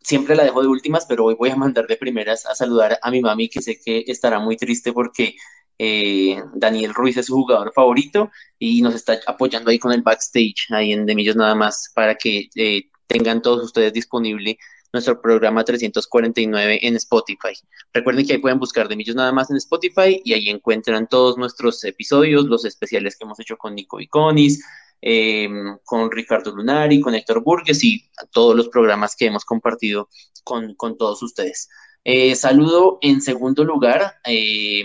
siempre 0.00 0.34
la 0.34 0.44
dejo 0.44 0.62
de 0.62 0.68
últimas, 0.68 1.04
pero 1.06 1.26
hoy 1.26 1.34
voy 1.34 1.50
a 1.50 1.56
mandar 1.56 1.86
de 1.86 1.96
primeras 1.96 2.46
a 2.46 2.54
saludar 2.54 2.98
a 3.02 3.10
mi 3.10 3.20
mami, 3.20 3.50
que 3.50 3.60
sé 3.60 3.78
que 3.78 4.04
estará 4.06 4.38
muy 4.38 4.56
triste 4.56 4.94
porque 4.94 5.36
eh, 5.78 6.42
Daniel 6.54 6.94
Ruiz 6.94 7.18
es 7.18 7.26
su 7.26 7.34
jugador 7.34 7.70
favorito 7.74 8.30
y 8.58 8.80
nos 8.80 8.94
está 8.94 9.20
apoyando 9.26 9.70
ahí 9.70 9.78
con 9.78 9.92
el 9.92 10.00
backstage, 10.00 10.68
ahí 10.70 10.92
en 10.92 11.04
De 11.04 11.14
Millos 11.14 11.36
Nada 11.36 11.54
más, 11.54 11.92
para 11.94 12.14
que 12.14 12.48
eh, 12.54 12.84
tengan 13.06 13.42
todos 13.42 13.62
ustedes 13.62 13.92
disponible 13.92 14.56
nuestro 14.92 15.20
programa 15.20 15.64
349 15.64 16.80
en 16.82 16.96
Spotify. 16.96 17.52
Recuerden 17.92 18.26
que 18.26 18.34
ahí 18.34 18.38
pueden 18.38 18.58
buscar 18.58 18.88
de 18.88 18.96
Millos 18.96 19.16
nada 19.16 19.32
más 19.32 19.50
en 19.50 19.56
Spotify 19.56 20.20
y 20.24 20.34
ahí 20.34 20.48
encuentran 20.48 21.08
todos 21.08 21.38
nuestros 21.38 21.82
episodios, 21.84 22.44
los 22.44 22.64
especiales 22.64 23.16
que 23.16 23.24
hemos 23.24 23.40
hecho 23.40 23.56
con 23.56 23.74
Nico 23.74 24.00
Iconis, 24.00 24.64
eh, 25.00 25.48
con 25.84 26.10
Ricardo 26.10 26.54
Lunari, 26.54 27.00
con 27.00 27.14
Héctor 27.14 27.42
Burgues 27.42 27.82
y 27.82 28.08
todos 28.30 28.54
los 28.54 28.68
programas 28.68 29.16
que 29.16 29.26
hemos 29.26 29.44
compartido 29.44 30.08
con, 30.44 30.76
todos 30.96 31.22
ustedes. 31.22 31.68
Eh, 32.04 32.34
saludo 32.34 32.98
en 33.00 33.20
segundo 33.20 33.64
lugar 33.64 34.14
eh, 34.24 34.82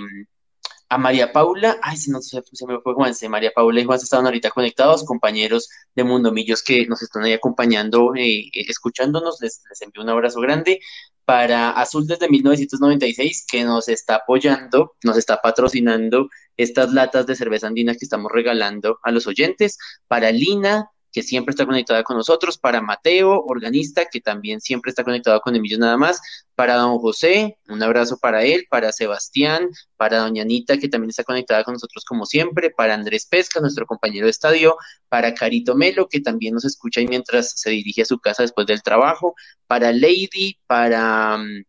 a 0.89 0.97
María 0.97 1.33
Paula, 1.33 1.77
ay, 1.81 1.97
si 1.97 2.11
no 2.11 2.21
se, 2.21 2.41
me 2.67 2.79
fue 2.79 2.93
Juanse, 2.93 3.27
María 3.27 3.51
Paula 3.53 3.81
y 3.81 3.83
Juanse 3.83 4.05
estaban 4.05 4.25
ahorita 4.25 4.51
conectados, 4.51 5.03
compañeros 5.03 5.69
de 5.95 6.03
Mundo 6.03 6.31
Millos 6.31 6.63
que 6.63 6.85
nos 6.87 7.01
están 7.01 7.23
ahí 7.23 7.33
acompañando, 7.33 8.13
eh, 8.15 8.49
escuchándonos, 8.53 9.41
les, 9.41 9.61
les, 9.69 9.81
envío 9.81 10.03
un 10.03 10.09
abrazo 10.09 10.39
grande. 10.39 10.79
Para 11.25 11.71
Azul 11.71 12.07
desde 12.07 12.29
1996, 12.29 13.45
que 13.51 13.65
nos 13.65 13.89
está 13.89 14.15
apoyando, 14.15 14.95
nos 15.03 15.17
está 15.17 15.41
patrocinando 15.41 16.29
estas 16.55 16.93
latas 16.93 17.27
de 17.27 17.35
cerveza 17.35 17.67
andina 17.67 17.93
que 17.93 18.05
estamos 18.05 18.31
regalando 18.31 18.99
a 19.03 19.11
los 19.11 19.27
oyentes. 19.27 19.77
Para 20.07 20.31
Lina, 20.31 20.89
que 21.11 21.23
siempre 21.23 21.51
está 21.51 21.65
conectada 21.65 22.03
con 22.03 22.17
nosotros, 22.17 22.57
para 22.57 22.81
Mateo, 22.81 23.43
organista, 23.47 24.05
que 24.05 24.21
también 24.21 24.61
siempre 24.61 24.89
está 24.89 25.03
conectado 25.03 25.39
con 25.41 25.55
Emilio 25.55 25.77
nada 25.79 25.97
más, 25.97 26.21
para 26.55 26.75
don 26.75 26.97
José, 26.99 27.57
un 27.67 27.81
abrazo 27.81 28.17
para 28.19 28.43
él, 28.43 28.65
para 28.69 28.91
Sebastián, 28.91 29.69
para 29.95 30.19
doña 30.19 30.43
Anita, 30.43 30.77
que 30.77 30.89
también 30.89 31.09
está 31.09 31.23
conectada 31.23 31.63
con 31.63 31.73
nosotros 31.73 32.03
como 32.05 32.25
siempre, 32.25 32.69
para 32.69 32.93
Andrés 32.93 33.25
Pesca, 33.25 33.59
nuestro 33.59 33.85
compañero 33.85 34.25
de 34.25 34.31
estadio, 34.31 34.75
para 35.09 35.33
Carito 35.33 35.75
Melo, 35.75 36.07
que 36.07 36.19
también 36.19 36.53
nos 36.53 36.65
escucha 36.65 37.01
y 37.01 37.07
mientras 37.07 37.51
se 37.59 37.69
dirige 37.69 38.01
a 38.03 38.05
su 38.05 38.19
casa 38.19 38.43
después 38.43 38.67
del 38.67 38.83
trabajo, 38.83 39.35
para 39.67 39.91
Lady, 39.91 40.57
para... 40.67 41.35
Um, 41.35 41.63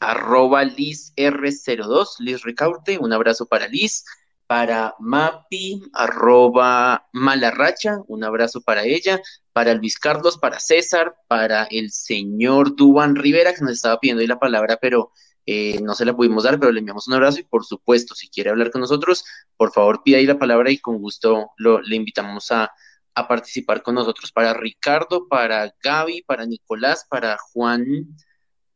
arroba 0.00 0.64
Liz 0.64 1.12
R02, 1.16 2.18
Liz 2.20 2.42
Ricaute, 2.42 2.98
un 2.98 3.12
abrazo 3.12 3.46
para 3.46 3.68
Liz, 3.68 4.04
para 4.50 4.96
Mapi, 4.98 5.80
arroba 5.92 7.06
Malarracha, 7.12 7.98
un 8.08 8.24
abrazo 8.24 8.60
para 8.60 8.82
ella, 8.82 9.20
para 9.52 9.74
Luis 9.74 9.96
Carlos, 9.96 10.38
para 10.38 10.58
César, 10.58 11.14
para 11.28 11.68
el 11.70 11.92
señor 11.92 12.74
Duban 12.74 13.14
Rivera, 13.14 13.54
que 13.54 13.60
nos 13.60 13.74
estaba 13.74 14.00
pidiendo 14.00 14.22
ahí 14.22 14.26
la 14.26 14.40
palabra, 14.40 14.76
pero 14.82 15.12
eh, 15.46 15.80
no 15.82 15.94
se 15.94 16.04
la 16.04 16.16
pudimos 16.16 16.42
dar, 16.42 16.58
pero 16.58 16.72
le 16.72 16.80
enviamos 16.80 17.06
un 17.06 17.14
abrazo 17.14 17.38
y 17.38 17.44
por 17.44 17.64
supuesto, 17.64 18.16
si 18.16 18.28
quiere 18.28 18.50
hablar 18.50 18.72
con 18.72 18.80
nosotros, 18.80 19.24
por 19.56 19.70
favor 19.70 20.02
pida 20.02 20.16
ahí 20.16 20.26
la 20.26 20.40
palabra 20.40 20.72
y 20.72 20.78
con 20.78 20.98
gusto 20.98 21.52
lo, 21.56 21.80
le 21.80 21.94
invitamos 21.94 22.50
a, 22.50 22.72
a 23.14 23.28
participar 23.28 23.84
con 23.84 23.94
nosotros. 23.94 24.32
Para 24.32 24.52
Ricardo, 24.52 25.28
para 25.28 25.72
Gaby, 25.80 26.22
para 26.22 26.44
Nicolás, 26.44 27.06
para 27.08 27.38
Juan 27.52 27.86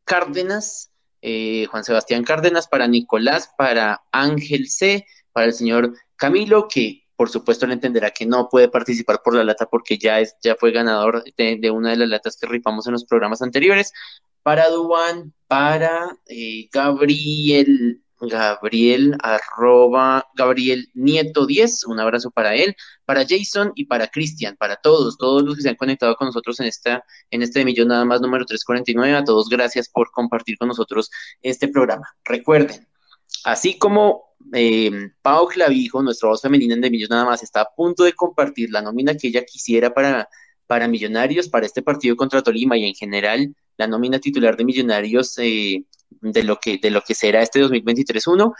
Cárdenas, 0.05 0.93
eh, 1.21 1.65
Juan 1.69 1.83
Sebastián 1.83 2.23
Cárdenas, 2.23 2.69
para 2.69 2.87
Nicolás, 2.87 3.51
para 3.57 4.03
Ángel 4.13 4.69
C, 4.69 5.05
para 5.35 5.47
el 5.47 5.53
señor 5.53 5.93
Camilo, 6.15 6.69
que 6.69 7.03
por 7.17 7.29
supuesto 7.29 7.67
le 7.67 7.73
entenderá 7.73 8.11
que 8.11 8.25
no 8.25 8.47
puede 8.47 8.69
participar 8.69 9.21
por 9.21 9.35
la 9.35 9.43
lata 9.43 9.65
porque 9.65 9.97
ya, 9.97 10.21
es, 10.21 10.37
ya 10.41 10.55
fue 10.55 10.71
ganador 10.71 11.25
de, 11.37 11.71
una 11.71 11.89
de 11.89 11.97
las 11.97 12.07
latas 12.07 12.37
que 12.37 12.47
rifamos 12.47 12.87
en 12.87 12.93
los 12.93 13.03
programas 13.03 13.41
anteriores. 13.41 13.91
Para 14.43 14.69
Duan, 14.69 15.33
para 15.47 16.17
eh, 16.27 16.69
Gabriel 16.71 18.01
Gabriel, 18.21 19.17
arroba 19.21 20.25
Gabriel 20.35 20.89
Nieto 20.93 21.45
10, 21.45 21.85
un 21.87 21.99
abrazo 21.99 22.31
para 22.31 22.55
él, 22.55 22.75
para 23.03 23.25
Jason 23.27 23.73
y 23.75 23.85
para 23.85 24.07
Cristian, 24.07 24.55
para 24.55 24.77
todos, 24.77 25.17
todos 25.17 25.43
los 25.43 25.57
que 25.57 25.61
se 25.63 25.69
han 25.69 25.75
conectado 25.75 26.15
con 26.15 26.27
nosotros 26.27 26.59
en 26.61 26.67
esta, 26.67 27.03
en 27.29 27.41
este 27.41 27.65
millón 27.65 27.89
nada 27.89 28.05
más 28.05 28.21
número 28.21 28.45
349, 28.45 29.17
a 29.17 29.25
todos 29.25 29.49
gracias 29.49 29.89
por 29.89 30.11
compartir 30.11 30.57
con 30.57 30.69
nosotros 30.69 31.11
este 31.41 31.67
programa. 31.67 32.07
Recuerden, 32.23 32.87
así 33.43 33.77
como 33.77 34.24
eh, 34.53 34.91
Pau 35.21 35.47
Clavijo, 35.47 36.01
nuestra 36.03 36.29
voz 36.29 36.41
femenina 36.41 36.73
en 36.73 36.81
de 36.81 36.89
millón 36.89 37.09
nada 37.09 37.25
más, 37.25 37.43
está 37.43 37.61
a 37.61 37.69
punto 37.75 38.03
de 38.03 38.13
compartir 38.13 38.69
la 38.71 38.81
nómina 38.81 39.15
que 39.15 39.27
ella 39.27 39.43
quisiera 39.43 39.93
para, 39.93 40.29
para 40.67 40.87
Millonarios, 40.87 41.49
para 41.49 41.65
este 41.65 41.81
partido 41.81 42.15
contra 42.15 42.41
Tolima 42.41 42.77
y 42.77 42.85
en 42.85 42.93
general 42.93 43.55
la 43.77 43.87
nómina 43.87 44.19
titular 44.19 44.55
de 44.55 44.65
Millonarios 44.65 45.37
eh, 45.39 45.83
de 46.21 46.43
lo 46.43 46.57
que, 46.57 46.77
de 46.77 46.91
lo 46.91 47.01
que 47.01 47.15
será 47.15 47.41
este 47.41 47.63
2023-1, 47.63 48.53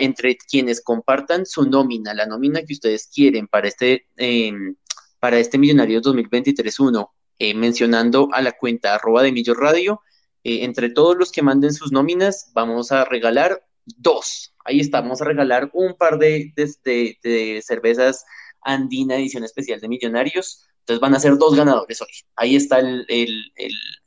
entre 0.00 0.36
quienes 0.36 0.82
compartan 0.82 1.46
su 1.46 1.64
nómina, 1.68 2.14
la 2.14 2.26
nómina 2.26 2.62
que 2.62 2.74
ustedes 2.74 3.08
quieren 3.12 3.48
para 3.48 3.68
este, 3.68 4.06
em, 4.16 4.76
para 5.18 5.38
este 5.38 5.58
Millonarios 5.58 6.02
2023-1, 6.02 7.10
eh, 7.38 7.54
mencionando 7.54 8.28
a 8.32 8.42
la 8.42 8.52
cuenta 8.52 8.94
arroba 8.94 9.22
de 9.22 9.32
Millo 9.32 9.54
Radio, 9.54 10.02
eh, 10.44 10.64
entre 10.64 10.90
todos 10.90 11.16
los 11.16 11.32
que 11.32 11.42
manden 11.42 11.72
sus 11.72 11.92
nóminas, 11.92 12.50
vamos 12.54 12.92
a 12.92 13.04
regalar 13.04 13.64
dos. 13.84 14.54
Ahí 14.68 14.80
está, 14.80 15.00
vamos 15.00 15.22
a 15.22 15.24
regalar 15.24 15.70
un 15.72 15.94
par 15.94 16.18
de, 16.18 16.52
de, 16.54 17.62
cervezas 17.64 18.26
Andina 18.60 19.16
edición 19.16 19.44
especial 19.44 19.80
de 19.80 19.88
Millonarios. 19.88 20.66
Entonces 20.80 21.00
van 21.00 21.14
a 21.14 21.20
ser 21.20 21.38
dos 21.38 21.56
ganadores 21.56 22.02
hoy. 22.02 22.08
Ahí 22.36 22.54
está 22.54 22.80
el, 22.80 23.06
el, 23.08 23.50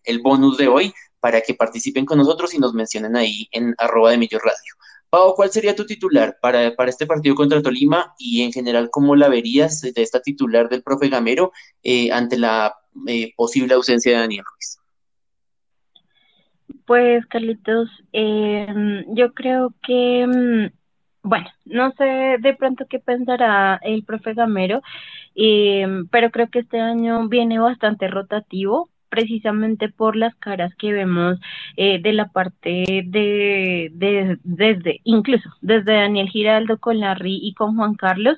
el 0.04 0.20
bonus 0.20 0.58
de 0.58 0.68
hoy 0.68 0.94
para 1.20 1.42
que 1.42 1.56
participen 1.56 2.06
con 2.06 2.20
nosotros 2.20 2.54
y 2.54 2.60
nos 2.60 2.74
mencionen 2.74 3.16
ahí 3.16 3.48
en 3.52 3.74
arroba 3.80 4.12
de 4.12 4.20
Millo 4.20 4.38
Radio. 4.38 4.76
Pau, 5.10 5.34
¿cuál 5.36 5.52
sería 5.52 5.76
tu 5.76 5.86
titular 5.86 6.38
para, 6.42 6.76
para, 6.76 6.90
este 6.90 7.08
partido 7.08 7.36
contra 7.36 7.62
Tolima 7.62 8.14
y 8.18 8.44
en 8.44 8.54
general 8.54 8.90
cómo 8.92 9.16
la 9.16 9.30
verías 9.30 9.82
de 9.82 9.94
esta 9.96 10.22
titular 10.22 10.70
del 10.70 10.84
profe 10.84 11.10
Gamero 11.10 11.52
eh, 11.84 12.12
ante 12.12 12.38
la 12.38 12.76
eh, 13.08 13.34
posible 13.36 13.74
ausencia 13.74 14.12
de 14.12 14.20
Daniel 14.20 14.44
Ruiz? 14.46 14.81
Pues 16.92 17.26
Carlitos, 17.28 17.90
em, 18.12 19.06
yo 19.16 19.34
creo 19.34 19.74
que, 19.82 20.28
mm, 20.28 20.74
bueno, 21.24 21.48
no 21.64 21.92
sé 21.94 22.36
de 22.42 22.54
pronto 22.54 22.86
qué 22.90 23.00
pensará 23.00 23.80
el 23.82 24.04
profe 24.04 24.34
Gamero, 24.34 24.82
em, 25.34 26.06
pero 26.10 26.32
creo 26.32 26.50
que 26.50 26.60
este 26.60 26.82
año 26.82 27.30
viene 27.30 27.60
bastante 27.60 28.10
rotativo 28.10 28.90
precisamente 29.10 29.88
por 29.88 30.18
las 30.18 30.36
caras 30.36 30.76
que 30.76 30.92
vemos 30.92 31.40
eh, 31.78 32.02
de 32.02 32.12
la 32.14 32.28
parte 32.28 32.84
de, 33.08 33.90
de, 33.94 34.38
desde, 34.44 35.00
incluso 35.06 35.50
desde 35.62 35.94
Daniel 35.94 36.28
Giraldo 36.28 36.78
con 36.78 37.00
Larry 37.00 37.40
y 37.42 37.54
con 37.54 37.78
Juan 37.78 37.96
Carlos, 37.96 38.38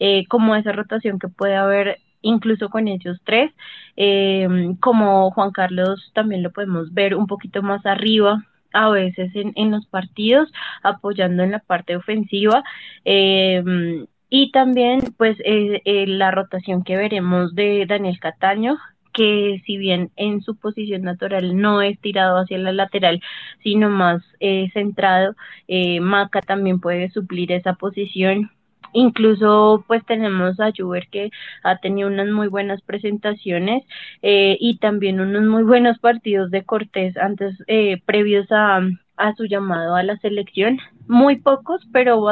eh, 0.00 0.26
como 0.28 0.56
esa 0.56 0.72
rotación 0.72 1.20
que 1.20 1.28
puede 1.28 1.54
haber 1.54 1.98
incluso 2.22 2.68
con 2.70 2.88
ellos 2.88 3.18
tres, 3.24 3.52
eh, 3.96 4.48
como 4.80 5.30
Juan 5.32 5.52
Carlos 5.52 6.10
también 6.14 6.42
lo 6.42 6.50
podemos 6.52 6.92
ver 6.94 7.14
un 7.14 7.26
poquito 7.26 7.62
más 7.62 7.84
arriba, 7.86 8.44
a 8.72 8.88
veces 8.88 9.34
en, 9.36 9.52
en 9.56 9.70
los 9.70 9.86
partidos, 9.86 10.50
apoyando 10.82 11.42
en 11.42 11.50
la 11.52 11.58
parte 11.60 11.96
ofensiva. 11.96 12.64
y 13.04 14.50
también, 14.52 15.00
pues, 15.18 15.36
la 15.84 16.30
rotación 16.30 16.84
que 16.84 16.96
veremos 16.96 17.54
de 17.54 17.84
Daniel 17.86 18.18
Cataño, 18.18 18.78
que 19.12 19.62
si 19.66 19.76
bien 19.76 20.10
en 20.16 20.42
su 20.42 20.56
posición 20.56 21.02
natural 21.02 21.56
no 21.56 21.82
es 21.82 21.98
tirado 22.00 22.38
hacia 22.38 22.58
la 22.58 22.72
lateral, 22.72 23.22
sino 23.62 23.90
más 23.90 24.22
eh, 24.40 24.70
centrado, 24.72 25.36
eh, 25.68 26.00
Maca 26.00 26.40
también 26.40 26.80
puede 26.80 27.10
suplir 27.10 27.52
esa 27.52 27.74
posición. 27.74 28.50
Incluso 28.92 29.84
pues 29.86 30.04
tenemos 30.04 30.60
a 30.60 30.70
Juber 30.76 31.08
que 31.08 31.30
ha 31.62 31.78
tenido 31.78 32.08
unas 32.08 32.28
muy 32.28 32.48
buenas 32.48 32.82
presentaciones 32.82 33.84
eh, 34.20 34.56
y 34.60 34.78
también 34.78 35.20
unos 35.20 35.44
muy 35.44 35.62
buenos 35.62 35.98
partidos 35.98 36.50
de 36.50 36.64
Cortés 36.64 37.16
antes, 37.16 37.56
eh, 37.68 38.02
previos 38.04 38.46
a, 38.50 38.80
a 39.16 39.34
su 39.34 39.46
llamado 39.46 39.94
a 39.94 40.02
la 40.02 40.16
selección. 40.18 40.78
Muy 41.08 41.36
pocos, 41.36 41.82
pero 41.92 42.26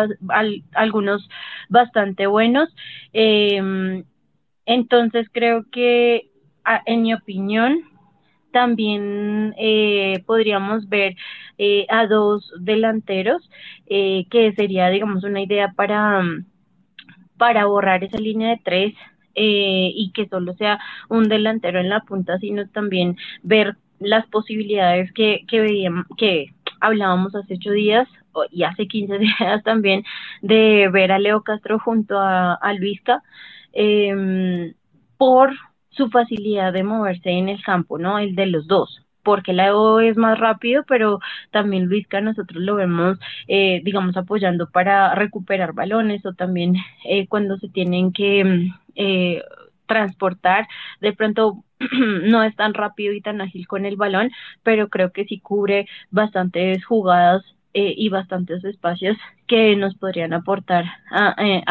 algunos 0.75 1.29
bastante 1.69 2.27
buenos. 2.27 2.75
Eh, 3.13 4.05
entonces 4.67 5.29
creo 5.33 5.65
que 5.73 6.31
en 6.87 7.03
mi 7.03 7.15
opinión, 7.15 7.81
también 8.53 9.55
eh, 9.59 10.23
podríamos 10.27 10.89
ver 10.89 11.17
a 11.89 12.07
dos 12.07 12.53
delanteros, 12.61 13.49
que 13.87 14.53
sería, 14.57 14.89
digamos, 14.89 15.25
una 15.25 15.41
idea 15.41 15.73
para, 15.77 16.23
para 17.41 17.65
borrar 17.65 18.05
esa 18.05 18.19
línea 18.19 18.51
de 18.51 18.61
tres 18.63 18.95
y 19.35 20.13
que 20.15 20.29
solo 20.29 20.53
sea 20.53 20.79
un 21.09 21.31
delantero 21.31 21.81
en 21.81 21.89
la 21.89 22.01
punta, 22.01 22.37
sino 22.39 22.69
también 22.69 23.17
ver 23.43 23.77
las 23.99 24.27
posibilidades 24.27 25.11
que, 25.15 25.47
que 25.49 25.61
veíamos, 25.61 26.05
que 26.19 26.53
hablábamos 26.83 27.35
hace 27.35 27.55
ocho 27.55 27.71
días 27.71 28.07
y 28.51 28.65
hace 28.65 28.87
quince 28.87 29.19
días 29.39 29.63
también 29.65 30.05
de 30.43 30.91
ver 30.93 31.13
a 31.13 31.19
Leo 31.19 31.43
Castro 31.43 31.79
junto 31.79 32.19
a, 32.19 32.59
Luisca 32.75 33.23
por 35.17 35.55
su 35.89 36.11
facilidad 36.11 36.75
de 36.75 36.83
moverse 36.83 37.31
en 37.31 37.49
el 37.49 37.63
campo, 37.63 37.99
¿no? 37.99 38.19
El 38.19 38.35
de 38.35 38.47
los 38.47 38.67
dos, 38.67 39.03
porque 39.31 39.53
la 39.53 39.77
O 39.77 40.01
es 40.01 40.17
más 40.17 40.39
rápido, 40.41 40.85
pero 40.89 41.21
también 41.53 41.85
Luisca 41.87 42.21
nosotros 42.21 42.61
lo 42.65 42.75
vemos, 42.75 43.17
eh, 43.47 43.81
digamos, 43.85 44.17
apoyando 44.17 44.69
para 44.71 45.15
recuperar 45.15 45.73
balones 45.73 46.27
o 46.27 46.33
también 46.35 46.75
eh, 47.05 47.29
cuando 47.29 47.57
se 47.59 47.69
tienen 47.69 48.13
que 48.13 48.45
mm, 48.45 48.75
eh, 48.97 49.43
transportar, 49.87 50.67
de 51.01 51.13
pronto 51.13 51.65
no 52.23 52.43
es 52.43 52.57
tan 52.57 52.75
rápido 52.75 53.13
y 53.13 53.21
tan 53.21 53.41
ágil 53.41 53.69
con 53.69 53.87
el 53.87 53.95
balón, 53.97 54.33
pero 54.65 54.89
creo 54.89 55.13
que 55.13 55.25
sí 55.27 55.39
cubre 55.39 55.87
bastantes 56.11 56.85
jugadas 56.85 57.45
eh, 57.73 57.95
y 57.97 58.09
bastantes 58.09 58.65
espacios 58.65 59.17
que 59.47 59.77
nos 59.77 59.95
podrían 59.95 60.33
aportar 60.33 60.87
a, 61.13 61.37
eh, 61.39 61.63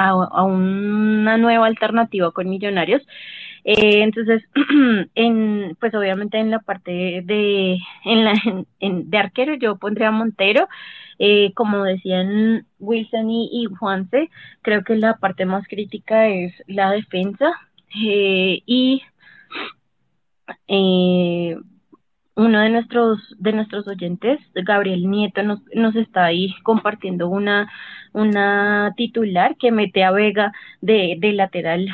una 0.46 1.38
nueva 1.38 1.68
alternativa 1.68 2.32
con 2.32 2.48
Millonarios. 2.50 3.02
Eh, 3.64 4.04
entonces, 4.04 4.44
en, 5.16 5.76
pues 5.80 5.94
obviamente 5.94 6.38
en 6.40 6.52
la 6.52 6.60
parte 6.60 7.22
de, 7.24 7.78
en 8.06 8.24
la, 8.24 8.34
en, 8.80 9.10
de 9.10 9.18
arquero 9.18 9.56
yo 9.56 9.78
pondría 9.78 10.10
a 10.10 10.12
Montero, 10.12 10.68
eh, 11.20 11.52
como 11.54 11.84
decían 11.84 12.66
Wilson 12.80 13.30
y, 13.30 13.50
y, 13.52 13.66
Juanse, 13.66 14.30
creo 14.62 14.84
que 14.84 14.96
la 14.96 15.18
parte 15.18 15.46
más 15.46 15.68
crítica 15.68 16.28
es 16.28 16.54
la 16.68 16.92
defensa. 16.92 17.52
Eh, 17.96 18.62
y 18.66 19.02
eh, 20.68 21.58
uno 22.36 22.60
de 22.62 22.70
nuestros 22.70 23.36
de 23.38 23.52
nuestros 23.54 23.88
oyentes, 23.88 24.40
Gabriel 24.54 25.10
Nieto, 25.10 25.44
nos, 25.44 25.60
nos 25.74 25.96
está 25.96 26.26
ahí 26.26 26.56
compartiendo 26.64 27.28
una, 27.28 27.70
una 28.14 28.94
titular 28.96 29.58
que 29.58 29.72
mete 29.72 30.04
a 30.04 30.12
Vega 30.12 30.54
de, 30.82 31.16
de 31.20 31.34
lateral, 31.34 31.88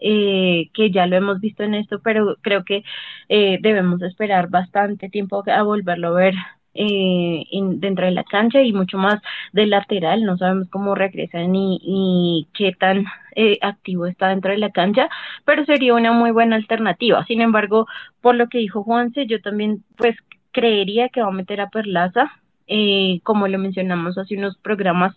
eh, 0.00 0.70
que 0.74 0.90
ya 0.90 1.06
lo 1.06 1.16
hemos 1.16 1.40
visto 1.40 1.62
en 1.62 1.74
esto, 1.74 2.00
pero 2.02 2.36
creo 2.42 2.64
que 2.64 2.84
eh, 3.28 3.58
debemos 3.60 4.02
esperar 4.02 4.48
bastante 4.48 5.08
tiempo 5.08 5.42
a 5.46 5.62
volverlo 5.62 6.08
a 6.08 6.12
ver 6.12 6.34
eh, 6.74 7.44
en, 7.52 7.80
dentro 7.80 8.06
de 8.06 8.12
la 8.12 8.24
cancha 8.24 8.62
y 8.62 8.72
mucho 8.72 8.98
más 8.98 9.20
de 9.52 9.66
lateral. 9.66 10.24
No 10.24 10.36
sabemos 10.36 10.68
cómo 10.70 10.94
regresa 10.94 11.38
ni 11.40 12.46
qué 12.54 12.72
tan 12.72 13.06
eh, 13.38 13.58
activo 13.60 14.06
está 14.06 14.28
dentro 14.28 14.50
de 14.50 14.58
la 14.58 14.70
cancha, 14.70 15.10
pero 15.44 15.64
sería 15.66 15.94
una 15.94 16.12
muy 16.12 16.30
buena 16.30 16.56
alternativa. 16.56 17.24
Sin 17.26 17.42
embargo, 17.42 17.86
por 18.22 18.34
lo 18.34 18.48
que 18.48 18.58
dijo 18.58 18.82
Juanse, 18.82 19.26
yo 19.26 19.42
también 19.42 19.84
pues 19.96 20.16
creería 20.52 21.10
que 21.10 21.20
va 21.20 21.28
a 21.28 21.32
meter 21.32 21.60
a 21.60 21.68
Perlaza. 21.68 22.32
Eh, 22.66 23.20
como 23.24 23.46
lo 23.46 23.58
mencionamos 23.58 24.16
hace 24.18 24.36
unos 24.36 24.56
programas, 24.58 25.14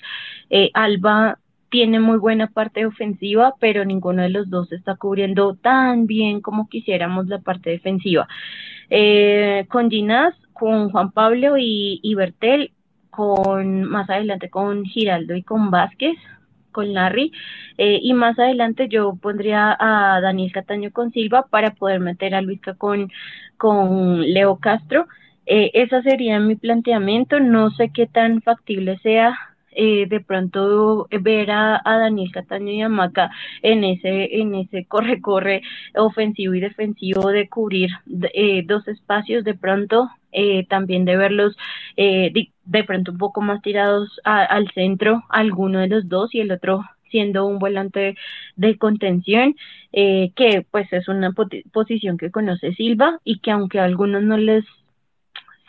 eh, 0.50 0.70
Alba 0.74 1.39
tiene 1.70 1.99
muy 1.99 2.17
buena 2.17 2.47
parte 2.47 2.86
ofensiva, 2.86 3.53
pero 3.59 3.86
ninguno 3.86 4.24
de 4.24 4.30
los 4.30 4.49
dos 4.49 4.72
está 4.72 4.95
cubriendo 4.95 5.55
tan 5.55 6.07
bien 6.07 6.41
como 6.41 6.67
quisiéramos 6.67 7.28
la 7.28 7.39
parte 7.39 7.70
defensiva. 7.70 8.28
Eh, 8.89 9.65
con 9.70 9.89
Ginás 9.89 10.34
con 10.59 10.91
Juan 10.91 11.11
Pablo 11.11 11.57
y, 11.57 11.99
y 12.03 12.15
Bertel, 12.15 12.74
con 13.09 13.84
más 13.84 14.09
adelante 14.09 14.49
con 14.49 14.84
Giraldo 14.86 15.36
y 15.36 15.43
con 15.43 15.72
Vázquez, 15.72 16.17
con 16.72 16.93
Larry. 16.93 17.32
Eh, 17.78 17.99
y 18.01 18.13
más 18.13 18.38
adelante 18.38 18.88
yo 18.89 19.15
pondría 19.15 19.76
a 19.80 20.22
Daniel 20.22 20.51
Cataño 20.51 20.91
con 20.91 21.11
Silva 21.11 21.47
para 21.49 21.72
poder 21.72 22.01
meter 22.01 22.36
a 22.36 22.41
Luisca 22.41 22.76
con, 22.76 23.09
con 23.57 24.22
Leo 24.22 24.57
Castro. 24.57 25.07
Eh, 25.45 25.72
ese 25.74 26.01
sería 26.03 26.39
mi 26.39 26.55
planteamiento. 26.55 27.39
No 27.39 27.72
sé 27.72 27.91
qué 27.93 28.05
tan 28.05 28.41
factible 28.41 28.99
sea 28.99 29.36
eh, 29.72 30.07
de 30.07 30.20
pronto 30.20 31.07
ver 31.11 31.51
a, 31.51 31.82
Daniel 31.86 32.32
Cataño 32.32 32.72
y 32.72 32.82
a 32.82 32.89
en 33.61 33.84
ese, 33.84 34.39
en 34.39 34.55
ese 34.55 34.86
corre-corre 34.86 35.61
ofensivo 35.95 36.55
y 36.55 36.59
defensivo 36.59 37.30
de 37.30 37.47
cubrir 37.47 37.91
eh, 38.34 38.63
dos 38.65 38.88
espacios 38.88 39.43
de 39.43 39.53
pronto, 39.53 40.09
eh, 40.32 40.65
también 40.67 41.05
de 41.05 41.17
verlos 41.17 41.55
de, 41.95 42.49
de, 42.65 42.84
pronto 42.84 43.11
un 43.11 43.17
poco 43.17 43.41
más 43.41 43.61
tirados 43.61 44.20
al 44.24 44.70
centro, 44.72 45.24
alguno 45.30 45.80
de 45.80 45.88
los 45.88 46.07
dos 46.07 46.34
y 46.34 46.39
el 46.39 46.51
otro 46.51 46.84
siendo 47.09 47.47
un 47.47 47.57
volante 47.57 48.15
de 48.55 48.78
contención, 48.78 49.55
que 49.91 50.65
pues 50.70 50.93
es 50.93 51.07
una 51.07 51.34
posición 51.74 52.17
que 52.17 52.30
conoce 52.30 52.74
Silva 52.74 53.20
y 53.24 53.39
que 53.39 53.49
aunque 53.49 53.80
a 53.80 53.86
algunos 53.86 54.22
no 54.22 54.38
les 54.38 54.63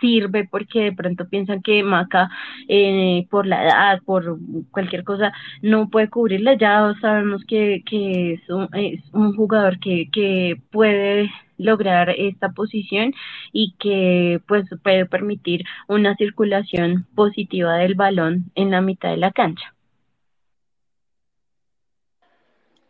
sirve 0.01 0.49
porque 0.51 0.81
de 0.85 0.93
pronto 0.93 1.29
piensan 1.29 1.63
que 1.63 1.83
Maca 1.83 2.31
eh, 2.69 3.27
por 3.31 3.47
la 3.47 3.65
edad, 3.65 4.03
por 4.05 4.39
cualquier 4.71 5.05
cosa, 5.05 5.33
no 5.63 5.89
puede 5.91 6.09
cubrirla. 6.09 6.57
Ya 6.57 6.95
sabemos 7.01 7.45
que, 7.47 7.83
que 7.85 8.35
es, 8.35 8.51
un, 8.51 8.69
es 8.75 9.03
un 9.13 9.35
jugador 9.35 9.79
que, 9.79 10.09
que 10.13 10.61
puede 10.71 11.31
lograr 11.61 12.11
esta 12.11 12.51
posición 12.51 13.13
y 13.53 13.75
que 13.79 14.41
pues 14.49 14.67
puede 14.83 15.07
permitir 15.07 15.65
una 15.89 16.17
circulación 16.17 17.07
positiva 17.15 17.77
del 17.77 17.95
balón 17.95 18.51
en 18.55 18.71
la 18.71 18.81
mitad 18.81 19.11
de 19.11 19.19
la 19.19 19.31
cancha. 19.31 19.75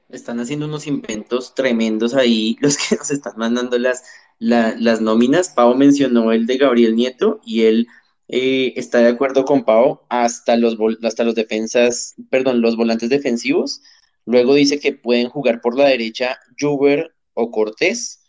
Están 0.08 0.40
haciendo 0.40 0.66
unos 0.66 0.86
inventos 0.86 1.54
tremendos 1.54 2.14
ahí 2.14 2.56
los 2.60 2.76
que 2.76 2.96
nos 2.96 3.10
están 3.10 3.34
mandando 3.36 3.78
las 3.78 4.04
las 4.40 5.00
nóminas. 5.00 5.50
Pau 5.50 5.76
mencionó 5.76 6.32
el 6.32 6.46
de 6.46 6.56
Gabriel 6.56 6.96
Nieto 6.96 7.40
y 7.44 7.62
él 7.62 7.86
eh, 8.28 8.72
está 8.76 8.98
de 8.98 9.08
acuerdo 9.08 9.44
con 9.44 9.64
Pau 9.64 10.00
hasta 10.08 10.56
los, 10.56 10.76
hasta 11.02 11.24
los 11.24 11.34
defensas, 11.34 12.14
perdón, 12.30 12.60
los 12.60 12.76
volantes 12.76 13.10
defensivos. 13.10 13.82
Luego 14.26 14.54
dice 14.54 14.80
que 14.80 14.92
pueden 14.92 15.28
jugar 15.28 15.60
por 15.60 15.76
la 15.76 15.86
derecha 15.86 16.38
Juber 16.58 17.14
o 17.34 17.50
Cortés, 17.50 18.22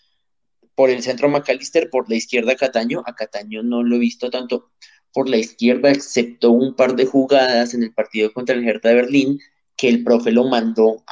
por 0.75 0.89
el 0.89 1.03
centro 1.03 1.29
McAllister, 1.29 1.89
por 1.89 2.09
la 2.09 2.15
izquierda 2.15 2.55
Cataño. 2.55 3.03
A 3.05 3.15
Cataño 3.15 3.63
no 3.63 3.83
lo 3.83 3.95
he 3.95 3.99
visto 3.99 4.29
tanto 4.29 4.71
por 5.13 5.29
la 5.29 5.37
izquierda, 5.37 5.91
excepto 5.91 6.51
un 6.51 6.75
par 6.75 6.95
de 6.95 7.05
jugadas 7.05 7.73
en 7.73 7.83
el 7.83 7.93
partido 7.93 8.31
contra 8.33 8.55
el 8.55 8.67
Hertha 8.67 8.89
de 8.89 8.95
Berlín, 8.95 9.39
que 9.75 9.89
el 9.89 10.03
profe 10.03 10.31
lo 10.31 10.45
mandó 10.45 11.03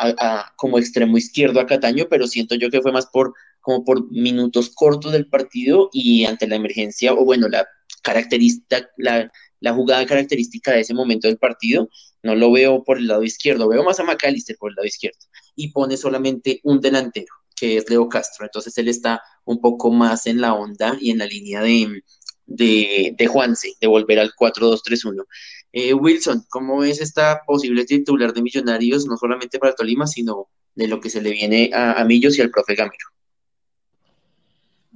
como 0.55 0.79
extremo 0.79 1.17
izquierdo 1.17 1.59
a 1.59 1.65
Cataño, 1.67 2.07
pero 2.09 2.27
siento 2.27 2.55
yo 2.55 2.69
que 2.69 2.81
fue 2.81 2.91
más 2.91 3.07
por 3.07 3.33
como 3.69 3.85
por 3.85 4.11
minutos 4.11 4.71
cortos 4.73 5.11
del 5.11 5.27
partido 5.27 5.91
y 5.93 6.25
ante 6.25 6.47
la 6.47 6.55
emergencia, 6.55 7.13
o 7.13 7.23
bueno, 7.23 7.47
la 7.47 7.67
característica, 8.01 8.89
la, 8.97 9.29
jugada 9.75 10.07
característica 10.07 10.71
de 10.71 10.79
ese 10.79 10.95
momento 10.95 11.27
del 11.27 11.37
partido, 11.37 11.87
no 12.23 12.33
lo 12.33 12.51
veo 12.51 12.83
por 12.83 12.97
el 12.97 13.07
lado 13.07 13.21
izquierdo, 13.21 13.67
veo 13.67 13.83
más 13.83 13.99
a 13.99 14.03
McAllister 14.03 14.57
por 14.57 14.71
el 14.71 14.75
lado 14.75 14.87
izquierdo, 14.87 15.19
y 15.55 15.71
pone 15.71 15.97
solamente 15.97 16.61
un 16.63 16.81
delantero, 16.81 17.31
que 17.55 17.77
es 17.77 17.87
Leo 17.91 18.09
Castro, 18.09 18.45
entonces 18.45 18.75
él 18.79 18.87
está 18.87 19.21
un 19.45 19.61
poco 19.61 19.91
más 19.91 20.25
en 20.25 20.41
la 20.41 20.55
onda 20.55 20.97
y 20.99 21.11
en 21.11 21.19
la 21.19 21.27
línea 21.27 21.61
de, 21.61 22.01
de, 22.47 23.13
de 23.15 23.27
Juanse, 23.27 23.73
de 23.79 23.85
volver 23.85 24.17
al 24.17 24.31
4-2-3-1. 24.33 25.25
Eh, 25.73 25.93
Wilson, 25.93 26.43
¿cómo 26.49 26.83
es 26.83 27.01
esta 27.01 27.41
posible 27.45 27.85
titular 27.85 28.33
de 28.33 28.41
Millonarios, 28.41 29.05
no 29.05 29.15
solamente 29.15 29.59
para 29.59 29.75
Tolima, 29.75 30.07
sino 30.07 30.49
de 30.73 30.87
lo 30.87 30.99
que 30.99 31.11
se 31.11 31.21
le 31.21 31.29
viene 31.29 31.69
a, 31.71 32.01
a 32.01 32.05
Millos 32.05 32.35
y 32.35 32.41
al 32.41 32.49
profe 32.49 32.73
Gamiro? 32.73 33.18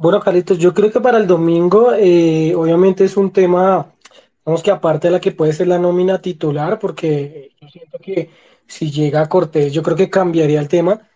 Bueno, 0.03 0.19
Carlitos, 0.19 0.57
yo 0.57 0.73
creo 0.73 0.91
que 0.91 0.99
para 0.99 1.17
el 1.17 1.25
domingo, 1.27 1.93
eh, 1.93 2.53
obviamente 2.55 3.05
es 3.05 3.15
un 3.15 3.31
tema, 3.31 3.95
vamos 4.43 4.61
que 4.61 4.69
aparte 4.69 5.07
de 5.07 5.13
la 5.13 5.21
que 5.21 5.31
puede 5.31 5.53
ser 5.53 5.67
la 5.67 5.79
nómina 5.79 6.21
titular, 6.21 6.77
porque 6.77 7.51
yo 7.61 7.69
siento 7.69 7.99
que 7.99 8.29
si 8.67 8.91
llega 8.91 9.29
Cortés, 9.29 9.71
yo 9.71 9.81
creo 9.81 9.95
que 9.95 10.09
cambiaría 10.09 10.59
el 10.59 10.67
tema. 10.67 11.07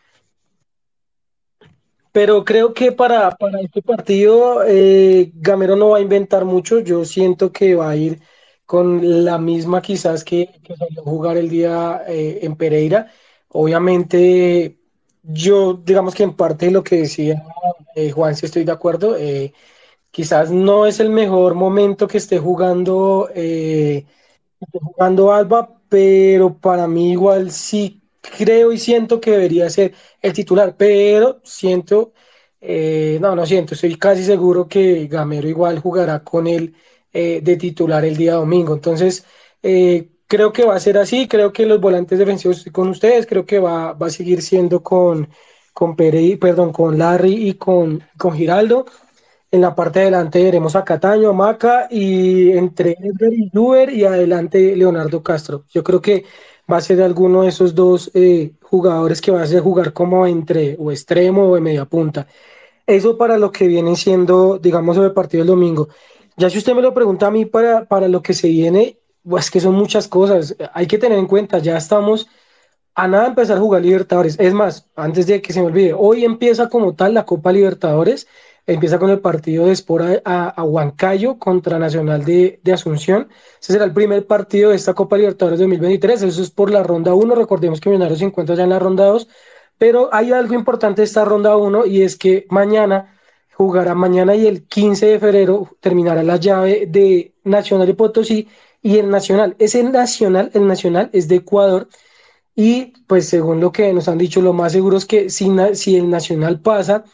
Pero 2.13 2.45
creo 2.45 2.73
que 2.73 2.93
para, 2.93 3.31
para 3.31 3.59
este 3.59 3.81
partido, 3.81 4.63
eh, 4.65 5.31
Gamero 5.35 5.75
no 5.75 5.89
va 5.89 5.97
a 5.97 6.01
inventar 6.01 6.45
mucho. 6.45 6.79
Yo 6.79 7.03
siento 7.03 7.51
que 7.51 7.75
va 7.75 7.89
a 7.89 7.95
ir 7.97 8.21
con 8.65 9.25
la 9.25 9.37
misma 9.37 9.81
quizás 9.81 10.23
que, 10.23 10.61
salió 10.65 11.01
a 11.01 11.03
jugar 11.03 11.35
el 11.35 11.49
día 11.49 12.03
eh, 12.07 12.39
en 12.43 12.55
Pereira. 12.55 13.11
Obviamente, 13.49 14.76
yo 15.27 15.73
digamos 15.75 16.15
que 16.15 16.23
en 16.23 16.35
parte 16.35 16.67
de 16.67 16.71
lo 16.71 16.83
que 16.83 16.97
decía 16.97 17.43
eh, 17.95 18.11
Juan, 18.11 18.35
si 18.35 18.45
estoy 18.47 18.63
de 18.65 18.71
acuerdo. 18.71 19.17
Eh, 19.17 19.53
quizás 20.11 20.51
no 20.51 20.85
es 20.87 20.99
el 20.99 21.09
mejor 21.11 21.55
momento 21.55 22.07
que 22.07 22.17
esté 22.19 22.39
jugando, 22.39 23.29
eh, 23.35 24.05
jugando 24.71 25.31
Alba, 25.33 25.81
pero 25.89 26.57
para 26.59 26.87
mí 26.87 27.11
igual 27.11 27.51
sí 27.51 28.01
creo 28.21 28.71
y 28.73 28.77
siento 28.79 29.19
que 29.21 29.31
debería 29.31 29.69
ser 29.69 29.93
el 30.21 30.33
titular, 30.33 30.75
pero 30.77 31.41
siento, 31.43 32.13
no, 32.61 33.35
no 33.35 33.45
siento, 33.45 33.73
estoy 33.75 33.95
casi 33.97 34.23
seguro 34.23 34.67
que 34.67 35.07
Gamero 35.07 35.47
igual 35.47 35.79
jugará 35.79 36.23
con 36.23 36.47
él 36.47 36.75
de 37.13 37.57
titular 37.57 38.05
el 38.05 38.17
día 38.17 38.33
domingo. 38.35 38.73
Entonces, 38.73 39.25
creo 40.27 40.53
que 40.53 40.65
va 40.65 40.75
a 40.75 40.79
ser 40.79 40.97
así, 40.97 41.27
creo 41.27 41.51
que 41.53 41.65
los 41.65 41.81
volantes 41.81 42.19
defensivos 42.19 42.65
con 42.71 42.89
ustedes, 42.89 43.25
creo 43.25 43.45
que 43.45 43.59
va, 43.59 43.93
va 43.93 44.07
a 44.07 44.09
seguir 44.11 44.41
siendo 44.41 44.83
con 44.83 45.29
con 45.77 45.95
perdón, 45.95 46.73
con 46.73 46.97
Larry 46.97 47.49
y 47.49 47.53
con, 47.53 48.01
con 48.17 48.33
Giraldo. 48.33 48.87
En 49.51 49.61
la 49.61 49.75
parte 49.75 49.99
de 49.99 50.05
adelante 50.05 50.43
veremos 50.43 50.75
a 50.75 50.83
Cataño, 50.83 51.29
a 51.29 51.33
Maca 51.33 51.87
y 51.91 52.51
entre 52.53 52.93
Edgar 52.99 53.31
y 53.31 53.47
Duber 53.53 53.91
y 53.91 54.03
adelante 54.03 54.75
Leonardo 54.75 55.21
Castro. 55.21 55.65
Yo 55.69 55.83
creo 55.83 56.01
que 56.01 56.25
va 56.71 56.77
a 56.77 56.81
ser 56.81 56.99
alguno 57.03 57.43
de 57.43 57.49
esos 57.49 57.75
dos 57.75 58.09
eh, 58.15 58.53
jugadores 58.63 59.21
que 59.21 59.29
va 59.29 59.43
a 59.43 59.45
ser 59.45 59.61
jugar 59.61 59.93
como 59.93 60.25
entre 60.25 60.75
o 60.79 60.91
extremo 60.91 61.47
o 61.51 61.53
de 61.53 61.61
media 61.61 61.85
punta. 61.85 62.25
Eso 62.87 63.15
para 63.15 63.37
lo 63.37 63.51
que 63.51 63.67
viene 63.67 63.95
siendo, 63.95 64.57
digamos, 64.57 64.97
el 64.97 65.13
partido 65.13 65.43
del 65.43 65.49
domingo. 65.49 65.89
Ya 66.37 66.49
si 66.49 66.57
usted 66.57 66.73
me 66.73 66.81
lo 66.81 66.95
pregunta 66.95 67.27
a 67.27 67.31
mí 67.31 67.45
para, 67.45 67.85
para 67.85 68.07
lo 68.07 68.23
que 68.23 68.33
se 68.33 68.47
viene, 68.47 68.97
pues 69.29 69.51
que 69.51 69.59
son 69.59 69.75
muchas 69.75 70.07
cosas. 70.07 70.55
Hay 70.73 70.87
que 70.87 70.97
tener 70.97 71.17
en 71.17 71.27
cuenta, 71.27 71.59
ya 71.59 71.77
estamos 71.77 72.27
a 72.95 73.07
nada 73.07 73.27
empezar 73.27 73.57
a 73.57 73.59
jugar 73.59 73.81
Libertadores. 73.83 74.39
Es 74.39 74.53
más, 74.53 74.87
antes 74.95 75.27
de 75.27 75.41
que 75.41 75.53
se 75.53 75.61
me 75.61 75.67
olvide, 75.67 75.93
hoy 75.93 76.25
empieza 76.25 76.69
como 76.69 76.95
tal 76.95 77.13
la 77.13 77.25
Copa 77.25 77.51
Libertadores. 77.51 78.27
Empieza 78.65 78.99
con 78.99 79.09
el 79.09 79.19
partido 79.19 79.67
de 79.67 79.71
Sport 79.73 80.21
a, 80.25 80.63
Huancayo 80.63 81.37
contra 81.39 81.79
Nacional 81.79 82.25
de, 82.25 82.59
Asunción. 82.73 83.29
Ese 83.61 83.73
será 83.73 83.85
el 83.85 83.93
primer 83.93 84.27
partido 84.27 84.71
de 84.71 84.75
esta 84.75 84.93
Copa 84.93 85.15
Libertadores 85.17 85.59
2023. 85.59 86.23
Eso 86.23 86.41
es 86.41 86.49
por 86.49 86.71
la 86.71 86.83
ronda 86.83 87.13
1. 87.13 87.35
Recordemos 87.35 87.79
que 87.79 87.89
Millonarios 87.89 88.19
se 88.19 88.25
encuentra 88.25 88.55
ya 88.55 88.63
en 88.63 88.71
la 88.71 88.79
ronda 88.79 89.05
2. 89.05 89.27
Pero 89.77 90.09
hay 90.11 90.33
algo 90.33 90.55
importante 90.55 91.01
de 91.01 91.05
esta 91.05 91.23
ronda 91.23 91.55
1 91.55 91.85
y 91.85 92.01
es 92.01 92.17
que 92.17 92.45
mañana 92.49 93.15
jugará 93.53 93.95
mañana 93.95 94.35
y 94.35 94.47
el 94.47 94.67
15 94.67 95.05
de 95.05 95.19
febrero 95.19 95.69
terminará 95.79 96.23
la 96.23 96.37
llave 96.37 96.87
de 96.87 97.33
Nacional 97.43 97.87
de 97.87 97.93
Potosí 97.93 98.47
y 98.81 98.97
el 98.99 99.09
Nacional. 99.09 99.55
Ese 99.59 99.83
Nacional, 99.83 100.51
el 100.53 100.67
Nacional 100.67 101.09
es 101.13 101.27
de 101.27 101.37
Ecuador 101.37 101.87
y 102.55 102.93
pues 103.07 103.29
según 103.29 103.59
lo 103.59 103.71
que 103.71 103.93
nos 103.93 104.07
han 104.07 104.17
dicho, 104.17 104.41
lo 104.41 104.53
más 104.53 104.71
seguro 104.71 104.97
es 104.97 105.05
que 105.05 105.29
si, 105.29 105.49
si 105.73 105.95
el 105.97 106.09
Nacional 106.09 106.59
pasa 106.59 107.05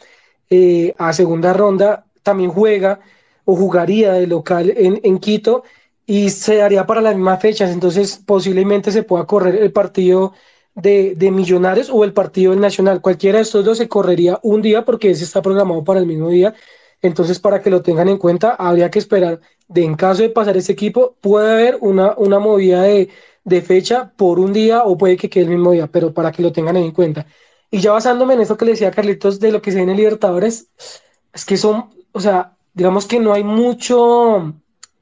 eh, 0.50 0.94
a 0.98 1.12
segunda 1.12 1.52
ronda, 1.52 2.06
también 2.22 2.50
juega 2.50 3.00
o 3.44 3.56
jugaría 3.56 4.12
de 4.14 4.26
local 4.26 4.72
en, 4.76 5.18
Quito 5.18 5.64
y 6.06 6.30
se 6.30 6.62
haría 6.62 6.86
para 6.86 7.02
las 7.02 7.14
mismas 7.14 7.40
fechas. 7.40 7.70
Entonces 7.70 8.20
posiblemente 8.24 8.92
se 8.92 9.02
pueda 9.02 9.26
correr 9.26 9.56
el 9.56 9.72
partido 9.72 10.32
de, 10.74 11.16
Millonarios 11.30 11.90
o 11.90 12.04
el 12.04 12.12
partido 12.12 12.52
del 12.52 12.60
Nacional. 12.60 13.00
Cualquiera 13.00 13.38
de 13.38 13.42
estos 13.42 13.64
dos 13.64 13.78
se 13.78 13.88
correría 13.88 14.40
un 14.42 14.62
día 14.62 14.84
porque 14.84 15.10
ese 15.10 15.24
está 15.24 15.42
programado 15.42 15.84
para 15.84 16.00
el 16.00 16.06
mismo 16.06 16.30
día. 16.30 16.54
Entonces, 17.02 17.38
para 17.38 17.60
que 17.60 17.70
lo 17.70 17.82
tengan 17.82 18.08
en 18.08 18.18
cuenta, 18.18 18.54
habría 18.54 18.90
que 18.90 18.98
esperar 18.98 19.40
de 19.68 19.84
en 19.84 19.94
caso 19.94 20.22
de 20.22 20.30
pasar 20.30 20.56
ese 20.56 20.72
equipo, 20.72 21.16
puede 21.20 21.52
haber 21.52 21.78
una, 21.80 22.14
una 22.16 22.38
movida 22.38 22.82
de, 22.82 23.08
de 23.44 23.62
fecha 23.62 24.12
por 24.16 24.38
un 24.40 24.52
día 24.52 24.84
o 24.84 24.96
puede 24.98 25.16
que 25.16 25.30
quede 25.30 25.44
el 25.44 25.50
mismo 25.50 25.72
día, 25.72 25.86
pero 25.86 26.12
para 26.14 26.32
que 26.32 26.42
lo 26.42 26.52
tengan 26.52 26.76
en 26.76 26.92
cuenta. 26.92 27.26
Y 27.70 27.80
ya 27.80 27.92
basándome 27.92 28.34
en 28.34 28.40
eso 28.42 28.56
que 28.56 28.64
le 28.64 28.72
decía 28.72 28.90
Carlitos 28.90 29.40
de 29.40 29.52
lo 29.52 29.62
que 29.62 29.70
se 29.72 29.78
viene 29.78 29.92
en 29.92 29.98
Libertadores, 29.98 30.68
es 31.32 31.44
que 31.44 31.56
son, 31.56 31.90
o 32.12 32.20
sea, 32.20 32.56
digamos 32.74 33.06
que 33.06 33.18
no 33.20 33.32
hay 33.32 33.44
mucho, 33.44 34.54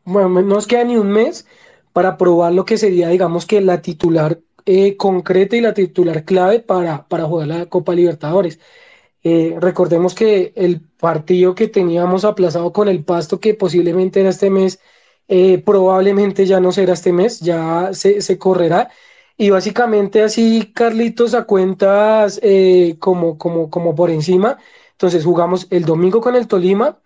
bueno, 0.05 0.29
no 0.29 0.43
nos 0.43 0.67
queda 0.67 0.85
ni 0.85 0.97
un 0.97 1.11
mes 1.13 1.47
para 1.93 2.17
probar 2.17 2.53
lo 2.53 2.65
que 2.65 2.79
sería, 2.79 3.09
digamos 3.09 3.47
que 3.47 3.61
la 3.61 3.83
titular 3.83 4.41
eh, 4.65 4.97
concreta 4.97 5.57
y 5.57 5.61
la 5.61 5.75
titular 5.75 6.25
clave 6.25 6.61
para, 6.61 7.07
para 7.09 7.25
jugar 7.25 7.49
la 7.49 7.67
Copa 7.67 7.95
Libertadores. 7.95 8.59
Eh, 9.25 9.57
recordemos 9.61 10.14
que 10.14 10.53
el 10.57 10.81
partido 10.81 11.55
que 11.55 11.68
teníamos 11.68 12.25
aplazado 12.25 12.73
con 12.73 12.89
el 12.89 13.05
Pasto, 13.05 13.39
que 13.41 13.55
posiblemente 13.55 14.20
era 14.20 14.31
este 14.31 14.51
mes, 14.51 14.81
eh, 15.29 15.59
probablemente 15.64 16.47
ya 16.47 16.61
no 16.61 16.73
será 16.73 16.95
este 16.95 17.12
mes, 17.12 17.41
ya 17.41 17.91
se, 17.95 18.39
correrá. 18.39 18.91
y 19.37 19.51
básicamente 19.51 20.23
así, 20.23 20.73
Carlitos, 20.75 21.35
a 21.35 21.45
cuentas 21.45 22.39
eh, 22.43 22.97
como, 22.99 23.39
como, 23.39 23.70
como 23.70 23.95
por 23.95 24.11
encima. 24.11 24.59
Entonces 24.93 25.25
jugamos 25.25 25.66
el 25.70 25.85
domingo 25.85 26.20
con 26.20 26.37
el 26.37 26.47
Tolima, 26.49 26.99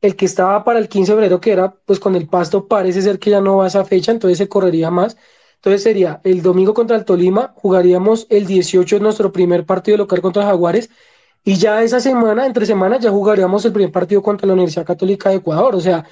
el 0.00 0.16
que 0.16 0.26
estaba 0.26 0.64
para 0.64 0.78
el 0.78 0.88
15 0.88 1.12
de 1.12 1.16
febrero, 1.16 1.40
que 1.40 1.52
era 1.52 1.74
pues 1.86 2.00
con 2.00 2.16
el 2.16 2.28
Pasto, 2.28 2.66
parece 2.68 3.02
ser 3.02 3.18
que 3.18 3.30
ya 3.30 3.40
no 3.40 3.58
va 3.58 3.64
a 3.64 3.68
esa 3.68 3.84
fecha, 3.84 4.12
entonces 4.12 4.38
se 4.38 4.48
correría 4.48 4.90
más. 4.90 5.16
Entonces 5.56 5.82
sería 5.82 6.20
el 6.24 6.42
domingo 6.42 6.74
contra 6.74 6.96
el 6.96 7.04
Tolima, 7.04 7.52
jugaríamos 7.56 8.26
el 8.30 8.46
18 8.46 8.96
en 8.96 9.02
nuestro 9.04 9.32
primer 9.32 9.64
partido 9.64 9.96
local 9.98 10.20
contra 10.22 10.44
Jaguares, 10.44 10.90
y 11.44 11.56
ya 11.56 11.82
esa 11.82 12.00
semana, 12.00 12.46
entre 12.46 12.66
semanas, 12.66 13.00
ya 13.00 13.10
jugaríamos 13.10 13.64
el 13.64 13.72
primer 13.72 13.90
partido 13.90 14.22
contra 14.22 14.46
la 14.46 14.54
Universidad 14.54 14.86
Católica 14.86 15.30
de 15.30 15.36
Ecuador. 15.36 15.74
O 15.74 15.80
sea, 15.80 16.04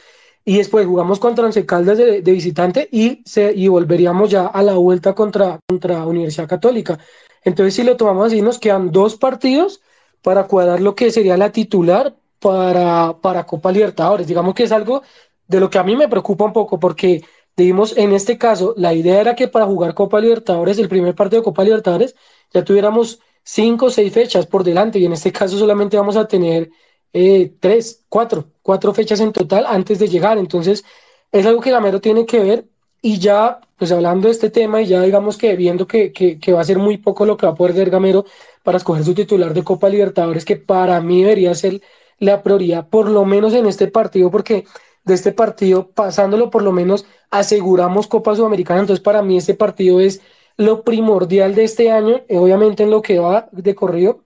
y 0.45 0.59
después 0.59 0.87
jugamos 0.87 1.21
contra 1.21 1.45
Once 1.45 1.65
Caldas 1.67 1.99
de, 1.99 2.21
visitante 2.23 2.89
y, 2.91 3.23
se, 3.25 3.53
y 3.53 3.69
volveríamos 3.69 4.31
ya 4.31 4.47
a 4.47 4.63
la 4.63 4.75
vuelta 4.75 5.15
contra, 5.15 5.61
contra 5.69 6.05
Universidad 6.07 6.49
Católica. 6.49 6.99
Entonces, 7.45 7.75
si 7.75 7.85
lo 7.85 7.97
tomamos 7.97 8.27
así, 8.29 8.43
nos 8.43 8.59
quedan 8.59 8.91
dos 8.91 9.17
partidos 9.17 9.81
para 10.23 10.45
cuadrar 10.45 10.81
lo 10.81 10.95
que 10.95 11.11
sería 11.11 11.37
la 11.37 11.53
titular 11.53 12.15
para, 12.41 13.17
para 13.21 13.47
Copa 13.47 13.71
Libertadores. 13.73 14.27
Digamos 14.27 14.55
que 14.55 14.65
es 14.65 14.73
algo 14.73 15.03
de 15.47 15.61
lo 15.61 15.71
que 15.71 15.79
a 15.79 15.85
mí 15.85 15.97
me 15.97 16.09
preocupa 16.09 16.45
un 16.45 16.53
poco 16.53 16.79
porque 16.81 17.23
digamos, 17.57 17.97
en 17.97 18.13
este 18.13 18.39
caso, 18.39 18.75
la 18.77 18.95
idea 18.95 19.21
era 19.21 19.35
que 19.35 19.49
para 19.49 19.67
jugar 19.67 19.95
Copa 19.95 20.21
Libertadores, 20.21 20.79
el 20.79 20.89
primer 20.89 21.15
partido 21.15 21.41
de 21.43 21.45
Copa 21.45 21.65
Libertadores, 21.65 22.17
ya 22.53 22.65
tuviéramos 22.65 23.21
cinco 23.43 23.87
o 23.87 23.91
seis 23.91 24.13
fechas 24.13 24.47
por 24.47 24.65
delante 24.65 24.99
y 24.99 25.07
en 25.07 25.13
este 25.13 25.33
caso 25.33 25.59
solamente 25.59 25.97
vamos 25.97 26.17
a 26.17 26.29
tener 26.29 26.71
eh, 27.13 27.53
tres, 27.61 28.05
cuatro, 28.09 28.47
cuatro 28.63 28.95
fechas 28.95 29.21
en 29.21 29.33
total 29.33 29.67
antes 29.67 29.99
de 29.99 30.09
llegar. 30.09 30.39
Entonces, 30.39 30.85
es 31.33 31.47
algo 31.47 31.61
que 31.61 31.71
Gamero 31.71 32.01
tiene 32.01 32.27
que 32.27 32.41
ver 32.41 32.65
y 33.03 33.19
ya, 33.19 33.61
pues 33.77 33.93
hablando 33.93 34.29
de 34.29 34.33
este 34.33 34.51
tema 34.51 34.83
y 34.83 34.87
ya 34.87 35.03
digamos 35.03 35.37
que 35.39 35.57
viendo 35.57 35.87
que, 35.87 36.13
que, 36.13 36.53
va 36.53 36.61
a 36.61 36.65
ser 36.65 36.79
muy 36.79 36.99
poco 36.99 37.25
lo 37.25 37.37
que 37.37 37.47
va 37.47 37.53
a 37.53 37.55
poder 37.55 37.75
ver 37.75 37.91
Gamero 37.91 38.25
para 38.63 38.79
escoger 38.79 39.05
su 39.05 39.15
titular 39.15 39.55
de 39.55 39.65
Copa 39.65 39.89
Libertadores, 39.89 40.45
que 40.45 40.57
para 40.57 41.01
mí 41.01 41.23
debería 41.23 41.55
ser 41.55 41.81
la 42.19 42.43
prioridad, 42.43 42.89
por 42.89 43.09
lo 43.09 43.25
menos 43.25 43.55
en 43.55 43.67
este 43.67 43.89
partido, 43.89 44.31
porque 44.31 44.67
de 45.05 45.15
este 45.15 45.33
partido, 45.33 45.89
pasándolo 45.91 46.51
por 46.51 46.63
lo 46.63 46.73
menos, 46.73 47.07
aseguramos 47.31 48.07
Copa 48.07 48.37
Sudamericana. 48.37 48.81
Entonces, 48.81 49.03
para 49.03 49.23
mí 49.23 49.39
este 49.39 49.55
partido 49.55 50.01
es 50.01 50.21
lo 50.57 50.83
primordial 50.83 51.55
de 51.55 51.65
este 51.65 51.91
año, 51.91 52.23
obviamente 52.29 52.83
en 52.83 52.91
lo 52.91 53.03
que 53.03 53.19
va 53.19 53.49
de 53.53 53.75
corrido, 53.75 54.25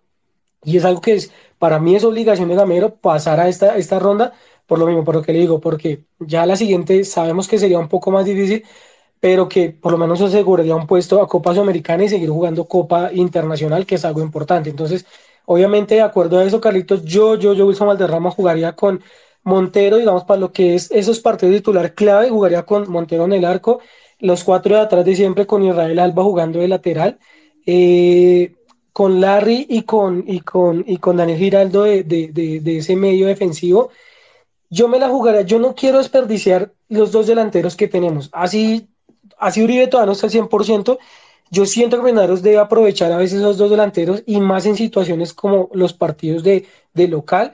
y 0.64 0.78
es 0.78 0.84
algo 0.84 1.00
que 1.00 1.14
es 1.14 1.32
para 1.58 1.78
mí 1.78 1.94
es 1.96 2.04
obligación 2.04 2.48
de 2.48 2.56
Gamero 2.56 2.96
pasar 2.96 3.40
a 3.40 3.48
esta, 3.48 3.76
esta 3.76 3.98
ronda, 3.98 4.32
por 4.66 4.78
lo 4.78 4.86
mismo, 4.86 5.04
por 5.04 5.14
lo 5.14 5.22
que 5.22 5.32
le 5.32 5.40
digo, 5.40 5.60
porque 5.60 6.04
ya 6.18 6.46
la 6.46 6.56
siguiente 6.56 7.04
sabemos 7.04 7.48
que 7.48 7.58
sería 7.58 7.78
un 7.78 7.88
poco 7.88 8.10
más 8.10 8.24
difícil, 8.24 8.64
pero 9.20 9.48
que 9.48 9.70
por 9.70 9.92
lo 9.92 9.98
menos 9.98 10.20
aseguraría 10.20 10.76
un 10.76 10.86
puesto 10.86 11.22
a 11.22 11.28
Copa 11.28 11.54
Sudamericana 11.54 12.04
y 12.04 12.08
seguir 12.10 12.28
jugando 12.28 12.66
Copa 12.66 13.10
Internacional, 13.12 13.86
que 13.86 13.94
es 13.94 14.04
algo 14.04 14.20
importante. 14.20 14.70
Entonces, 14.70 15.06
obviamente, 15.46 15.94
de 15.94 16.02
acuerdo 16.02 16.38
a 16.38 16.44
eso, 16.44 16.60
Carlitos, 16.60 17.04
yo, 17.04 17.36
yo, 17.36 17.54
yo, 17.54 17.66
Wilson 17.66 17.88
Valderrama, 17.88 18.30
jugaría 18.30 18.74
con 18.76 19.02
Montero, 19.42 19.96
digamos, 19.98 20.24
para 20.24 20.40
lo 20.40 20.52
que 20.52 20.74
es 20.74 20.90
esos 20.90 21.20
partidos 21.20 21.54
titular 21.54 21.94
clave, 21.94 22.28
jugaría 22.30 22.64
con 22.64 22.90
Montero 22.90 23.24
en 23.24 23.34
el 23.34 23.44
arco, 23.44 23.80
los 24.20 24.44
cuatro 24.44 24.76
de 24.76 24.82
atrás 24.82 25.04
de 25.04 25.16
siempre 25.16 25.46
con 25.46 25.62
Israel 25.62 25.98
Alba 25.98 26.22
jugando 26.22 26.60
de 26.60 26.68
lateral. 26.68 27.18
Eh, 27.66 28.54
con 28.94 29.20
Larry 29.20 29.66
y 29.68 29.82
con, 29.82 30.22
y 30.24 30.38
con, 30.40 30.84
y 30.86 30.98
con 30.98 31.16
Daniel 31.16 31.36
Giraldo 31.36 31.82
de, 31.82 32.62
ese 32.64 32.94
medio 32.94 33.26
defensivo, 33.26 33.90
yo 34.70 34.86
me 34.86 35.00
la 35.00 35.08
jugaría, 35.08 35.42
yo 35.42 35.58
no 35.58 35.74
quiero 35.74 35.98
desperdiciar 35.98 36.72
los 36.88 37.10
dos 37.10 37.26
delanteros 37.26 37.74
que 37.74 37.88
tenemos. 37.88 38.30
Así, 38.32 38.86
así 39.36 39.64
Uribe 39.64 39.88
todavía 39.88 40.06
no 40.06 40.12
está 40.12 40.28
al 40.28 40.32
100%. 40.32 40.98
Yo 41.50 41.66
siento 41.66 41.96
que 41.96 42.04
Millonarios 42.04 42.40
debe 42.40 42.58
aprovechar 42.58 43.10
a 43.10 43.16
veces 43.16 43.40
esos 43.40 43.58
dos 43.58 43.68
delanteros 43.68 44.22
y 44.26 44.40
más 44.40 44.64
en 44.64 44.76
situaciones 44.76 45.34
como 45.34 45.70
los 45.72 45.92
partidos 45.92 46.44
de, 46.44 46.64
de 46.92 47.08
local 47.08 47.52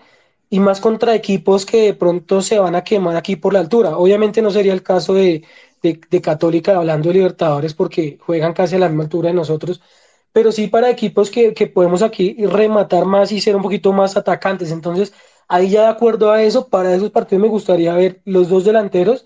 y 0.50 0.60
más 0.60 0.78
contra 0.78 1.14
equipos 1.14 1.64
que 1.64 1.84
de 1.84 1.94
pronto 1.94 2.42
se 2.42 2.58
van 2.58 2.74
a 2.74 2.84
quemar 2.84 3.16
aquí 3.16 3.36
por 3.36 3.54
la 3.54 3.60
altura. 3.60 3.96
Obviamente 3.96 4.42
no 4.42 4.50
sería 4.50 4.74
el 4.74 4.82
caso 4.82 5.14
de, 5.14 5.42
de, 5.82 6.00
de 6.10 6.20
Católica 6.20 6.76
hablando 6.76 7.08
de 7.08 7.14
Libertadores 7.14 7.74
porque 7.74 8.18
juegan 8.20 8.52
casi 8.52 8.76
a 8.76 8.78
la 8.78 8.88
misma 8.88 9.04
altura 9.04 9.28
de 9.28 9.34
nosotros, 9.34 9.80
pero 10.32 10.52
sí 10.52 10.68
para 10.68 10.90
equipos 10.90 11.30
que, 11.30 11.52
podemos 11.74 12.02
aquí 12.02 12.36
rematar 12.46 13.04
más 13.06 13.32
y 13.32 13.40
ser 13.40 13.56
un 13.56 13.62
poquito 13.62 13.92
más 13.92 14.16
atacantes. 14.16 14.70
Entonces, 14.70 15.12
ahí 15.48 15.70
ya 15.70 15.82
de 15.82 15.88
acuerdo 15.88 16.30
a 16.30 16.42
eso, 16.42 16.68
para 16.68 16.94
esos 16.94 17.10
partidos 17.10 17.42
me 17.42 17.48
gustaría 17.48 17.94
ver 17.94 18.20
los 18.24 18.48
dos 18.48 18.64
delanteros 18.64 19.24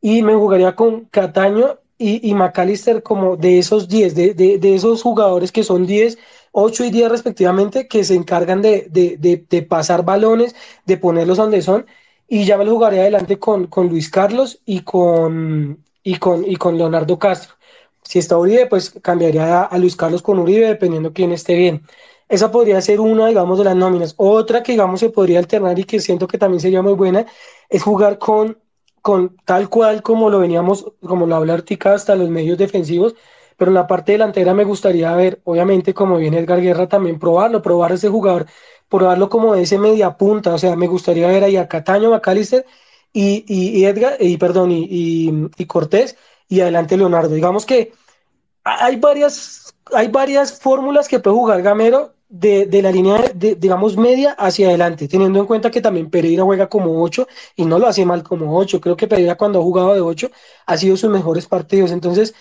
y 0.00 0.22
me 0.22 0.34
jugaría 0.34 0.74
con 0.76 1.06
Cataño 1.06 1.78
y, 1.98 2.28
y 2.28 2.34
McAllister 2.34 3.02
como 3.02 3.36
de 3.36 3.58
esos 3.58 3.88
10, 3.88 4.14
de, 4.14 4.34
de, 4.34 4.74
esos 4.74 5.02
jugadores 5.02 5.52
que 5.52 5.64
son 5.64 5.86
10, 5.86 6.18
8 6.52 6.84
y 6.84 6.90
10 6.90 7.10
respectivamente, 7.10 7.88
que 7.88 8.04
se 8.04 8.14
encargan 8.14 8.62
de, 8.62 8.88
de 8.90 9.62
pasar 9.62 10.04
balones, 10.04 10.54
de 10.86 10.96
ponerlos 10.98 11.38
donde 11.38 11.62
son. 11.62 11.86
Y 12.28 12.44
ya 12.44 12.56
me 12.56 12.64
lo 12.64 12.72
jugaría 12.72 13.02
adelante 13.02 13.38
con, 13.38 13.66
con 13.66 13.88
Luis 13.88 14.10
Carlos 14.10 14.60
y 14.64 14.80
con, 14.82 15.84
y 16.04 16.16
con, 16.18 16.44
y 16.48 16.56
con 16.56 16.78
Leonardo 16.78 17.18
Castro. 17.18 17.54
Si 18.04 18.18
está 18.18 18.38
Uribe, 18.38 18.66
pues 18.66 18.90
cambiaría 19.02 19.62
a, 19.62 19.78
Luis 19.78 19.96
Carlos 19.96 20.22
con 20.22 20.38
Uribe, 20.38 20.68
dependiendo 20.68 21.12
quién 21.12 21.32
esté 21.32 21.56
bien. 21.56 21.82
Esa 22.28 22.50
podría 22.52 22.80
ser 22.80 23.00
una, 23.00 23.28
digamos, 23.28 23.58
de 23.58 23.64
las 23.64 23.76
nóminas. 23.76 24.14
Otra 24.18 24.62
que, 24.62 24.72
digamos, 24.72 25.00
se 25.00 25.10
podría 25.10 25.38
alternar 25.38 25.78
y 25.78 25.84
que 25.84 26.00
siento 26.00 26.28
que 26.28 26.38
también 26.38 26.60
sería 26.60 26.82
muy 26.82 26.92
buena 26.92 27.26
es 27.68 27.82
jugar 27.82 28.18
con, 28.18 28.58
con 29.02 29.36
tal 29.44 29.68
cual 29.70 30.02
como 30.02 30.30
lo 30.30 30.40
veníamos, 30.40 30.86
como 31.00 31.26
lo 31.26 31.36
habla 31.36 31.54
Artica, 31.54 31.94
hasta 31.94 32.14
los 32.14 32.28
medios 32.30 32.58
defensivos, 32.58 33.14
pero 33.56 33.70
en 33.70 33.74
la 33.74 33.86
parte 33.86 34.12
delantera 34.12 34.54
me 34.54 34.64
gustaría 34.64 35.14
ver, 35.16 35.40
obviamente, 35.44 35.94
como 35.94 36.18
viene 36.18 36.38
Edgar 36.38 36.60
Guerra, 36.60 36.88
también 36.88 37.18
probarlo, 37.18 37.62
probar 37.62 37.92
a 37.92 37.94
ese 37.94 38.08
jugador, 38.08 38.46
probarlo 38.88 39.28
como 39.28 39.54
de 39.54 39.62
ese 39.62 39.78
media 39.78 40.16
punta, 40.16 40.54
o 40.54 40.58
sea, 40.58 40.76
me 40.76 40.86
gustaría 40.86 41.28
ver 41.28 41.44
ahí 41.44 41.56
a 41.56 41.68
Cataño, 41.68 42.10
McAllister 42.10 42.66
y, 43.14 43.44
y, 43.48 43.84
Edgar, 43.86 44.16
y 44.20 44.36
perdón, 44.36 44.72
y, 44.72 45.48
y 45.56 45.64
Cortés, 45.66 46.16
y 46.48 46.60
adelante 46.60 46.96
Leonardo. 46.96 47.34
Digamos 47.34 47.64
que 47.64 47.92
hay 48.64 48.96
varias, 48.96 49.74
hay 49.92 50.08
varias 50.08 50.58
fórmulas 50.60 51.08
que 51.08 51.20
puede 51.20 51.36
jugar 51.36 51.62
Gamero 51.62 52.14
de, 52.28 52.66
de 52.66 52.82
la 52.82 52.90
línea, 52.90 53.22
de, 53.34 53.54
digamos, 53.54 53.96
media 53.96 54.32
hacia 54.32 54.68
adelante, 54.68 55.06
teniendo 55.06 55.38
en 55.38 55.46
cuenta 55.46 55.70
que 55.70 55.80
también 55.80 56.10
Pereira 56.10 56.42
juega 56.42 56.68
como 56.68 57.02
8 57.02 57.28
y 57.56 57.64
no 57.64 57.78
lo 57.78 57.86
hace 57.86 58.04
mal 58.04 58.24
como 58.24 58.58
8. 58.58 58.80
Creo 58.80 58.96
que 58.96 59.06
Pereira 59.06 59.36
cuando 59.36 59.60
ha 59.60 59.62
jugado 59.62 59.94
de 59.94 60.00
8 60.00 60.30
ha 60.66 60.76
sido 60.76 60.96
sus 60.96 61.10
mejores 61.10 61.46
partidos. 61.46 61.92
Entonces, 61.92 62.34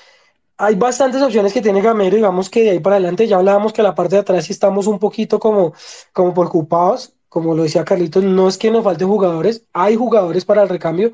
hay 0.57 0.75
bastantes 0.75 1.21
opciones 1.21 1.53
que 1.53 1.61
tiene 1.61 1.81
Gamero, 1.81 2.15
digamos 2.15 2.49
que 2.49 2.63
de 2.63 2.71
ahí 2.71 2.79
para 2.79 2.95
adelante 2.95 3.27
ya 3.27 3.37
hablábamos 3.37 3.73
que 3.73 3.83
la 3.83 3.95
parte 3.95 4.15
de 4.15 4.21
atrás 4.21 4.45
sí 4.45 4.53
estamos 4.53 4.87
un 4.87 4.99
poquito 4.99 5.39
como, 5.39 5.73
como 6.13 6.33
preocupados, 6.33 7.13
como 7.33 7.55
lo 7.55 7.63
decía 7.63 7.83
Carlitos, 7.83 8.23
no 8.23 8.47
es 8.47 8.59
que 8.59 8.69
nos 8.69 8.83
falte 8.83 9.05
jugadores, 9.05 9.65
hay 9.73 9.95
jugadores 9.95 10.45
para 10.45 10.61
el 10.61 10.69
recambio, 10.69 11.13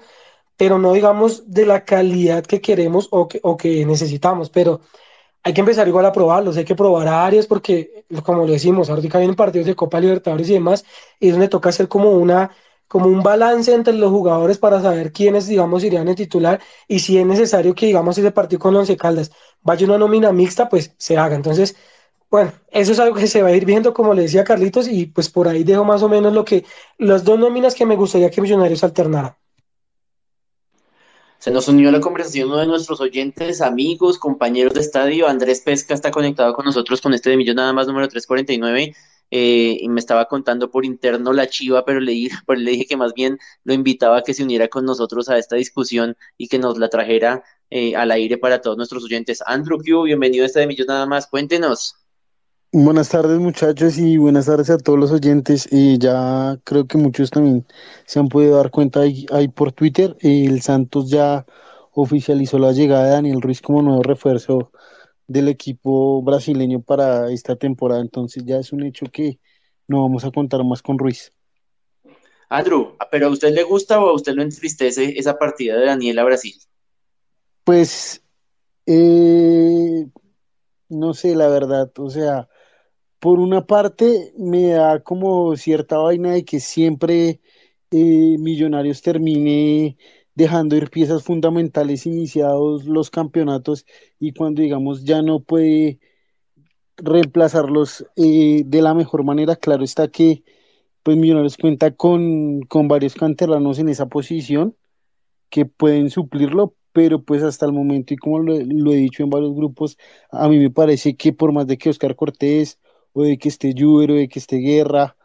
pero 0.58 0.78
no 0.78 0.92
digamos 0.92 1.50
de 1.50 1.66
la 1.66 1.86
calidad 1.86 2.44
que 2.46 2.60
queremos 2.60 3.08
o 3.12 3.30
que, 3.30 3.40
o 3.42 3.56
que 3.56 3.86
necesitamos, 3.86 4.50
pero 4.50 4.82
hay 5.44 5.54
que 5.54 5.62
empezar 5.62 5.88
igual 5.88 6.06
a 6.06 6.12
probarlos, 6.12 6.58
hay 6.58 6.66
que 6.66 6.76
probar 6.76 7.08
áreas 7.08 7.48
porque, 7.48 8.06
como 8.26 8.46
lo 8.46 8.52
decimos, 8.52 8.90
ahorita 8.90 9.18
vienen 9.20 9.38
partidos 9.38 9.68
de 9.68 9.76
Copa 9.78 10.02
Libertadores 10.02 10.50
y 10.50 10.54
demás, 10.56 10.84
y 11.22 11.28
es 11.28 11.34
donde 11.34 11.48
toca 11.48 11.70
hacer 11.70 11.88
como 11.88 12.12
una 12.12 12.52
como 12.90 13.08
un 13.08 13.24
balance 13.24 13.74
entre 13.74 13.94
los 13.94 14.12
jugadores 14.12 14.58
para 14.58 14.82
saber 14.82 15.14
quiénes, 15.14 15.48
digamos, 15.48 15.84
irían 15.86 16.10
en 16.10 16.16
titular 16.16 16.60
y 16.88 17.00
si 17.00 17.18
es 17.18 17.26
necesario 17.26 17.76
que, 17.76 17.86
digamos, 17.86 18.18
ese 18.18 18.32
partido 18.32 18.60
con 18.60 18.76
Once 18.76 18.98
Caldas 18.98 19.32
vaya 19.62 19.86
una 19.86 19.98
nómina 20.00 20.32
mixta, 20.34 20.68
pues 20.70 20.94
se 20.98 21.18
haga. 21.18 21.36
Entonces, 21.36 21.76
bueno, 22.30 22.52
eso 22.72 22.92
es 22.92 23.00
algo 23.00 23.16
que 23.16 23.28
se 23.28 23.42
va 23.42 23.50
a 23.50 23.56
ir 23.56 23.66
viendo, 23.66 23.94
como 23.94 24.14
le 24.14 24.24
decía 24.24 24.44
Carlitos, 24.44 24.88
y 24.88 25.08
pues 25.08 25.30
por 25.30 25.48
ahí 25.48 25.64
dejo 25.64 25.84
más 25.84 26.04
o 26.04 26.10
menos 26.10 26.34
lo 26.34 26.46
que, 26.46 26.66
las 26.98 27.24
dos 27.24 27.40
nóminas 27.40 27.74
que 27.74 27.86
me 27.86 27.96
gustaría 27.96 28.30
que 28.30 28.42
Millonarios 28.42 28.84
alternaran. 28.84 29.36
Se 31.40 31.52
nos 31.52 31.70
unió 31.70 31.88
a 31.88 31.92
la 31.94 32.02
conversación 32.02 32.50
uno 32.50 32.58
de 32.58 32.68
nuestros 32.68 33.00
oyentes, 33.00 33.62
amigos, 33.62 34.20
compañeros 34.20 34.74
de 34.74 34.82
estadio. 34.82 35.26
Andrés 35.26 35.62
Pesca 35.62 35.94
está 35.94 36.12
conectado 36.12 36.54
con 36.54 36.66
nosotros 36.66 37.00
con 37.00 37.14
este 37.14 37.30
de 37.30 37.38
millón 37.38 37.56
nada 37.56 37.72
más 37.72 37.88
número 37.88 38.10
349. 38.10 38.94
Eh, 39.32 39.78
y 39.80 39.88
me 39.88 40.02
estaba 40.02 40.26
contando 40.26 40.70
por 40.70 40.84
interno 40.84 41.32
la 41.32 41.48
chiva, 41.48 41.86
pero 41.86 42.02
le, 42.02 42.30
pero 42.46 42.60
le 42.60 42.72
dije 42.72 42.86
que 42.86 42.98
más 42.98 43.14
bien 43.14 43.40
lo 43.64 43.74
invitaba 43.74 44.18
a 44.18 44.22
que 44.24 44.34
se 44.34 44.44
uniera 44.44 44.68
con 44.68 44.84
nosotros 44.84 45.30
a 45.30 45.38
esta 45.38 45.56
discusión 45.56 46.18
y 46.38 46.50
que 46.50 46.60
nos 46.60 46.78
la 46.78 46.90
trajera 46.90 47.42
eh, 47.70 47.96
al 47.96 48.12
aire 48.12 48.38
para 48.38 48.60
todos 48.60 48.76
nuestros 48.76 49.06
oyentes. 49.06 49.42
Andrew 49.46 49.78
Q, 49.78 50.04
bienvenido 50.04 50.44
a 50.44 50.48
este 50.48 50.60
de 50.60 50.68
millón 50.68 50.88
nada 50.88 51.06
más. 51.06 51.28
Cuéntenos. 51.28 51.96
Buenas 52.72 53.10
tardes 53.10 53.40
muchachos 53.40 53.98
y 53.98 54.18
buenas 54.18 54.46
tardes 54.46 54.70
a 54.70 54.78
todos 54.78 55.00
los 55.00 55.12
oyentes. 55.12 55.68
Y 55.72 55.98
ya 55.98 56.56
creo 56.64 56.86
que 56.86 57.00
muchos 57.00 57.32
también 57.32 57.66
se 58.06 58.20
han 58.20 58.28
podido 58.28 58.58
dar 58.58 58.70
cuenta 58.70 59.00
ahí, 59.00 59.48
por 59.48 59.72
Twitter. 59.72 60.16
El 60.20 60.62
Santos 60.62 61.10
ya 61.10 61.48
oficializó 61.94 62.60
la 62.60 62.72
llegada 62.72 63.06
de 63.06 63.10
Daniel 63.10 63.42
Ruiz 63.42 63.60
como 63.64 63.82
nuevo 63.82 64.04
refuerzo 64.04 64.72
del 65.26 65.48
equipo 65.48 66.22
brasileño 66.22 66.80
para 66.80 67.32
esta 67.32 67.56
temporada. 67.56 68.02
Entonces 68.02 68.44
ya 68.46 68.58
es 68.58 68.72
un 68.72 68.84
hecho 68.84 69.08
que 69.08 69.40
no 69.88 70.04
vamos 70.04 70.24
a 70.24 70.30
contar 70.30 70.64
más 70.64 70.84
con 70.84 71.00
Ruiz. 71.00 71.34
Andrew, 72.50 72.96
¿pero 73.10 73.28
a 73.28 73.30
usted 73.32 73.52
le 73.52 73.64
gusta 73.64 74.00
o 74.00 74.10
a 74.10 74.14
usted 74.14 74.34
lo 74.36 74.44
entristece 74.44 75.18
esa 75.18 75.40
partida 75.40 75.76
de 75.76 75.88
Daniel 75.88 76.20
a 76.20 76.24
Brasil? 76.24 76.54
Pues 77.64 78.22
eh, 78.86 80.06
no 80.90 81.14
sé, 81.14 81.36
la 81.36 81.48
verdad, 81.48 81.92
o 81.98 82.10
sea, 82.10 82.49
por 83.20 83.40
una 83.40 83.66
parte 83.66 84.34
me 84.38 84.70
da 84.70 85.02
como 85.02 85.56
cierta 85.58 85.98
vaina 85.98 86.32
de 86.34 86.46
que 86.46 86.60
siempre 86.60 87.42
eh, 87.92 88.38
Millonarios 88.40 89.02
termine 89.02 89.98
dejando 90.36 90.78
ir 90.78 90.90
piezas 90.90 91.24
fundamentales 91.24 92.06
iniciados 92.06 92.86
los 92.86 93.10
campeonatos 93.10 93.86
y 94.20 94.34
cuando 94.34 94.62
digamos 94.62 95.04
ya 95.04 95.22
no 95.22 95.42
puede 95.42 96.00
reemplazarlos 96.98 98.06
eh, 98.16 98.64
de 98.66 98.82
la 98.82 98.94
mejor 98.94 99.24
manera, 99.24 99.56
claro 99.56 99.84
está 99.84 100.08
que 100.10 100.44
pues 101.04 101.18
Millonarios 101.18 101.58
cuenta 101.58 101.92
con, 101.96 102.62
con 102.64 102.88
varios 102.88 103.16
canteranos 103.16 103.80
en 103.80 103.90
esa 103.90 104.08
posición 104.08 104.76
que 105.50 105.66
pueden 105.66 106.10
suplirlo, 106.10 106.76
pero 106.94 107.24
pues 107.24 107.44
hasta 107.44 107.66
el 107.66 107.74
momento, 107.74 108.14
y 108.14 108.18
como 108.18 108.40
lo, 108.40 108.56
lo, 108.60 108.94
he 108.94 108.98
dicho 108.98 109.24
en 109.24 109.30
varios 109.30 109.56
grupos, 109.56 109.98
a 110.32 110.48
mí 110.50 110.60
me 110.60 110.70
parece 110.72 111.16
que 111.16 111.34
por 111.34 111.54
más 111.54 111.68
de 111.68 111.78
que 111.78 111.90
Oscar 111.90 112.16
Cortés, 112.16 112.80
o 113.14 113.24
de 113.24 113.38
que 113.38 113.50
esté 113.50 113.74
Lluvero, 113.74 114.14
o 114.16 114.18
de 114.18 114.28
que 114.30 114.40
esté 114.40 114.58
Guerra, 114.58 115.16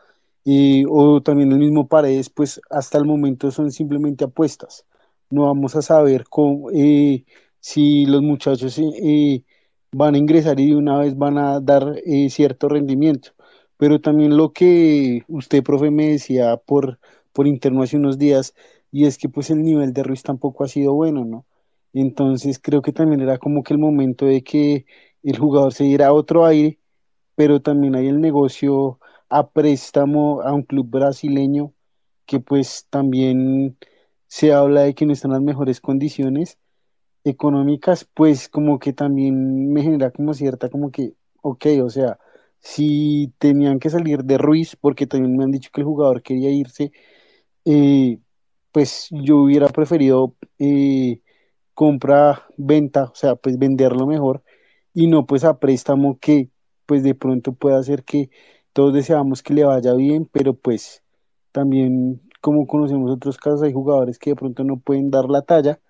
eh, 0.45 0.85
o 0.89 1.22
también 1.22 1.53
el 1.53 1.59
mismo 1.59 1.89
Paredes, 1.89 2.30
pues 2.30 2.61
hasta 2.70 2.99
el 2.99 3.05
momento 3.07 3.51
son 3.51 3.70
simplemente 3.72 4.24
apuestas. 4.24 4.87
No 5.30 5.45
vamos 5.45 5.76
a 5.76 5.82
saber 5.82 6.24
cómo, 6.28 6.70
eh, 6.72 7.24
si 7.61 8.07
los 8.07 8.22
muchachos 8.22 8.78
eh, 8.78 9.43
van 9.93 10.14
a 10.14 10.18
ingresar 10.18 10.61
y 10.61 10.68
de 10.70 10.76
una 10.76 10.99
vez 10.99 11.16
van 11.16 11.39
a 11.39 11.61
dar 11.61 11.97
eh, 12.05 12.28
cierto 12.30 12.68
rendimiento. 12.68 13.30
Pero 13.76 14.01
también 14.01 14.37
lo 14.37 14.53
que 14.53 15.24
usted, 15.28 15.62
profe, 15.62 15.91
me 15.91 16.11
decía 16.11 16.57
por, 16.59 16.99
por 17.32 17.47
interno 17.47 17.82
hace 17.82 17.97
unos 17.97 18.18
días, 18.18 18.55
y 18.93 19.07
es 19.07 19.18
que 19.18 19.28
pues 19.28 19.51
el 19.51 19.62
nivel 19.62 19.93
de 19.93 20.03
Ruiz 20.05 20.22
tampoco 20.22 20.64
ha 20.64 20.68
sido 20.68 20.95
bueno, 20.95 21.24
¿no? 21.24 21.47
Entonces 21.93 22.59
creo 22.61 22.82
que 22.82 22.93
también 22.93 23.20
era 23.20 23.39
como 23.39 23.62
que 23.62 23.74
el 23.74 23.78
momento 23.80 24.26
de 24.26 24.43
que 24.43 24.87
el 25.22 25.39
jugador 25.39 25.72
se 25.72 25.85
diera 25.85 26.12
otro 26.12 26.45
aire, 26.47 26.78
pero 27.35 27.61
también 27.61 27.95
hay 27.97 28.09
el 28.09 28.20
negocio 28.20 29.01
a 29.28 29.49
préstamo 29.51 30.43
a 30.43 30.53
un 30.53 30.62
club 30.62 30.89
brasileño 30.91 31.72
que 32.26 32.41
pues 32.41 32.87
también 32.91 33.76
se 34.26 34.53
habla 34.53 34.82
de 34.82 34.95
que 34.95 35.07
no 35.07 35.12
están 35.12 35.30
en 35.32 35.35
las 35.35 35.43
mejores 35.43 35.80
condiciones 35.80 36.59
económicas, 37.24 38.07
pues 38.14 38.49
como 38.49 38.78
que 38.78 38.93
también 38.93 39.72
me 39.72 39.82
genera 39.82 40.11
como 40.11 40.35
cierta 40.35 40.68
como 40.70 40.91
que, 40.91 41.14
ok, 41.43 41.66
o 41.82 41.91
sea, 41.91 42.18
si 42.61 43.32
tenían 43.39 43.78
que 43.80 43.91
salir 43.91 44.24
de 44.24 44.39
Ruiz, 44.39 44.76
porque 44.76 45.07
también 45.07 45.37
me 45.37 45.45
han 45.45 45.51
dicho 45.53 45.70
que 45.72 45.80
el 45.82 45.87
jugador 45.87 46.22
quería 46.22 46.51
irse, 46.51 46.93
eh, 47.64 48.18
pues 48.72 49.09
yo 49.11 49.39
hubiera 49.39 49.68
preferido 49.68 50.37
eh, 50.59 51.20
compra, 51.74 52.47
venta, 52.57 53.05
o 53.05 53.14
sea, 53.14 53.37
pues 53.37 53.59
venderlo 53.59 54.07
mejor 54.07 54.43
y 54.95 55.07
no 55.09 55.26
pues 55.26 55.45
a 55.45 55.59
préstamo 55.59 56.18
que 56.20 56.51
pues 56.87 57.03
de 57.03 57.14
pronto 57.14 57.53
puede 57.53 57.76
hacer 57.76 58.05
que 58.05 58.30
todos 58.72 58.93
deseamos 58.95 59.43
que 59.43 59.55
le 59.55 59.64
vaya 59.64 59.95
bien, 59.95 60.28
pero 60.30 60.55
pues 60.55 61.03
también 61.53 62.20
como 62.41 62.66
conocemos 62.66 63.11
otros 63.11 63.39
casos 63.39 63.62
hay 63.62 63.72
jugadores 63.72 64.18
que 64.18 64.30
de 64.30 64.37
pronto 64.37 64.64
no 64.64 64.78
pueden 64.78 65.11
dar 65.11 65.26
la 65.30 65.43
talla 65.43 65.80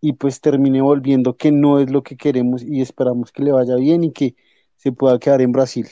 y 0.00 0.14
pues 0.14 0.40
termine 0.40 0.82
volviendo 0.82 1.36
que 1.36 1.52
no 1.52 1.78
es 1.78 1.90
lo 1.90 2.02
que 2.02 2.16
queremos 2.16 2.62
y 2.62 2.80
esperamos 2.80 3.32
que 3.32 3.42
le 3.42 3.52
vaya 3.52 3.76
bien 3.76 4.04
y 4.04 4.12
que 4.12 4.34
se 4.76 4.92
pueda 4.92 5.18
quedar 5.18 5.42
en 5.42 5.52
Brasil 5.52 5.88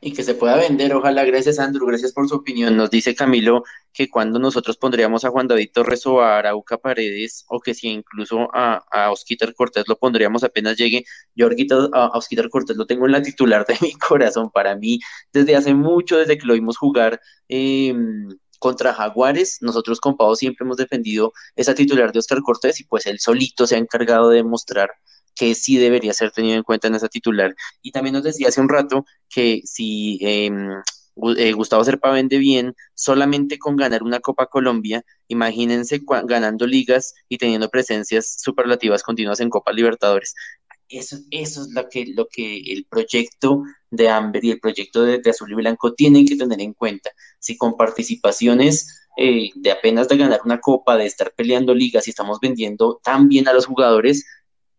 y 0.00 0.12
que 0.12 0.22
se 0.22 0.34
pueda 0.34 0.56
vender. 0.56 0.94
Ojalá, 0.94 1.24
gracias 1.24 1.58
Andrew, 1.58 1.86
gracias 1.86 2.12
por 2.12 2.28
su 2.28 2.36
opinión. 2.36 2.76
Nos 2.76 2.90
dice 2.90 3.14
Camilo 3.14 3.64
que 3.92 4.08
cuando 4.08 4.38
nosotros 4.38 4.76
pondríamos 4.76 5.24
a 5.24 5.30
Juan 5.30 5.46
David 5.48 5.70
Torres 5.72 6.06
o 6.06 6.20
a 6.20 6.38
Arauca 6.38 6.78
Paredes, 6.78 7.44
o 7.48 7.60
que 7.60 7.74
si 7.74 7.88
incluso 7.88 8.48
a, 8.54 8.82
a 8.90 9.10
Osquitar 9.10 9.54
Cortés 9.54 9.84
lo 9.88 9.98
pondríamos 9.98 10.44
apenas 10.44 10.76
llegue. 10.76 11.04
Yo 11.34 11.48
a, 11.92 12.06
a 12.06 12.18
Osquitar 12.18 12.48
Cortés 12.48 12.76
lo 12.76 12.86
tengo 12.86 13.06
en 13.06 13.12
la 13.12 13.22
titular 13.22 13.66
de 13.66 13.76
mi 13.82 13.92
corazón. 13.92 14.50
Para 14.50 14.76
mí, 14.76 15.00
desde 15.32 15.56
hace 15.56 15.74
mucho, 15.74 16.18
desde 16.18 16.38
que 16.38 16.46
lo 16.46 16.54
vimos 16.54 16.78
jugar. 16.78 17.20
Eh, 17.48 17.94
contra 18.60 18.92
Jaguares, 18.92 19.58
nosotros 19.62 20.00
con 20.00 20.18
Pau 20.18 20.36
siempre 20.36 20.66
hemos 20.66 20.76
defendido 20.76 21.32
esa 21.56 21.74
titular 21.74 22.12
de 22.12 22.18
Oscar 22.18 22.42
Cortés 22.42 22.78
y 22.80 22.84
pues 22.84 23.06
él 23.06 23.18
solito 23.18 23.66
se 23.66 23.74
ha 23.74 23.78
encargado 23.78 24.28
de 24.28 24.36
demostrar 24.36 24.90
que 25.34 25.54
sí 25.54 25.78
debería 25.78 26.12
ser 26.12 26.30
tenido 26.30 26.56
en 26.56 26.62
cuenta 26.62 26.88
en 26.88 26.94
esa 26.94 27.08
titular. 27.08 27.54
Y 27.82 27.92
también 27.92 28.14
nos 28.14 28.24
decía 28.24 28.48
hace 28.48 28.60
un 28.60 28.68
rato 28.68 29.04
que 29.28 29.62
si 29.64 30.18
em, 30.20 30.82
eh, 31.36 31.52
Gustavo 31.52 31.84
Serpa 31.84 32.10
vende 32.10 32.38
bien, 32.38 32.74
solamente 32.94 33.58
con 33.58 33.76
ganar 33.76 34.02
una 34.02 34.20
Copa 34.20 34.46
Colombia, 34.46 35.04
imagínense 35.28 36.00
ganando 36.24 36.66
ligas 36.66 37.14
y 37.28 37.38
teniendo 37.38 37.68
presencias 37.68 38.36
superlativas 38.40 39.02
continuas 39.02 39.40
en 39.40 39.50
Copa 39.50 39.72
Libertadores. 39.72 40.34
Eso, 40.88 41.18
eso 41.30 41.62
es 41.62 41.68
lo 41.72 41.88
que, 41.88 42.06
lo 42.06 42.26
que 42.26 42.58
el 42.72 42.84
proyecto 42.84 43.62
de 43.90 44.08
Amber 44.08 44.44
y 44.44 44.50
el 44.50 44.60
proyecto 44.60 45.02
de, 45.02 45.20
Azul 45.28 45.52
y 45.52 45.54
Blanco 45.54 45.94
tienen 45.94 46.26
que 46.26 46.36
tener 46.36 46.60
en 46.60 46.72
cuenta. 46.74 47.10
Si 47.38 47.56
con 47.56 47.76
participaciones 47.76 49.06
eh, 49.16 49.50
de 49.54 49.70
apenas 49.70 50.08
de 50.08 50.16
ganar 50.16 50.40
una 50.44 50.60
copa, 50.60 50.96
de 50.96 51.06
estar 51.06 51.32
peleando 51.36 51.74
ligas 51.74 52.06
y 52.06 52.10
estamos 52.10 52.38
vendiendo 52.40 53.00
tan 53.04 53.28
bien 53.28 53.46
a 53.46 53.52
los 53.52 53.66
jugadores, 53.66 54.24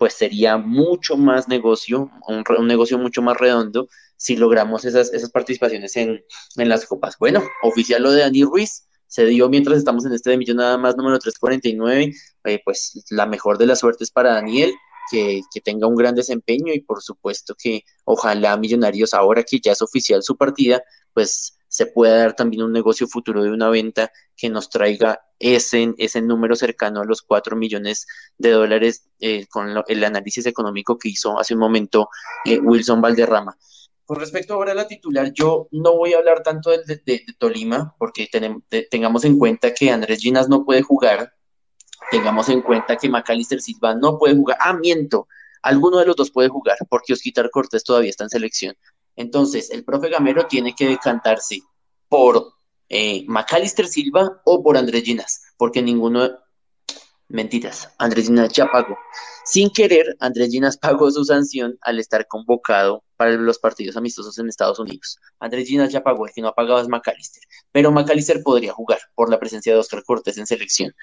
pues 0.02 0.16
sería 0.16 0.58
mucho 0.58 1.16
más 1.16 1.48
negocio, 1.48 2.10
un, 2.28 2.68
negocio 2.68 2.98
mucho 2.98 3.22
más 3.22 3.38
redondo 3.38 3.88
si 4.18 4.36
logramos 4.36 4.84
esas, 4.84 5.14
esas 5.14 5.30
participaciones 5.30 5.96
en, 5.96 6.24
las 6.56 6.88
copas. 6.88 7.18
Bueno, 7.20 7.44
oficial 7.62 8.02
lo 8.02 8.12
de 8.12 8.22
Dani 8.22 8.44
Ruiz, 8.44 8.88
se 9.06 9.26
dio 9.26 9.48
mientras 9.48 9.78
estamos 9.78 10.04
en 10.08 10.14
este 10.14 10.32
de 10.32 10.40
millón 10.40 10.58
nada 10.58 10.80
más 10.80 10.98
número 10.98 11.20
349, 11.20 12.16
eh, 12.46 12.62
pues 12.66 13.06
la 13.12 13.28
mejor 13.28 13.60
de 13.60 13.68
las 13.68 13.78
suertes 13.78 14.10
para 14.10 14.34
Daniel, 14.34 14.74
que, 15.12 15.42
tenga 15.64 15.88
un 15.88 15.96
gran 15.96 16.16
desempeño 16.16 16.74
y 16.74 16.80
por 16.80 17.02
supuesto 17.02 17.56
que 17.62 17.84
ojalá 18.06 18.56
Millonarios, 18.58 19.14
ahora 19.14 19.44
que 19.44 19.60
ya 19.60 19.74
es 19.74 19.82
oficial 19.82 20.24
su 20.24 20.38
partida, 20.38 20.82
pues 21.14 21.58
se 21.68 21.86
pueda 21.86 22.18
dar 22.18 22.36
también 22.36 22.64
un 22.64 22.72
negocio 22.72 23.08
futuro 23.08 23.44
de 23.44 23.52
una 23.52 23.70
venta 23.70 24.12
que 24.36 24.50
nos 24.50 24.70
traiga 24.70 25.22
ese, 25.40 25.94
ese 25.98 26.22
número 26.22 26.56
cercano 26.56 27.02
a 27.02 27.06
los 27.06 27.22
4 27.22 27.56
millones 27.56 28.08
de 28.38 28.52
dólares 28.52 29.10
eh, 29.20 29.48
con 29.48 29.70
el 29.88 30.04
análisis 30.04 30.46
económico 30.46 30.98
que 30.98 31.10
hizo 31.10 31.40
hace 31.40 31.54
un 31.54 31.60
momento 31.60 32.10
eh, 32.46 32.60
Wilson 32.60 33.02
Valderrama. 33.02 33.58
Con 34.06 34.20
respecto 34.20 34.56
ahora 34.56 34.74
a 34.74 34.76
la 34.76 34.88
titular, 34.88 35.32
yo 35.34 35.70
no 35.72 35.96
voy 35.96 36.14
a 36.14 36.18
hablar 36.18 36.44
tanto 36.44 36.72
de, 36.72 37.02
de, 37.06 37.26
Tolima, 37.38 37.96
porque 37.98 38.28
tengamos 38.90 39.24
en 39.24 39.40
cuenta 39.40 39.74
que 39.74 39.90
Andrés 39.90 40.20
Ginas 40.20 40.50
no 40.50 40.66
puede 40.66 40.82
jugar, 40.82 41.34
tengamos 42.10 42.50
en 42.50 42.62
cuenta 42.62 42.98
que 42.98 43.10
Macalister 43.10 43.62
Silva 43.62 43.96
no 43.96 44.18
puede 44.18 44.36
jugar, 44.36 44.58
ah, 44.60 44.74
miento, 44.74 45.28
alguno 45.62 46.00
de 46.00 46.06
los 46.06 46.16
dos 46.16 46.32
puede 46.32 46.50
jugar, 46.50 46.78
porque 46.90 47.14
Osquitar 47.14 47.50
Cortés 47.50 47.84
todavía 47.84 48.10
está 48.10 48.24
en 48.24 48.30
selección. 48.30 48.76
Entonces, 49.16 49.70
el 49.72 49.84
profe 49.84 50.10
Gamero 50.10 50.48
tiene 50.48 50.74
que 50.74 50.88
decantarse 50.88 51.60
por 52.08 52.54
eh, 52.90 53.24
Macalister 53.28 53.88
Silva 53.88 54.42
o 54.46 54.64
por 54.64 54.78
Andrés 54.78 55.04
Ginas, 55.04 55.42
porque 55.58 55.82
ninguno, 55.82 56.30
mentiras, 57.28 57.90
Andrés 57.98 58.28
Ginas 58.28 58.52
ya 58.52 58.68
pagó. 58.68 58.98
Sin 59.46 59.70
querer, 59.70 60.16
Andrés 60.20 60.50
Ginas 60.52 60.78
pagó 60.78 61.10
su 61.12 61.24
sanción 61.24 61.78
al 61.82 62.00
estar 62.00 62.28
convocado 62.28 63.04
para 63.16 63.32
los 63.32 63.60
partidos 63.60 63.96
amistosos 63.98 64.38
en 64.40 64.50
Estados 64.50 64.80
Unidos. 64.80 65.18
Andrés 65.40 65.68
Ginas 65.68 65.92
ya 65.92 66.04
pagó, 66.04 66.28
el 66.28 66.34
que 66.34 66.42
no 66.42 66.50
ha 66.50 66.56
pagado 66.56 66.82
es 66.82 66.88
Macalister, 66.88 67.44
pero 67.72 67.92
Macalister 67.92 68.42
podría 68.44 68.74
jugar 68.74 69.00
por 69.16 69.30
la 69.30 69.40
presencia 69.40 69.74
de 69.74 69.80
Oscar 69.80 70.04
Cortés 70.04 70.38
en 70.38 70.48
selección. 70.48 70.94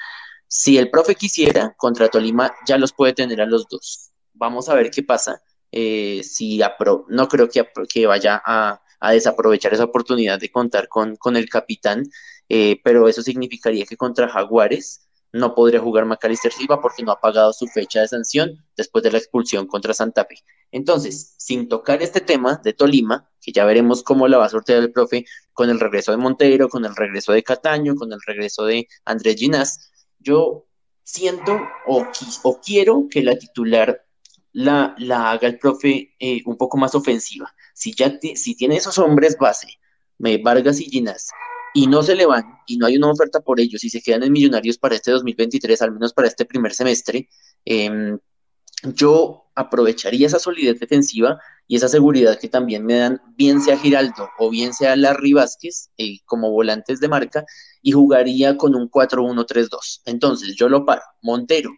Si 0.48 0.78
el 0.78 0.90
profe 0.90 1.14
quisiera, 1.14 1.74
contra 1.76 2.08
Tolima 2.08 2.52
ya 2.66 2.78
los 2.78 2.92
puede 2.92 3.12
tener 3.12 3.40
a 3.40 3.46
los 3.46 3.68
dos. 3.68 4.10
Vamos 4.32 4.68
a 4.68 4.74
ver 4.74 4.90
qué 4.90 5.02
pasa 5.02 5.42
eh, 5.70 6.22
si 6.24 6.60
no 7.08 7.28
creo 7.28 7.48
que, 7.48 8.06
vaya 8.06 8.42
a, 8.44 8.80
desaprovechar 9.12 9.74
esa 9.74 9.84
oportunidad 9.84 10.40
de 10.40 10.50
contar 10.50 10.88
con, 10.88 11.16
con 11.16 11.36
el 11.36 11.48
capitán, 11.48 12.04
eh, 12.48 12.80
pero 12.82 13.08
eso 13.08 13.22
significaría 13.22 13.84
que 13.84 13.96
contra 13.96 14.28
Jaguares 14.28 15.08
no 15.32 15.54
podría 15.54 15.80
jugar 15.80 16.06
Macalister 16.06 16.52
Silva 16.52 16.80
porque 16.80 17.02
no 17.02 17.12
ha 17.12 17.20
pagado 17.20 17.52
su 17.52 17.66
fecha 17.66 18.00
de 18.00 18.08
sanción 18.08 18.64
después 18.76 19.04
de 19.04 19.12
la 19.12 19.18
expulsión 19.18 19.66
contra 19.66 19.92
Santa 19.92 20.24
Fe. 20.24 20.36
Entonces, 20.72 21.34
sin 21.36 21.68
tocar 21.68 22.02
este 22.02 22.20
tema 22.20 22.60
de 22.64 22.72
Tolima, 22.72 23.30
que 23.40 23.52
ya 23.52 23.64
veremos 23.66 24.02
cómo 24.02 24.26
la 24.26 24.38
va 24.38 24.46
a 24.46 24.48
sortear 24.48 24.78
el 24.78 24.92
profe 24.92 25.26
con 25.52 25.68
el 25.70 25.80
regreso 25.80 26.12
de 26.12 26.18
Montero, 26.18 26.68
con 26.68 26.84
el 26.84 26.96
regreso 26.96 27.32
de 27.32 27.42
Cataño, 27.42 27.94
con 27.94 28.12
el 28.12 28.20
regreso 28.26 28.64
de 28.64 28.88
Andrés 29.04 29.36
Ginás, 29.36 29.90
yo 30.28 30.66
siento 31.02 31.58
o, 31.86 32.06
o 32.42 32.60
quiero 32.60 33.06
que 33.10 33.22
la 33.22 33.38
titular 33.38 34.04
la, 34.52 34.94
la 34.98 35.30
haga 35.30 35.48
el 35.48 35.58
profe 35.58 36.14
eh, 36.18 36.42
un 36.44 36.56
poco 36.56 36.76
más 36.76 36.94
ofensiva. 36.94 37.54
Si 37.74 37.94
ya 37.94 38.18
si 38.34 38.54
tiene 38.54 38.76
esos 38.76 38.98
hombres 38.98 39.36
base, 39.38 39.68
me 40.18 40.38
Vargas 40.38 40.80
y 40.80 40.84
Ginás, 40.84 41.30
y 41.72 41.86
no 41.86 42.02
se 42.02 42.14
le 42.14 42.26
van, 42.26 42.44
y 42.66 42.76
no 42.76 42.86
hay 42.86 42.96
una 42.96 43.10
oferta 43.10 43.40
por 43.40 43.60
ellos, 43.60 43.84
y 43.84 43.90
se 43.90 44.02
quedan 44.02 44.22
en 44.22 44.32
Millonarios 44.32 44.78
para 44.78 44.96
este 44.96 45.10
2023, 45.12 45.80
al 45.82 45.92
menos 45.92 46.12
para 46.12 46.28
este 46.28 46.44
primer 46.44 46.74
semestre, 46.74 47.28
em, 47.64 48.18
yo 48.94 49.47
aprovecharía 49.58 50.26
esa 50.26 50.38
solidez 50.38 50.80
defensiva 50.80 51.40
y 51.66 51.76
esa 51.76 51.88
seguridad 51.88 52.38
que 52.38 52.48
también 52.48 52.84
me 52.86 52.94
dan, 52.94 53.20
bien 53.36 53.60
sea 53.60 53.78
Giraldo 53.78 54.30
o 54.38 54.50
bien 54.50 54.72
sea 54.72 54.96
Larry 54.96 55.32
Vázquez, 55.32 55.90
eh, 55.98 56.18
como 56.24 56.50
volantes 56.50 57.00
de 57.00 57.08
marca, 57.08 57.44
y 57.82 57.92
jugaría 57.92 58.56
con 58.56 58.74
un 58.74 58.90
4-1-3-2. 58.90 60.02
Entonces, 60.06 60.54
yo 60.56 60.68
lo 60.68 60.84
paro. 60.84 61.02
Montero, 61.22 61.70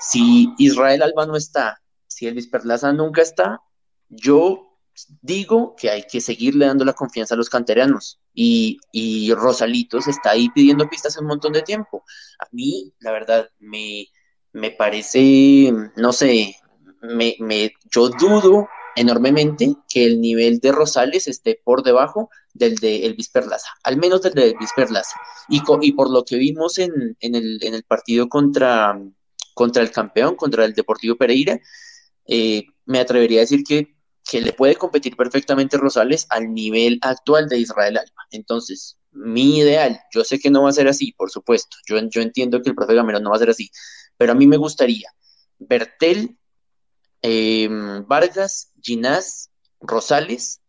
si 0.00 0.52
Israel 0.58 1.02
Alba 1.02 1.26
no 1.26 1.36
está 1.36 1.80
si 2.18 2.26
el 2.26 2.48
Perlaza 2.50 2.92
nunca 2.92 3.22
está, 3.22 3.60
yo 4.08 4.76
digo 5.22 5.76
que 5.76 5.90
hay 5.90 6.02
que 6.02 6.20
seguirle 6.20 6.66
dando 6.66 6.84
la 6.84 6.94
confianza 6.94 7.34
a 7.34 7.36
los 7.36 7.48
canteranos. 7.48 8.20
Y, 8.34 8.78
y 8.90 9.32
Rosalitos 9.34 10.08
está 10.08 10.30
ahí 10.30 10.48
pidiendo 10.48 10.88
pistas 10.88 11.16
un 11.18 11.26
montón 11.26 11.52
de 11.52 11.62
tiempo. 11.62 12.02
A 12.40 12.46
mí, 12.50 12.92
la 12.98 13.12
verdad, 13.12 13.48
me, 13.60 14.06
me 14.52 14.72
parece, 14.72 15.72
no 15.96 16.12
sé, 16.12 16.56
me, 17.02 17.36
me, 17.38 17.72
yo 17.90 18.08
dudo 18.08 18.68
enormemente 18.96 19.76
que 19.88 20.04
el 20.04 20.20
nivel 20.20 20.58
de 20.58 20.72
Rosales 20.72 21.28
esté 21.28 21.60
por 21.62 21.82
debajo 21.82 22.30
del 22.52 22.76
de 22.76 23.06
Elvis 23.06 23.28
Perlaza, 23.28 23.68
al 23.84 23.96
menos 23.96 24.22
del 24.22 24.34
de 24.34 24.50
Elvis 24.50 24.70
Perlaza. 24.74 25.16
Y, 25.48 25.62
y 25.82 25.92
por 25.92 26.10
lo 26.10 26.24
que 26.24 26.36
vimos 26.36 26.78
en, 26.78 27.16
en, 27.20 27.34
el, 27.34 27.62
en 27.62 27.74
el 27.74 27.84
partido 27.84 28.28
contra, 28.28 29.00
contra 29.54 29.82
el 29.82 29.90
campeón, 29.90 30.34
contra 30.34 30.64
el 30.64 30.74
Deportivo 30.74 31.16
Pereira, 31.16 31.60
eh, 32.26 32.64
me 32.86 32.98
atrevería 32.98 33.40
a 33.40 33.42
decir 33.42 33.62
que, 33.62 33.94
que 34.28 34.40
le 34.40 34.52
puede 34.52 34.74
competir 34.74 35.16
perfectamente 35.16 35.76
Rosales 35.76 36.26
al 36.30 36.52
nivel 36.52 36.98
actual 37.02 37.48
de 37.48 37.58
Israel 37.58 37.98
Alba. 37.98 38.26
Entonces, 38.30 38.98
mi 39.12 39.58
ideal, 39.58 40.00
yo 40.12 40.24
sé 40.24 40.38
que 40.38 40.50
no 40.50 40.64
va 40.64 40.70
a 40.70 40.72
ser 40.72 40.88
así, 40.88 41.12
por 41.12 41.30
supuesto, 41.30 41.76
yo, 41.88 41.96
yo 42.10 42.20
entiendo 42.20 42.60
que 42.62 42.70
el 42.70 42.74
profe 42.74 42.94
Gamero 42.94 43.20
no 43.20 43.30
va 43.30 43.36
a 43.36 43.40
ser 43.40 43.50
así, 43.50 43.70
pero 44.16 44.32
a 44.32 44.34
mí 44.34 44.46
me 44.46 44.56
gustaría 44.56 45.10
Bertel, 45.58 46.36
eh, 47.22 47.68
Vargas, 48.06 48.72
Ginás, 48.80 49.50
Rosales, 49.80 50.60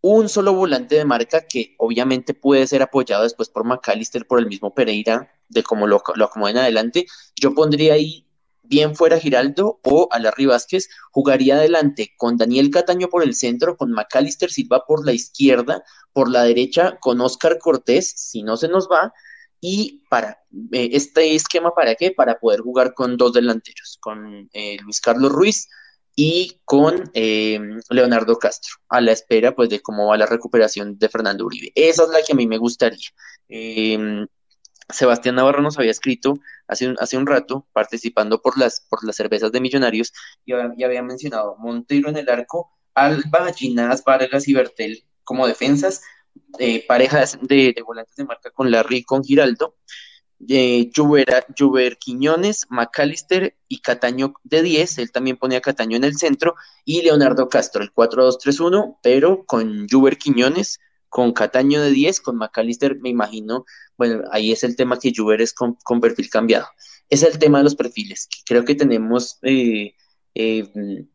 un 0.00 0.28
solo 0.28 0.52
volante 0.54 0.94
de 0.94 1.04
marca 1.04 1.46
que 1.46 1.74
obviamente 1.78 2.34
puede 2.34 2.66
ser 2.66 2.82
apoyado 2.82 3.24
después 3.24 3.48
por 3.48 3.64
McAllister, 3.64 4.26
por 4.26 4.38
el 4.38 4.46
mismo 4.46 4.74
Pereira, 4.74 5.32
de 5.48 5.62
cómo 5.62 5.86
lo, 5.86 6.02
lo 6.14 6.24
acomoden 6.24 6.58
adelante. 6.58 7.06
Yo 7.40 7.54
pondría 7.54 7.94
ahí 7.94 8.28
bien 8.68 8.94
fuera 8.94 9.18
Giraldo 9.18 9.80
o 9.82 10.08
Alarri 10.10 10.46
Vázquez, 10.46 10.88
jugaría 11.10 11.56
adelante 11.56 12.12
con 12.16 12.36
Daniel 12.36 12.70
Cataño 12.70 13.08
por 13.08 13.22
el 13.22 13.34
centro, 13.34 13.76
con 13.76 13.90
McAllister 13.92 14.50
Silva 14.50 14.84
por 14.86 15.04
la 15.04 15.12
izquierda, 15.12 15.82
por 16.12 16.30
la 16.30 16.44
derecha 16.44 16.98
con 17.00 17.20
Oscar 17.20 17.58
Cortés, 17.58 18.12
si 18.16 18.42
no 18.42 18.56
se 18.56 18.68
nos 18.68 18.88
va, 18.88 19.12
y 19.60 20.04
para 20.08 20.42
eh, 20.72 20.90
este 20.92 21.34
esquema, 21.34 21.74
¿para 21.74 21.94
qué? 21.94 22.10
Para 22.10 22.38
poder 22.38 22.60
jugar 22.60 22.94
con 22.94 23.16
dos 23.16 23.32
delanteros, 23.32 23.98
con 24.00 24.48
eh, 24.52 24.76
Luis 24.82 25.00
Carlos 25.00 25.32
Ruiz 25.32 25.68
y 26.14 26.60
con 26.64 27.10
eh, 27.14 27.60
Leonardo 27.90 28.38
Castro, 28.38 28.76
a 28.88 29.00
la 29.00 29.12
espera 29.12 29.54
pues 29.54 29.68
de 29.68 29.80
cómo 29.80 30.08
va 30.08 30.16
la 30.16 30.26
recuperación 30.26 30.98
de 30.98 31.08
Fernando 31.08 31.44
Uribe. 31.46 31.72
Esa 31.74 32.04
es 32.04 32.08
la 32.08 32.22
que 32.22 32.32
a 32.32 32.36
mí 32.36 32.46
me 32.46 32.58
gustaría. 32.58 33.08
Em, 33.48 34.26
Sebastián 34.90 35.34
Navarro 35.34 35.60
nos 35.62 35.78
había 35.78 35.90
escrito 35.90 36.34
hace 36.66 36.88
un, 36.88 36.96
hace 36.98 37.16
un 37.16 37.26
rato, 37.26 37.66
participando 37.72 38.40
por 38.40 38.58
las, 38.58 38.86
por 38.88 39.04
las 39.04 39.16
cervezas 39.16 39.52
de 39.52 39.60
Millonarios, 39.60 40.12
y 40.44 40.52
había, 40.52 41.02
mencionado 41.02 41.56
Montero 41.58 42.08
en 42.08 42.16
el 42.16 42.28
arco, 42.28 42.72
Alba, 42.94 43.52
Ginás, 43.52 44.02
Vargas 44.02 44.48
y 44.48 44.54
Bertel 44.54 45.04
como 45.24 45.46
defensas, 45.46 46.02
eh, 46.58 46.84
parejas 46.86 47.38
de, 47.42 47.74
volantes 47.84 48.16
de 48.16 48.24
marca 48.24 48.50
con 48.50 48.70
Larry 48.70 48.98
y 48.98 49.04
con 49.04 49.22
Giraldo, 49.24 49.76
eh, 50.48 50.90
Juber, 50.94 51.98
Quiñones, 51.98 52.66
McAllister 52.70 53.56
y 53.66 53.80
Cataño 53.80 54.34
de 54.44 54.62
10, 54.62 54.98
él 54.98 55.12
también 55.12 55.36
ponía 55.36 55.60
Cataño 55.60 55.96
en 55.96 56.04
el 56.04 56.16
centro, 56.16 56.54
y 56.84 57.02
Leonardo 57.02 57.48
Castro, 57.48 57.82
el 57.82 57.92
4-2-3-1, 57.92 58.98
pero 59.02 59.44
con 59.46 59.88
Juber 59.88 60.16
Quiñones, 60.16 60.78
con 61.08 61.32
Cataño 61.32 61.80
de 61.82 61.90
10, 61.90 62.20
con 62.20 62.36
McAllister, 62.36 62.98
me 63.00 63.08
imagino, 63.08 63.64
bueno, 63.96 64.22
ahí 64.30 64.52
es 64.52 64.62
el 64.62 64.76
tema 64.76 64.98
que 64.98 65.12
Juber 65.14 65.40
es 65.40 65.52
con, 65.52 65.76
perfil 66.00 66.30
cambiado. 66.30 66.66
Es 67.08 67.22
el 67.22 67.38
tema 67.38 67.58
de 67.58 67.64
los 67.64 67.74
perfiles, 67.74 68.28
creo 68.46 68.64
que 68.64 68.74
tenemos 68.74 69.38
eh, 69.42 69.94
eh 70.34 71.06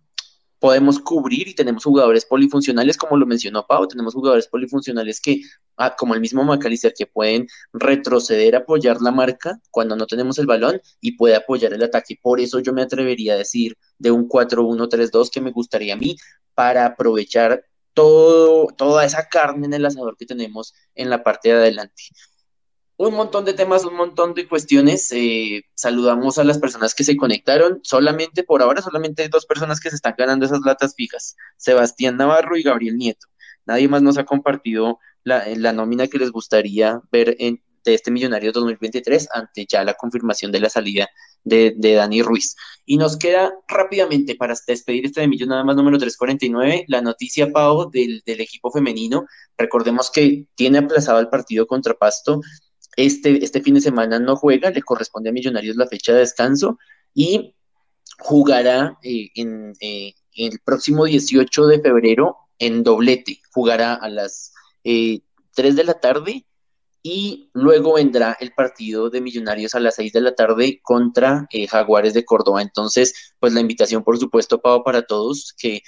podemos 0.64 0.98
cubrir 0.98 1.50
y 1.50 1.56
tenemos 1.56 1.84
jugadores 1.84 2.24
polifuncionales, 2.24 2.96
como 2.96 3.18
lo 3.18 3.26
mencionó 3.26 3.68
Pau, 3.68 3.86
tenemos 3.86 4.14
jugadores 4.14 4.48
polifuncionales 4.48 5.20
que, 5.20 5.42
ah, 5.76 5.94
como 5.94 6.14
el 6.14 6.22
mismo 6.22 6.42
McAllister, 6.42 6.94
que 6.98 7.06
pueden 7.06 7.48
retroceder, 7.74 8.56
apoyar 8.56 9.02
la 9.02 9.12
marca 9.12 9.60
cuando 9.72 9.98
no 9.98 10.08
tenemos 10.08 10.40
el 10.40 10.46
balón 10.46 10.80
y 11.02 11.18
puede 11.18 11.36
apoyar 11.36 11.74
el 11.74 11.84
ataque. 11.84 12.18
Por 12.22 12.40
eso 12.40 12.62
yo 12.62 12.72
me 12.72 12.82
atrevería 12.82 13.34
a 13.34 13.38
decir 13.40 13.78
de 14.00 14.12
un 14.12 14.30
4-1-3-2 14.30 15.30
que 15.30 15.42
me 15.42 15.52
gustaría 15.52 15.96
a 15.96 15.98
mí 15.98 16.16
para 16.54 16.86
aprovechar 16.86 17.66
todo, 17.94 18.68
toda 18.68 19.04
esa 19.04 19.28
carne 19.28 19.66
en 19.66 19.74
el 19.74 19.86
asador 19.86 20.16
que 20.16 20.26
tenemos 20.26 20.74
en 20.96 21.10
la 21.10 21.26
parte 21.26 21.50
de 21.50 21.56
adelante 21.56 22.04
un 22.98 23.14
montón 23.14 23.46
de 23.46 23.54
temas, 23.54 23.86
un 23.86 23.96
montón 23.96 24.34
de 24.34 24.48
cuestiones. 24.48 25.12
Eh, 25.12 25.64
saludamos 25.76 26.38
a 26.38 26.44
las 26.44 26.60
personas 26.60 26.94
que 26.96 27.04
se 27.04 27.18
conectaron. 27.18 27.80
Solamente 27.84 28.44
por 28.44 28.62
ahora, 28.62 28.82
solamente 28.82 29.24
hay 29.24 29.30
dos 29.30 29.46
personas 29.46 29.80
que 29.80 29.90
se 29.90 29.96
están 29.96 30.16
ganando 30.18 30.46
esas 30.46 30.62
latas 30.66 30.96
fijas: 30.96 31.36
Sebastián 31.58 32.18
Navarro 32.18 32.58
y 32.58 32.64
Gabriel 32.64 32.98
Nieto. 32.98 33.28
Nadie 33.66 33.88
más 33.88 34.02
nos 34.02 34.18
ha 34.18 34.26
compartido 34.26 35.00
la, 35.24 35.46
la 35.56 35.74
nómina 35.74 36.08
que 36.08 36.18
les 36.20 36.32
gustaría 36.32 37.02
ver 37.12 37.38
de 37.84 37.94
este 37.94 38.12
Millonario 38.12 38.52
2023 38.52 39.30
ante 39.34 39.66
ya 39.66 39.84
la 39.84 39.94
confirmación 39.94 40.52
de 40.52 40.60
la 40.60 40.70
salida 40.70 41.08
de, 41.44 41.74
de, 41.76 41.94
Dani 41.94 42.22
Ruiz. 42.22 42.56
Y 42.86 42.98
nos 42.98 43.18
queda 43.18 43.54
rápidamente 43.68 44.36
para 44.36 44.56
despedir 44.68 45.06
este 45.06 45.22
de 45.22 45.28
Millón 45.28 45.50
nada 45.50 45.64
más 45.64 45.76
número 45.76 45.98
349, 45.98 46.86
la 46.88 47.02
noticia, 47.02 47.52
Pau, 47.52 47.90
del, 47.90 48.22
del 48.26 48.42
equipo 48.42 48.72
femenino. 48.72 49.26
Recordemos 49.58 50.10
que 50.12 50.46
tiene 50.56 50.80
aplazado 50.80 51.20
el 51.20 51.30
partido 51.30 51.68
contra 51.68 51.94
Pasto 51.94 52.42
este, 52.96 53.44
este 53.44 53.62
fin 53.62 53.76
de 53.76 53.82
semana 53.82 54.20
no 54.20 54.36
juega, 54.36 54.70
le 54.70 54.82
corresponde 54.82 55.30
a 55.30 55.34
Millonarios 55.34 55.76
la 55.76 55.88
fecha 55.88 56.14
de 56.14 56.20
descanso 56.20 56.78
y 57.14 57.56
jugará 58.20 58.98
eh, 59.04 59.30
en, 59.36 59.74
eh, 59.80 60.14
el 60.36 60.60
próximo 60.64 61.06
18 61.06 61.68
de 61.68 61.82
febrero 61.82 62.38
en 62.60 62.84
doblete. 62.84 63.42
Jugará 63.52 63.94
a 63.96 64.10
las 64.10 64.54
3 64.84 64.86
eh, 64.86 65.22
de 65.56 65.84
la 65.84 65.96
tarde 65.96 66.46
y 67.02 67.50
luego 67.54 67.96
vendrá 67.96 68.38
el 68.40 68.54
partido 68.54 69.10
de 69.10 69.22
Millonarios 69.22 69.76
a 69.76 69.80
las 69.80 69.96
6 69.96 70.14
de 70.14 70.22
la 70.22 70.36
tarde 70.36 70.80
contra 70.82 71.48
Jaguares 71.70 72.14
de 72.14 72.24
Córdoba. 72.24 72.62
Entonces, 72.62 73.34
pues 73.40 73.54
la 73.54 73.60
invitación, 73.60 74.04
por 74.04 74.18
supuesto, 74.18 74.62
Pau, 74.62 74.84
para 74.84 75.02
todos 75.02 75.54
que 75.58 75.82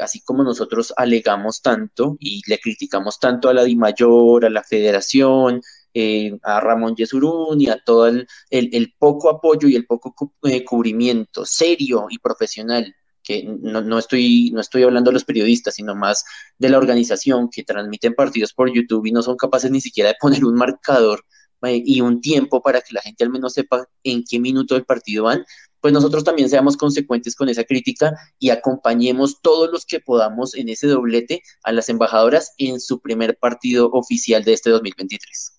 así 0.00 0.22
como 0.22 0.42
nosotros 0.42 0.94
alegamos 0.96 1.60
tanto 1.60 2.16
y 2.18 2.40
le 2.48 2.58
criticamos 2.58 3.20
tanto 3.20 3.50
a 3.50 3.52
la 3.52 3.64
DIMAYOR, 3.64 4.46
a 4.46 4.48
la 4.48 4.62
federación, 4.62 5.60
eh, 5.94 6.36
a 6.42 6.60
Ramón 6.60 6.96
Yesurún 6.96 7.60
y 7.60 7.68
a 7.68 7.78
todo 7.78 8.08
el, 8.08 8.94
poco 8.98 9.30
apoyo 9.30 9.68
y 9.68 9.76
el 9.76 9.86
poco 9.86 10.14
eh, 10.42 10.64
cubrimiento 10.64 11.46
serio 11.46 12.06
y 12.10 12.18
profesional 12.18 12.94
que 13.22 13.42
no, 13.42 13.80
no, 13.80 13.98
estoy, 13.98 14.50
no 14.52 14.60
estoy 14.60 14.82
hablando 14.82 15.10
de 15.10 15.14
los 15.14 15.24
periodistas, 15.24 15.74
sino 15.76 15.94
más 15.94 16.24
de 16.58 16.68
la 16.68 16.78
organización 16.78 17.48
que 17.50 17.64
transmiten 17.64 18.14
partidos 18.14 18.52
por 18.52 18.72
YouTube 18.72 19.06
y 19.06 19.12
no 19.12 19.22
son 19.22 19.36
capaces 19.36 19.70
ni 19.70 19.80
siquiera 19.80 20.10
de 20.10 20.16
poner 20.20 20.44
un 20.44 20.54
marcador 20.54 21.24
eh, 21.62 21.82
y 21.84 22.00
un 22.00 22.20
tiempo 22.20 22.60
para 22.62 22.80
que 22.82 22.92
la 22.92 23.00
gente 23.00 23.24
al 23.24 23.30
menos 23.30 23.54
sepa 23.54 23.88
en 24.02 24.22
qué 24.28 24.38
minuto 24.38 24.74
del 24.74 24.84
partido 24.84 25.24
van, 25.24 25.44
pues 25.80 25.92
nosotros 25.92 26.24
también 26.24 26.48
seamos 26.48 26.76
consecuentes 26.76 27.34
con 27.34 27.48
esa 27.48 27.64
crítica 27.64 28.14
y 28.38 28.50
acompañemos 28.50 29.40
todos 29.42 29.70
los 29.70 29.84
que 29.86 30.00
podamos 30.00 30.54
en 30.54 30.68
ese 30.68 30.86
doblete 30.86 31.42
a 31.62 31.72
las 31.72 31.88
embajadoras 31.88 32.54
en 32.58 32.80
su 32.80 33.00
primer 33.00 33.38
partido 33.38 33.90
oficial 33.92 34.44
de 34.44 34.52
este 34.52 34.70
2023. 34.70 35.53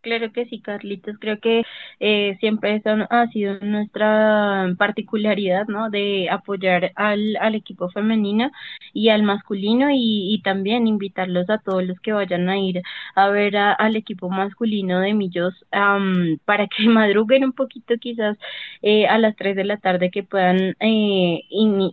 Claro 0.00 0.32
que 0.32 0.46
sí, 0.46 0.60
Carlitos. 0.60 1.16
Creo 1.18 1.40
que 1.40 1.64
eh, 1.98 2.36
siempre 2.40 2.76
eso 2.76 2.90
ha 3.10 3.26
sido 3.28 3.58
nuestra 3.60 4.72
particularidad, 4.78 5.66
¿no? 5.66 5.90
De 5.90 6.30
apoyar 6.30 6.92
al, 6.94 7.36
al 7.40 7.54
equipo 7.56 7.90
femenino 7.90 8.50
y 8.92 9.08
al 9.08 9.24
masculino 9.24 9.88
y, 9.92 10.40
también 10.44 10.86
invitarlos 10.86 11.50
a 11.50 11.58
todos 11.58 11.82
los 11.84 11.98
que 12.00 12.12
vayan 12.12 12.48
a 12.48 12.58
ir 12.58 12.80
a 13.16 13.28
ver 13.28 13.56
al 13.56 13.96
equipo 13.96 14.30
masculino 14.30 15.00
de 15.00 15.14
Millos 15.14 15.54
para 16.44 16.68
que 16.68 16.88
madruguen 16.88 17.44
un 17.44 17.52
poquito 17.52 17.94
quizás 18.00 18.38
eh, 18.82 19.06
a 19.08 19.18
las 19.18 19.34
3 19.36 19.56
de 19.56 19.64
la 19.64 19.78
tarde 19.78 20.10
que 20.10 20.22
puedan, 20.22 20.76
eh, 20.80 21.42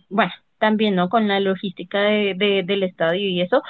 bueno, 0.10 0.32
también, 0.60 0.96
¿no? 0.96 1.10
Con 1.10 1.28
la 1.28 1.40
logística 1.40 2.00
de, 2.02 2.64
del 2.66 2.84
estadio 2.84 3.28
y 3.30 3.42
eso, 3.42 3.62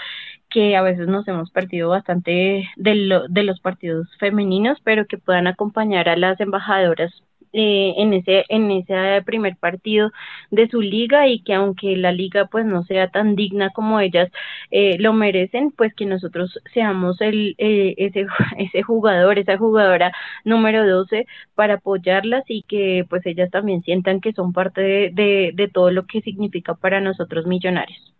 que 0.55 0.77
a 0.77 0.81
veces 0.81 1.09
nos 1.09 1.27
hemos 1.27 1.51
perdido 1.51 1.89
bastante 1.89 2.69
de, 2.77 2.95
lo, 2.95 3.27
de 3.27 3.43
los 3.43 3.59
partidos 3.59 4.07
femeninos, 4.19 4.77
pero 4.85 5.05
que 5.05 5.17
puedan 5.17 5.47
acompañar 5.47 6.07
a 6.07 6.15
las 6.15 6.39
embajadoras 6.39 7.11
eh, 7.51 7.93
en 7.97 8.13
ese 8.13 8.45
en 8.49 8.71
ese 8.71 9.21
primer 9.25 9.57
partido 9.57 10.11
de 10.51 10.69
su 10.69 10.81
liga 10.81 11.27
y 11.27 11.41
que 11.43 11.53
aunque 11.53 11.97
la 11.97 12.11
liga 12.13 12.47
pues 12.47 12.65
no 12.65 12.83
sea 12.83 13.09
tan 13.09 13.35
digna 13.35 13.71
como 13.71 13.99
ellas 13.99 14.29
eh, 14.71 14.97
lo 14.99 15.13
merecen 15.13 15.71
pues 15.71 15.93
que 15.93 16.05
nosotros 16.05 16.59
seamos 16.73 17.19
el 17.21 17.55
eh, 17.57 17.95
ese 17.97 18.83
jugador 18.83 19.39
esa 19.39 19.57
jugadora 19.57 20.13
número 20.45 20.87
12 20.87 21.27
para 21.55 21.75
apoyarlas 21.75 22.43
y 22.49 22.63
que 22.63 23.05
pues 23.09 23.25
ellas 23.25 23.51
también 23.51 23.81
sientan 23.83 24.21
que 24.21 24.33
son 24.33 24.53
parte 24.53 24.81
de 25.13 25.69
todo 25.73 25.91
lo 25.91 26.05
que 26.05 26.21
significa 26.21 26.75
para 26.75 27.01
nosotros 27.01 27.45
millonarios 27.45 28.14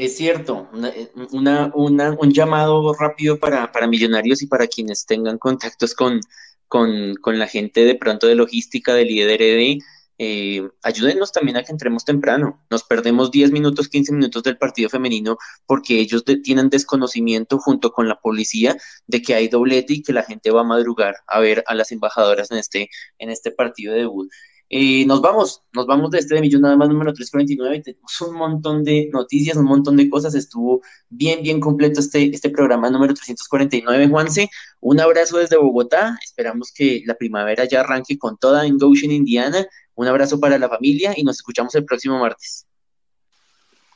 es 0.00 0.16
cierto, 0.16 0.66
una, 1.30 1.70
una, 1.74 2.16
un 2.18 2.32
llamado 2.32 2.94
rápido 2.94 3.38
para, 3.38 3.70
para, 3.70 3.86
millonarios 3.86 4.40
y 4.40 4.46
para 4.46 4.66
quienes 4.66 5.04
tengan 5.04 5.36
contactos 5.36 5.94
con, 5.94 6.20
la 7.26 7.46
gente 7.46 7.84
de 7.84 7.94
pronto 7.96 8.26
de 8.26 8.34
logística 8.34 8.94
del 8.94 9.10
IDRD. 9.10 9.82
eh, 10.18 10.62
ayúdenos 10.82 11.32
también 11.32 11.58
a 11.58 11.64
que 11.64 11.72
entremos 11.72 12.06
temprano. 12.06 12.64
Nos 12.70 12.82
perdemos 12.84 13.30
10 13.30 13.52
minutos, 13.52 13.88
15 13.88 14.14
minutos 14.14 14.42
del 14.42 14.56
partido 14.56 14.88
femenino 14.88 15.36
porque 15.66 16.00
ellos 16.00 16.24
tienen 16.42 16.70
desconocimiento 16.70 17.58
junto 17.58 17.92
con 17.92 18.08
la 18.08 18.18
policía 18.20 18.76
de 19.06 19.20
que 19.20 19.34
hay 19.34 19.48
doblete 19.48 19.94
y 19.94 20.02
que 20.02 20.14
la 20.14 20.22
gente 20.22 20.50
va 20.50 20.62
a 20.62 20.64
madrugar 20.64 21.16
a 21.26 21.40
ver 21.40 21.62
a 21.66 21.74
las 21.74 21.92
embajadoras 21.92 22.50
en 22.50 22.56
este, 22.56 22.88
en 23.18 23.28
este 23.28 23.50
partido 23.50 23.92
de 23.92 24.00
debut. 24.00 24.30
Nos 24.70 25.20
vamos, 25.20 25.64
nos 25.72 25.86
vamos 25.86 26.12
de 26.12 26.18
este 26.18 26.36
de 26.36 26.40
Millón 26.40 26.62
nada 26.62 26.76
más 26.76 26.88
número 26.88 27.12
349. 27.12 27.82
Tenemos 27.82 28.20
un 28.20 28.36
montón 28.36 28.84
de 28.84 29.10
noticias, 29.12 29.56
un 29.56 29.64
montón 29.64 29.96
de 29.96 30.08
cosas. 30.08 30.36
Estuvo 30.36 30.80
bien, 31.08 31.42
bien 31.42 31.58
completo 31.58 31.98
este, 31.98 32.26
este 32.32 32.50
programa 32.50 32.88
número 32.88 33.12
349, 33.12 34.08
Juanse. 34.08 34.48
Un 34.80 35.00
abrazo 35.00 35.38
desde 35.38 35.56
Bogotá. 35.56 36.16
Esperamos 36.22 36.72
que 36.72 37.02
la 37.04 37.14
primavera 37.14 37.64
ya 37.64 37.80
arranque 37.80 38.16
con 38.16 38.38
toda 38.38 38.64
en 38.64 38.78
Goshen, 38.78 39.10
Indiana. 39.10 39.66
Un 39.96 40.06
abrazo 40.06 40.38
para 40.38 40.56
la 40.56 40.68
familia 40.68 41.14
y 41.16 41.24
nos 41.24 41.38
escuchamos 41.38 41.74
el 41.74 41.84
próximo 41.84 42.20
martes. 42.20 42.64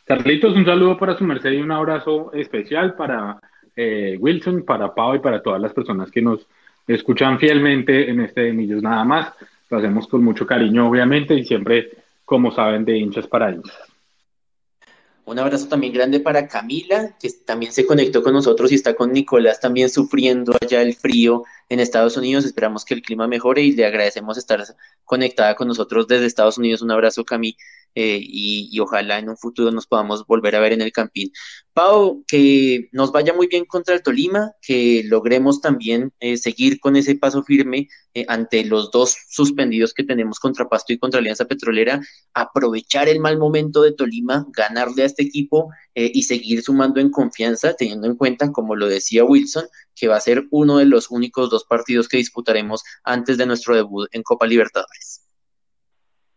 Carlitos, 0.05 0.57
un 0.57 0.65
saludo 0.65 0.99
para 0.99 1.17
su 1.17 1.25
merced 1.25 1.53
y 1.53 1.63
un 1.63 1.71
abrazo 1.71 2.33
especial 2.33 2.95
para 2.97 3.39
eh, 3.77 4.17
Wilson, 4.19 4.65
para 4.65 4.93
Pau 4.93 5.15
y 5.15 5.21
para 5.21 5.41
todas 5.41 5.61
las 5.61 5.73
personas 5.73 6.11
que 6.11 6.21
nos 6.21 6.47
escuchan 6.87 7.39
fielmente 7.39 8.11
en 8.11 8.21
este 8.21 8.43
de 8.43 8.53
Millos 8.53 8.83
nada 8.83 9.05
más. 9.05 9.33
Lo 9.75 9.81
hacemos 9.81 10.07
con 10.07 10.23
mucho 10.23 10.47
cariño, 10.47 10.89
obviamente, 10.89 11.35
y 11.35 11.45
siempre, 11.45 11.91
como 12.25 12.53
saben, 12.53 12.85
de 12.85 12.97
hinchas 12.97 13.27
para 13.27 13.51
hinchas. 13.51 13.75
Un 15.25 15.41
abrazo 15.41 15.67
también 15.67 15.93
grande 15.93 16.21
para 16.21 16.47
Camila, 16.47 17.17
que 17.21 17.29
también 17.45 17.73
se 17.73 17.85
conectó 17.85 18.23
con 18.23 18.35
nosotros 18.35 18.71
y 18.71 18.77
está 18.77 18.95
con 18.95 19.13
Nicolás 19.13 19.59
también 19.59 19.91
sufriendo 19.91 20.55
allá 20.63 20.81
el 20.81 20.95
frío 20.95 21.43
en 21.69 21.81
Estados 21.81 22.17
Unidos. 22.17 22.45
Esperamos 22.45 22.85
que 22.85 22.95
el 22.95 23.03
clima 23.03 23.27
mejore 23.27 23.63
y 23.63 23.73
le 23.73 23.85
agradecemos 23.85 24.39
estar 24.39 24.63
conectada 25.05 25.57
con 25.57 25.67
nosotros 25.67 26.07
desde 26.07 26.27
Estados 26.27 26.57
Unidos. 26.57 26.81
Un 26.81 26.93
abrazo, 26.93 27.25
Cami, 27.25 27.57
eh, 27.95 28.19
y, 28.21 28.79
ojalá 28.81 29.19
en 29.19 29.29
un 29.29 29.37
futuro 29.37 29.71
nos 29.71 29.87
podamos 29.87 30.27
volver 30.27 30.57
a 30.57 30.61
ver 30.61 30.73
en 30.73 30.83
el 30.83 30.93
Campín. 30.93 31.31
Pau, 31.73 32.25
que 32.27 32.89
nos 32.93 33.13
vaya 33.13 33.33
muy 33.33 33.47
bien 33.47 33.65
contra 33.65 33.95
el 33.95 34.03
Tolima, 34.03 34.53
que 34.63 35.03
logremos 35.05 35.61
también 35.61 36.13
eh, 36.21 36.37
seguir 36.37 36.81
con 36.81 36.97
ese 36.97 37.17
paso 37.17 37.43
firme 37.45 37.89
eh, 38.15 38.25
ante 38.29 38.65
los 38.65 38.91
dos 38.91 39.17
suspendidos 39.29 39.95
que 39.95 40.05
tenemos 40.05 40.39
contra 40.41 40.69
Pasto 40.69 40.93
y 40.93 40.99
contra 40.99 41.21
Alianza 41.21 41.47
Petrolera, 41.47 42.01
aprovechar 42.33 43.09
el 43.09 43.21
mal 43.21 43.39
momento 43.39 43.83
de 43.83 43.93
Tolima, 43.93 44.47
ganarle 44.53 45.03
a 45.03 45.07
este 45.07 45.23
equipo 45.23 45.71
y 45.97 46.25
seguir 46.25 46.61
sumando 46.63 47.01
en 47.01 47.11
confianza, 47.11 47.75
teniendo 47.75 48.09
en 48.09 48.17
cuenta, 48.17 48.51
como 48.51 48.75
lo 48.75 48.89
decía 48.89 49.25
Wilson, 49.25 49.67
que 49.95 50.09
va 50.09 50.17
a 50.17 50.21
ser 50.21 50.45
uno 50.51 50.79
de 50.79 50.87
los 50.87 51.11
únicos 51.11 51.51
dos 51.51 51.65
partidos 51.65 52.09
que 52.09 52.17
disputaremos 52.17 52.83
antes 53.05 53.39
de 53.39 53.47
nuestro 53.47 53.77
debut 53.77 54.09
en 54.13 54.25
Copa 54.25 54.47
Libertadores. 54.47 55.24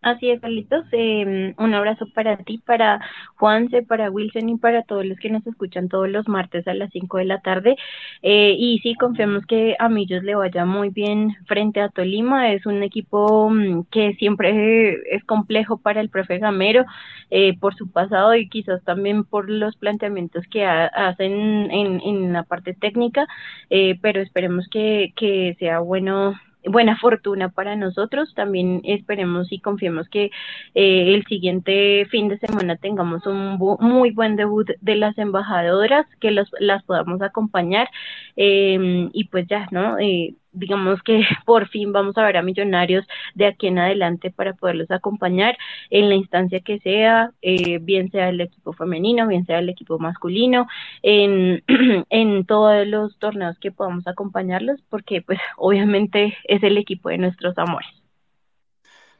Así 0.01 0.29
es, 0.29 0.39
Carlitos. 0.39 0.85
Eh, 0.91 1.53
un 1.57 1.73
abrazo 1.73 2.05
para 2.13 2.37
ti, 2.37 2.59
para 2.59 2.99
Juanse, 3.35 3.81
para 3.81 4.11
Wilson 4.11 4.47
y 4.49 4.57
para 4.57 4.83
todos 4.83 5.05
los 5.05 5.17
que 5.19 5.29
nos 5.29 5.45
escuchan 5.45 5.89
todos 5.89 6.07
los 6.07 6.27
martes 6.27 6.67
a 6.67 6.73
las 6.75 6.91
5 6.91 7.17
de 7.17 7.25
la 7.25 7.41
tarde. 7.41 7.75
Eh, 8.21 8.55
y 8.57 8.79
sí, 8.79 8.93
confiamos 8.95 9.45
que 9.47 9.75
a 9.79 9.89
Millos 9.89 10.23
le 10.23 10.35
vaya 10.35 10.65
muy 10.65 10.89
bien 10.89 11.35
frente 11.47 11.81
a 11.81 11.89
Tolima. 11.89 12.51
Es 12.53 12.65
un 12.65 12.83
equipo 12.83 13.49
mm, 13.49 13.85
que 13.91 14.13
siempre 14.13 14.93
es 15.13 15.23
complejo 15.25 15.77
para 15.77 15.99
el 15.99 16.09
profe 16.09 16.37
Gamero 16.37 16.85
eh, 17.31 17.57
por 17.59 17.75
su 17.75 17.91
pasado 17.91 18.35
y 18.35 18.47
quizás 18.49 18.83
también 18.83 19.23
por 19.25 19.49
los 19.49 19.75
planteamientos 19.77 20.45
que 20.49 20.65
hacen 20.65 21.69
en, 21.71 22.01
en, 22.01 22.33
la 22.33 22.43
parte 22.43 22.73
técnica, 22.73 23.27
eh, 23.69 23.97
pero 24.01 24.21
esperemos 24.21 24.67
que, 24.69 25.11
que 25.15 25.55
sea 25.59 25.79
bueno 25.79 26.35
buena 26.69 26.97
fortuna 26.97 27.49
para 27.49 27.75
nosotros. 27.75 28.33
También 28.35 28.81
esperemos 28.83 29.51
y 29.51 29.59
confiemos 29.59 30.07
que 30.09 30.31
eh, 30.75 31.13
el 31.15 31.25
siguiente 31.25 32.05
fin 32.11 32.27
de 32.29 32.37
semana 32.39 32.75
tengamos 32.77 33.25
un 33.25 33.57
muy 33.79 34.11
buen 34.11 34.35
debut 34.35 34.69
de 34.81 34.95
las 34.95 35.17
embajadoras, 35.17 36.05
que 36.19 36.31
las 36.31 36.83
podamos 36.83 37.21
acompañar 37.21 37.89
eh, 38.35 39.09
y 39.13 39.25
pues 39.25 39.47
ya, 39.47 39.67
¿no? 39.71 39.99
Eh, 39.99 40.35
digamos 40.57 41.01
que 41.03 41.21
por 41.45 41.67
fin 41.67 41.91
vamos 41.91 42.17
a 42.17 42.23
ver 42.25 42.37
a 42.37 42.41
Millonarios 42.41 43.05
de 43.35 43.45
aquí 43.47 43.67
en 43.67 43.79
adelante 43.79 44.31
para 44.31 44.53
poderlos 44.53 44.91
acompañar 44.91 45.57
en 45.89 46.09
la 46.09 46.15
instancia 46.15 46.59
que 46.61 46.79
sea, 46.79 47.31
eh, 47.41 47.79
bien 47.79 48.11
sea 48.11 48.29
el 48.29 48.41
equipo 48.41 48.73
femenino, 48.73 49.27
bien 49.27 49.45
sea 49.45 49.59
el 49.59 49.69
equipo 49.69 49.99
masculino, 49.99 50.67
en, 51.01 51.63
en 52.09 52.45
todos 52.45 52.87
los 52.87 53.17
torneos 53.19 53.57
que 53.59 53.71
podamos 53.71 54.07
acompañarlos, 54.07 54.81
porque 54.89 55.21
pues 55.21 55.39
obviamente 55.57 56.37
es 56.45 56.63
el 56.63 56.77
equipo 56.77 57.09
de 57.09 57.17
nuestros 57.17 57.57
amores. 57.57 58.06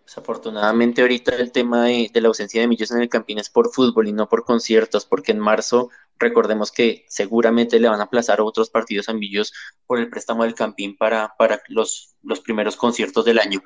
Desafortunadamente 0.08 1.02
ahorita 1.02 1.36
el 1.36 1.52
tema 1.52 1.84
de, 1.84 2.10
la 2.14 2.30
ausencia 2.30 2.62
de 2.62 2.68
Millos 2.70 2.92
en 2.92 3.02
el 3.02 3.10
Campín 3.10 3.40
es 3.40 3.50
por 3.50 3.74
fútbol 3.74 4.08
y 4.08 4.14
no 4.14 4.30
por 4.30 4.46
conciertos, 4.46 5.06
porque 5.06 5.34
en 5.34 5.40
marzo 5.40 5.90
recordemos 6.18 6.72
que 6.72 7.04
seguramente 7.10 7.78
le 7.78 7.90
van 7.90 8.00
a 8.00 8.06
aplazar 8.06 8.40
otros 8.40 8.70
partidos 8.70 9.10
a 9.10 9.14
Millos 9.14 9.52
por 9.86 10.00
el 10.00 10.10
préstamo 10.10 10.46
del 10.46 10.56
Campín 10.56 10.96
para, 10.96 11.36
los, 11.68 12.16
primeros 12.46 12.78
conciertos 12.78 13.26
del 13.26 13.38
año. 13.38 13.62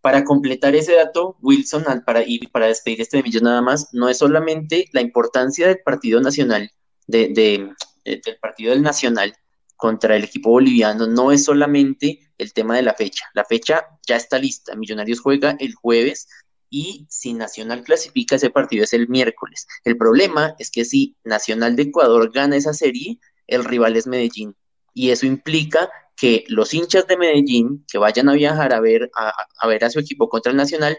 Para 0.00 0.24
completar 0.24 0.74
ese 0.74 0.96
dato, 0.96 1.36
Wilson, 1.40 1.84
para, 2.04 2.24
y 2.26 2.40
para 2.48 2.66
despedir 2.66 3.00
este 3.00 3.18
de 3.18 3.22
Millos 3.22 3.42
nada 3.42 3.62
más, 3.62 3.90
no 3.92 4.08
es 4.08 4.18
solamente 4.18 4.88
la 4.92 5.00
importancia 5.00 5.68
del 5.68 5.78
partido 5.78 6.20
nacional, 6.20 6.72
de, 7.06 7.28
del 7.28 8.38
partido 8.40 8.72
del 8.72 8.82
nacional, 8.82 9.32
contra 9.76 10.16
el 10.16 10.24
equipo 10.24 10.50
boliviano 10.50 11.06
no 11.06 11.30
es 11.30 11.44
solamente 11.44 12.18
el 12.38 12.52
tema 12.52 12.76
de 12.76 12.82
la 12.82 12.94
fecha. 12.94 13.26
La 13.34 13.44
fecha 13.44 13.86
ya 14.06 14.16
está 14.16 14.38
lista. 14.38 14.74
Millonarios 14.76 15.20
juega 15.20 15.56
el 15.58 15.74
jueves 15.74 16.28
y 16.70 17.06
si 17.08 17.34
Nacional 17.34 17.84
clasifica 17.84 18.36
ese 18.36 18.50
partido 18.50 18.84
es 18.84 18.92
el 18.92 19.08
miércoles. 19.08 19.66
El 19.84 19.96
problema 19.96 20.54
es 20.58 20.70
que 20.70 20.84
si 20.84 21.16
Nacional 21.24 21.76
de 21.76 21.84
Ecuador 21.84 22.32
gana 22.32 22.56
esa 22.56 22.74
serie, 22.74 23.18
el 23.46 23.64
rival 23.64 23.96
es 23.96 24.06
Medellín. 24.06 24.56
Y 24.92 25.10
eso 25.10 25.26
implica 25.26 25.90
que 26.16 26.44
los 26.48 26.74
hinchas 26.74 27.06
de 27.06 27.16
Medellín 27.16 27.84
que 27.90 27.98
vayan 27.98 28.28
a 28.28 28.34
viajar 28.34 28.72
a 28.72 28.80
ver 28.80 29.10
a, 29.14 29.66
ver 29.66 29.84
a 29.84 29.90
su 29.90 30.00
equipo 30.00 30.28
contra 30.28 30.50
el 30.50 30.56
Nacional 30.56 30.98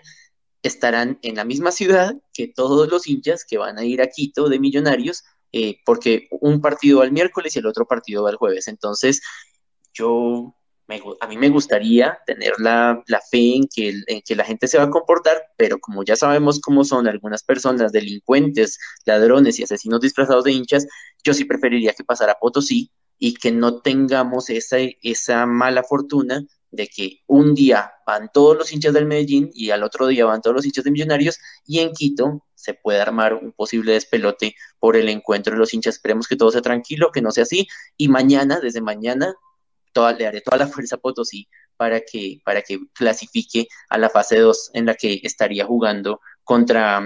estarán 0.62 1.20
en 1.22 1.36
la 1.36 1.46
misma 1.46 1.72
ciudad 1.72 2.16
que 2.34 2.48
todos 2.48 2.90
los 2.90 3.08
hinchas 3.08 3.46
que 3.46 3.58
van 3.58 3.78
a 3.78 3.86
ir 3.86 4.02
a 4.02 4.08
Quito 4.08 4.50
de 4.50 4.60
Millonarios 4.60 5.24
eh, 5.52 5.78
porque 5.86 6.28
un 6.32 6.60
partido 6.60 7.00
va 7.00 7.06
el 7.06 7.12
miércoles 7.12 7.56
y 7.56 7.60
el 7.60 7.66
otro 7.66 7.86
partido 7.86 8.24
va 8.24 8.32
el 8.32 8.36
jueves. 8.36 8.68
Entonces, 8.68 9.22
yo, 9.94 10.56
a 11.20 11.28
mí 11.28 11.38
me 11.38 11.50
gustaría 11.50 12.20
tener 12.26 12.54
la, 12.60 13.04
fe 13.32 13.56
en 13.56 13.68
que, 13.74 13.94
en 14.08 14.22
que 14.22 14.36
la 14.36 14.44
gente 14.44 14.68
se 14.68 14.78
va 14.78 14.86
a 14.86 14.90
comportar, 14.90 15.38
pero 15.58 15.80
como 15.80 16.04
ya 16.04 16.16
sabemos 16.16 16.60
cómo 16.60 16.84
son 16.84 17.08
algunas 17.08 17.44
personas, 17.44 17.92
delincuentes, 17.92 18.78
ladrones 19.06 19.60
y 19.60 19.64
asesinos 19.64 20.02
disfrazados 20.02 20.44
de 20.44 20.52
hinchas, 20.52 20.88
yo 21.24 21.34
sí 21.34 21.46
preferiría 21.46 21.94
que 21.94 22.04
pasara 22.04 22.38
Potosí 22.40 22.92
y 23.18 23.34
que 23.34 23.52
no 23.52 23.82
tengamos 23.82 24.50
esa, 24.50 24.78
esa 25.02 25.46
mala 25.46 25.84
fortuna 25.84 26.46
de 26.72 26.88
que 26.88 27.22
un 27.28 27.56
día 27.56 27.92
van 28.06 28.30
todos 28.34 28.58
los 28.58 28.72
hinchas 28.74 28.94
del 28.94 29.06
Medellín 29.06 29.50
y 29.54 29.72
al 29.72 29.84
otro 29.84 30.08
día 30.08 30.26
van 30.26 30.42
todos 30.42 30.56
los 30.56 30.66
hinchas 30.66 30.84
de 30.84 30.92
Millonarios 30.92 31.40
y 31.66 31.80
en 31.80 31.94
Quito 31.94 32.44
se 32.54 32.74
puede 32.74 33.00
armar 33.00 33.34
un 33.34 33.54
posible 33.54 33.94
despelote 33.94 34.56
por 34.80 34.96
el 34.96 35.08
encuentro 35.10 35.54
de 35.54 35.60
los 35.60 35.74
hinchas. 35.74 35.96
Esperemos 35.96 36.28
que 36.28 36.36
todo 36.36 36.52
sea 36.52 36.62
tranquilo, 36.62 37.12
que 37.12 37.22
no 37.22 37.32
sea 37.32 37.44
así 37.44 37.68
y 37.96 38.10
mañana, 38.10 38.60
desde 38.60 38.82
mañana, 38.82 39.36
toda, 39.96 40.14
le 40.14 40.28
haré 40.28 40.42
toda 40.42 40.58
la 40.58 40.68
fuerza 40.68 40.98
a 40.98 41.00
Potosí 41.00 41.48
para 41.78 42.02
que, 42.02 42.42
para 42.44 42.62
que 42.62 42.80
clasifique 42.94 43.68
a 43.90 43.98
la 43.98 44.10
fase 44.10 44.38
2 44.40 44.72
en 44.74 44.86
la 44.86 44.96
que 44.96 45.22
estaría 45.24 45.66
jugando 45.66 46.20
contra, 46.44 47.02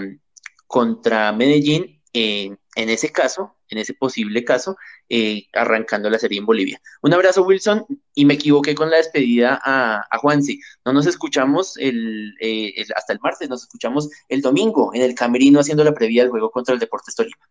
contra 0.68 1.32
Medellín. 1.32 2.02
en 2.12 2.58
ese 2.76 3.12
caso, 3.12 3.56
en 3.70 3.78
ese 3.78 3.94
posible 3.94 4.44
caso, 4.44 4.76
eh, 5.08 5.46
arrancando 5.54 6.10
la 6.10 6.18
serie 6.18 6.40
en 6.40 6.46
Bolivia. 6.46 6.82
Un 7.02 7.14
abrazo, 7.14 7.44
Wilson, 7.44 7.86
y 8.16 8.26
me 8.26 8.34
equivoqué 8.34 8.74
con 8.74 8.90
la 8.90 8.98
despedida 8.98 9.62
a, 9.64 10.08
a 10.10 10.18
Juanse. 10.18 10.58
No 10.86 10.94
nos 10.94 11.06
escuchamos 11.06 11.78
eh, 11.78 11.90
el, 11.90 12.88
hasta 12.96 13.14
el 13.14 13.20
martes, 13.22 13.50
nos 13.50 13.64
escuchamos 13.64 14.10
el 14.28 14.42
domingo 14.42 14.92
en 14.96 15.04
el 15.04 15.14
Camerino 15.14 15.60
haciendo 15.60 15.84
la 15.84 15.94
previa 15.94 16.24
del 16.24 16.32
juego 16.32 16.50
contra 16.50 16.74
el 16.74 16.80
Deportes 16.80 17.16
Tolima. 17.16 17.48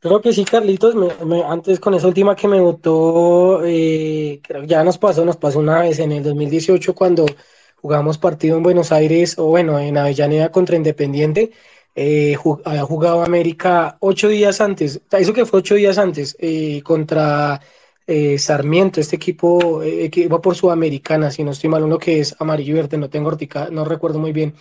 Creo 0.00 0.20
que 0.20 0.32
sí, 0.32 0.44
Carlitos. 0.44 0.94
antes 1.46 1.80
con 1.80 1.94
esa 1.94 2.06
última 2.06 2.36
que 2.36 2.46
me 2.46 2.60
votó, 2.60 3.64
eh, 3.64 4.40
ya 4.66 4.84
nos 4.84 4.96
pasó, 4.98 5.24
nos 5.24 5.36
pasó 5.36 5.58
una 5.58 5.80
vez 5.80 5.98
en 5.98 6.12
el 6.12 6.22
2018 6.22 6.94
cuando 6.94 7.26
jugamos 7.76 8.16
partido 8.18 8.56
en 8.56 8.62
Buenos 8.62 8.92
Aires, 8.92 9.38
o 9.38 9.46
bueno, 9.46 9.78
en 9.78 9.98
Avellaneda 9.98 10.52
contra 10.52 10.76
Independiente 10.76 11.50
eh, 11.96 12.36
había 12.64 12.82
jugado 12.84 13.22
América 13.24 13.96
ocho 14.00 14.28
días 14.28 14.60
antes, 14.60 15.00
eso 15.10 15.32
que 15.32 15.44
fue 15.46 15.58
ocho 15.60 15.74
días 15.74 15.98
antes, 15.98 16.36
eh, 16.38 16.80
contra 16.84 17.60
eh, 18.06 18.38
Sarmiento, 18.38 19.00
este 19.00 19.16
equipo 19.16 19.80
que 19.80 20.20
iba 20.20 20.40
por 20.40 20.54
Sudamericana, 20.54 21.30
si 21.32 21.42
no 21.42 21.50
estoy 21.50 21.70
mal, 21.70 21.82
uno 21.82 21.98
que 21.98 22.20
es 22.20 22.36
amarillo 22.38 22.72
y 22.74 22.76
verde, 22.76 22.98
no 22.98 23.10
tengo 23.10 23.28
hortica, 23.28 23.68
no 23.72 23.84
recuerdo 23.84 24.20
muy 24.20 24.32
bien, 24.32 24.54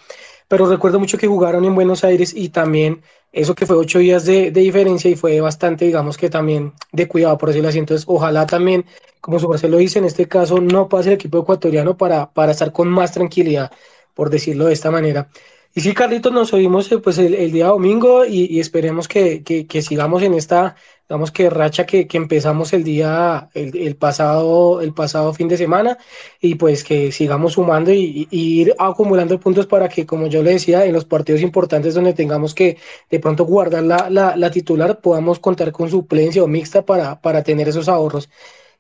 pero 0.48 0.68
recuerdo 0.68 1.00
mucho 1.00 1.18
que 1.18 1.28
jugaron 1.28 1.66
en 1.66 1.76
Buenos 1.76 2.04
Aires 2.04 2.34
y 2.36 2.50
también 2.50 3.02
eso 3.32 3.56
que 3.56 3.66
fue 3.66 3.76
ocho 3.78 4.00
días 4.00 4.26
de, 4.26 4.52
diferencia 4.52 5.12
y 5.12 5.16
fue 5.16 5.40
bastante, 5.42 5.86
digamos 5.86 6.18
que 6.18 6.30
también 6.30 6.74
de 6.92 7.08
cuidado, 7.08 7.38
por 7.38 7.50
decirlo 7.50 7.70
así. 7.70 7.80
Entonces, 7.80 8.06
ojalá 8.08 8.46
también, 8.48 8.86
como 9.22 9.40
su 9.40 9.48
lo 9.68 9.78
dice, 9.78 10.00
en 10.00 10.06
este 10.06 10.28
caso 10.28 10.60
no 10.62 10.88
pase 10.88 11.10
el 11.10 11.16
equipo 11.16 11.40
ecuatoriano 11.40 11.98
para, 11.98 12.32
para 12.32 12.54
estar 12.54 12.72
con 12.72 12.88
más 12.90 13.12
tranquilidad 13.12 13.72
por 14.18 14.32
decirlo 14.32 14.66
de 14.66 14.74
esta 14.74 14.90
manera. 14.90 15.30
Y 15.78 15.82
sí, 15.82 15.94
Carlitos, 15.94 16.34
nos 16.34 16.54
oímos 16.54 16.92
eh, 16.92 16.98
pues 16.98 17.20
el, 17.20 17.52
día 17.52 17.68
domingo 17.68 18.26
y, 18.26 18.60
esperemos 18.60 19.08
que, 19.08 19.44
sigamos 19.84 20.24
en 20.24 20.34
esta, 20.34 20.76
digamos 21.08 21.32
que 21.32 21.52
racha 21.52 21.86
que, 21.86 22.08
empezamos 22.14 22.74
el 22.74 22.84
día, 22.84 23.50
el, 23.54 23.96
pasado, 23.96 24.82
el 24.82 24.96
pasado 24.96 25.36
fin 25.36 25.48
de 25.48 25.56
semana 25.56 26.00
y 26.42 26.56
pues 26.56 26.84
que 26.84 27.12
sigamos 27.12 27.54
sumando 27.54 27.92
y, 27.94 28.28
ir 28.32 28.74
acumulando 28.80 29.40
puntos 29.40 29.68
para 29.68 29.88
que, 29.88 30.08
como 30.08 30.26
yo 30.26 30.42
le 30.42 30.54
decía, 30.54 30.84
en 30.84 30.94
los 30.94 31.06
partidos 31.06 31.42
importantes 31.44 31.94
donde 31.94 32.16
tengamos 32.16 32.56
que 32.56 32.78
de 33.12 33.20
pronto 33.20 33.46
guardar 33.46 33.84
la, 33.84 34.52
titular, 34.52 35.00
podamos 35.00 35.38
contar 35.38 35.72
con 35.72 35.92
suplencia 35.92 36.44
o 36.44 36.48
mixta 36.48 36.84
para, 36.84 37.22
para 37.22 37.44
tener 37.44 37.70
esos 37.70 37.88
ahorros. 37.88 38.30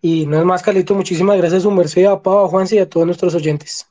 Y 0.02 0.26
no 0.26 0.40
es 0.40 0.46
más, 0.46 0.64
Carlitos, 0.64 0.98
muchísimas 0.98 1.38
gracias 1.38 1.60
a 1.60 1.64
su 1.64 1.72
merced, 1.72 2.06
a 2.06 2.24
Pau, 2.24 2.46
a 2.46 2.48
Juanse 2.48 2.78
y 2.78 2.80
a 2.80 2.90
todos 2.90 3.06
nuestros 3.06 3.36
oyentes 3.36 3.88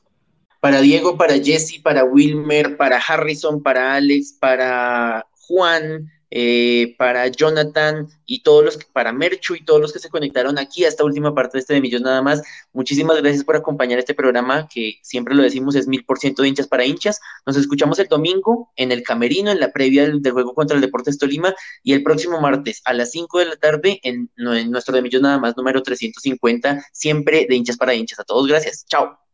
para 0.59 0.81
Diego, 0.81 1.17
para 1.17 1.39
Jesse, 1.39 1.79
para 1.81 2.03
Wilmer, 2.03 2.77
para 2.77 2.97
Harrison, 2.97 3.61
para 3.61 3.95
Alex, 3.95 4.33
para 4.39 5.25
Juan, 5.31 6.09
eh, 6.29 6.93
para 6.97 7.27
Jonathan 7.27 8.09
y 8.25 8.43
todos 8.43 8.65
los 8.65 8.77
que, 8.77 8.85
para 8.91 9.13
Merchu 9.13 9.55
y 9.55 9.63
todos 9.63 9.79
los 9.79 9.93
que 9.93 9.99
se 9.99 10.09
conectaron 10.09 10.59
aquí 10.59 10.83
a 10.83 10.89
esta 10.89 11.05
última 11.05 11.33
parte 11.33 11.57
de 11.57 11.61
este 11.61 11.73
de 11.73 11.81
Millón 11.81 12.03
nada 12.03 12.21
más. 12.21 12.41
Muchísimas 12.73 13.21
gracias 13.21 13.45
por 13.45 13.55
acompañar 13.55 13.97
este 13.97 14.13
programa 14.13 14.67
que 14.67 14.95
siempre 15.03 15.33
lo 15.35 15.41
decimos 15.43 15.75
es 15.75 15.87
mil 15.87 16.03
por 16.03 16.19
ciento 16.19 16.41
de 16.41 16.49
hinchas 16.49 16.67
para 16.67 16.85
hinchas. 16.85 17.21
Nos 17.45 17.55
escuchamos 17.55 17.97
el 17.99 18.07
domingo 18.07 18.71
en 18.75 18.91
el 18.91 19.03
Camerino, 19.03 19.51
en 19.51 19.61
la 19.61 19.71
previa 19.71 20.03
del, 20.03 20.21
juego 20.29 20.53
contra 20.53 20.75
el 20.75 20.81
Deportes 20.81 21.17
Tolima 21.17 21.55
y 21.81 21.93
el 21.93 22.03
próximo 22.03 22.41
martes 22.41 22.81
a 22.83 22.93
las 22.93 23.11
5 23.11 23.39
de 23.39 23.45
la 23.45 23.55
tarde 23.55 23.99
en, 24.03 24.29
en 24.37 24.71
nuestro 24.71 24.93
de 24.93 25.01
Millón 25.01 25.21
nada 25.21 25.39
más 25.39 25.55
número 25.55 25.81
350, 25.81 26.87
siempre 26.91 27.45
de 27.47 27.55
hinchas 27.55 27.77
para 27.77 27.95
hinchas. 27.95 28.19
A 28.19 28.25
todos 28.25 28.47
gracias. 28.47 28.85
Chao. 28.85 29.26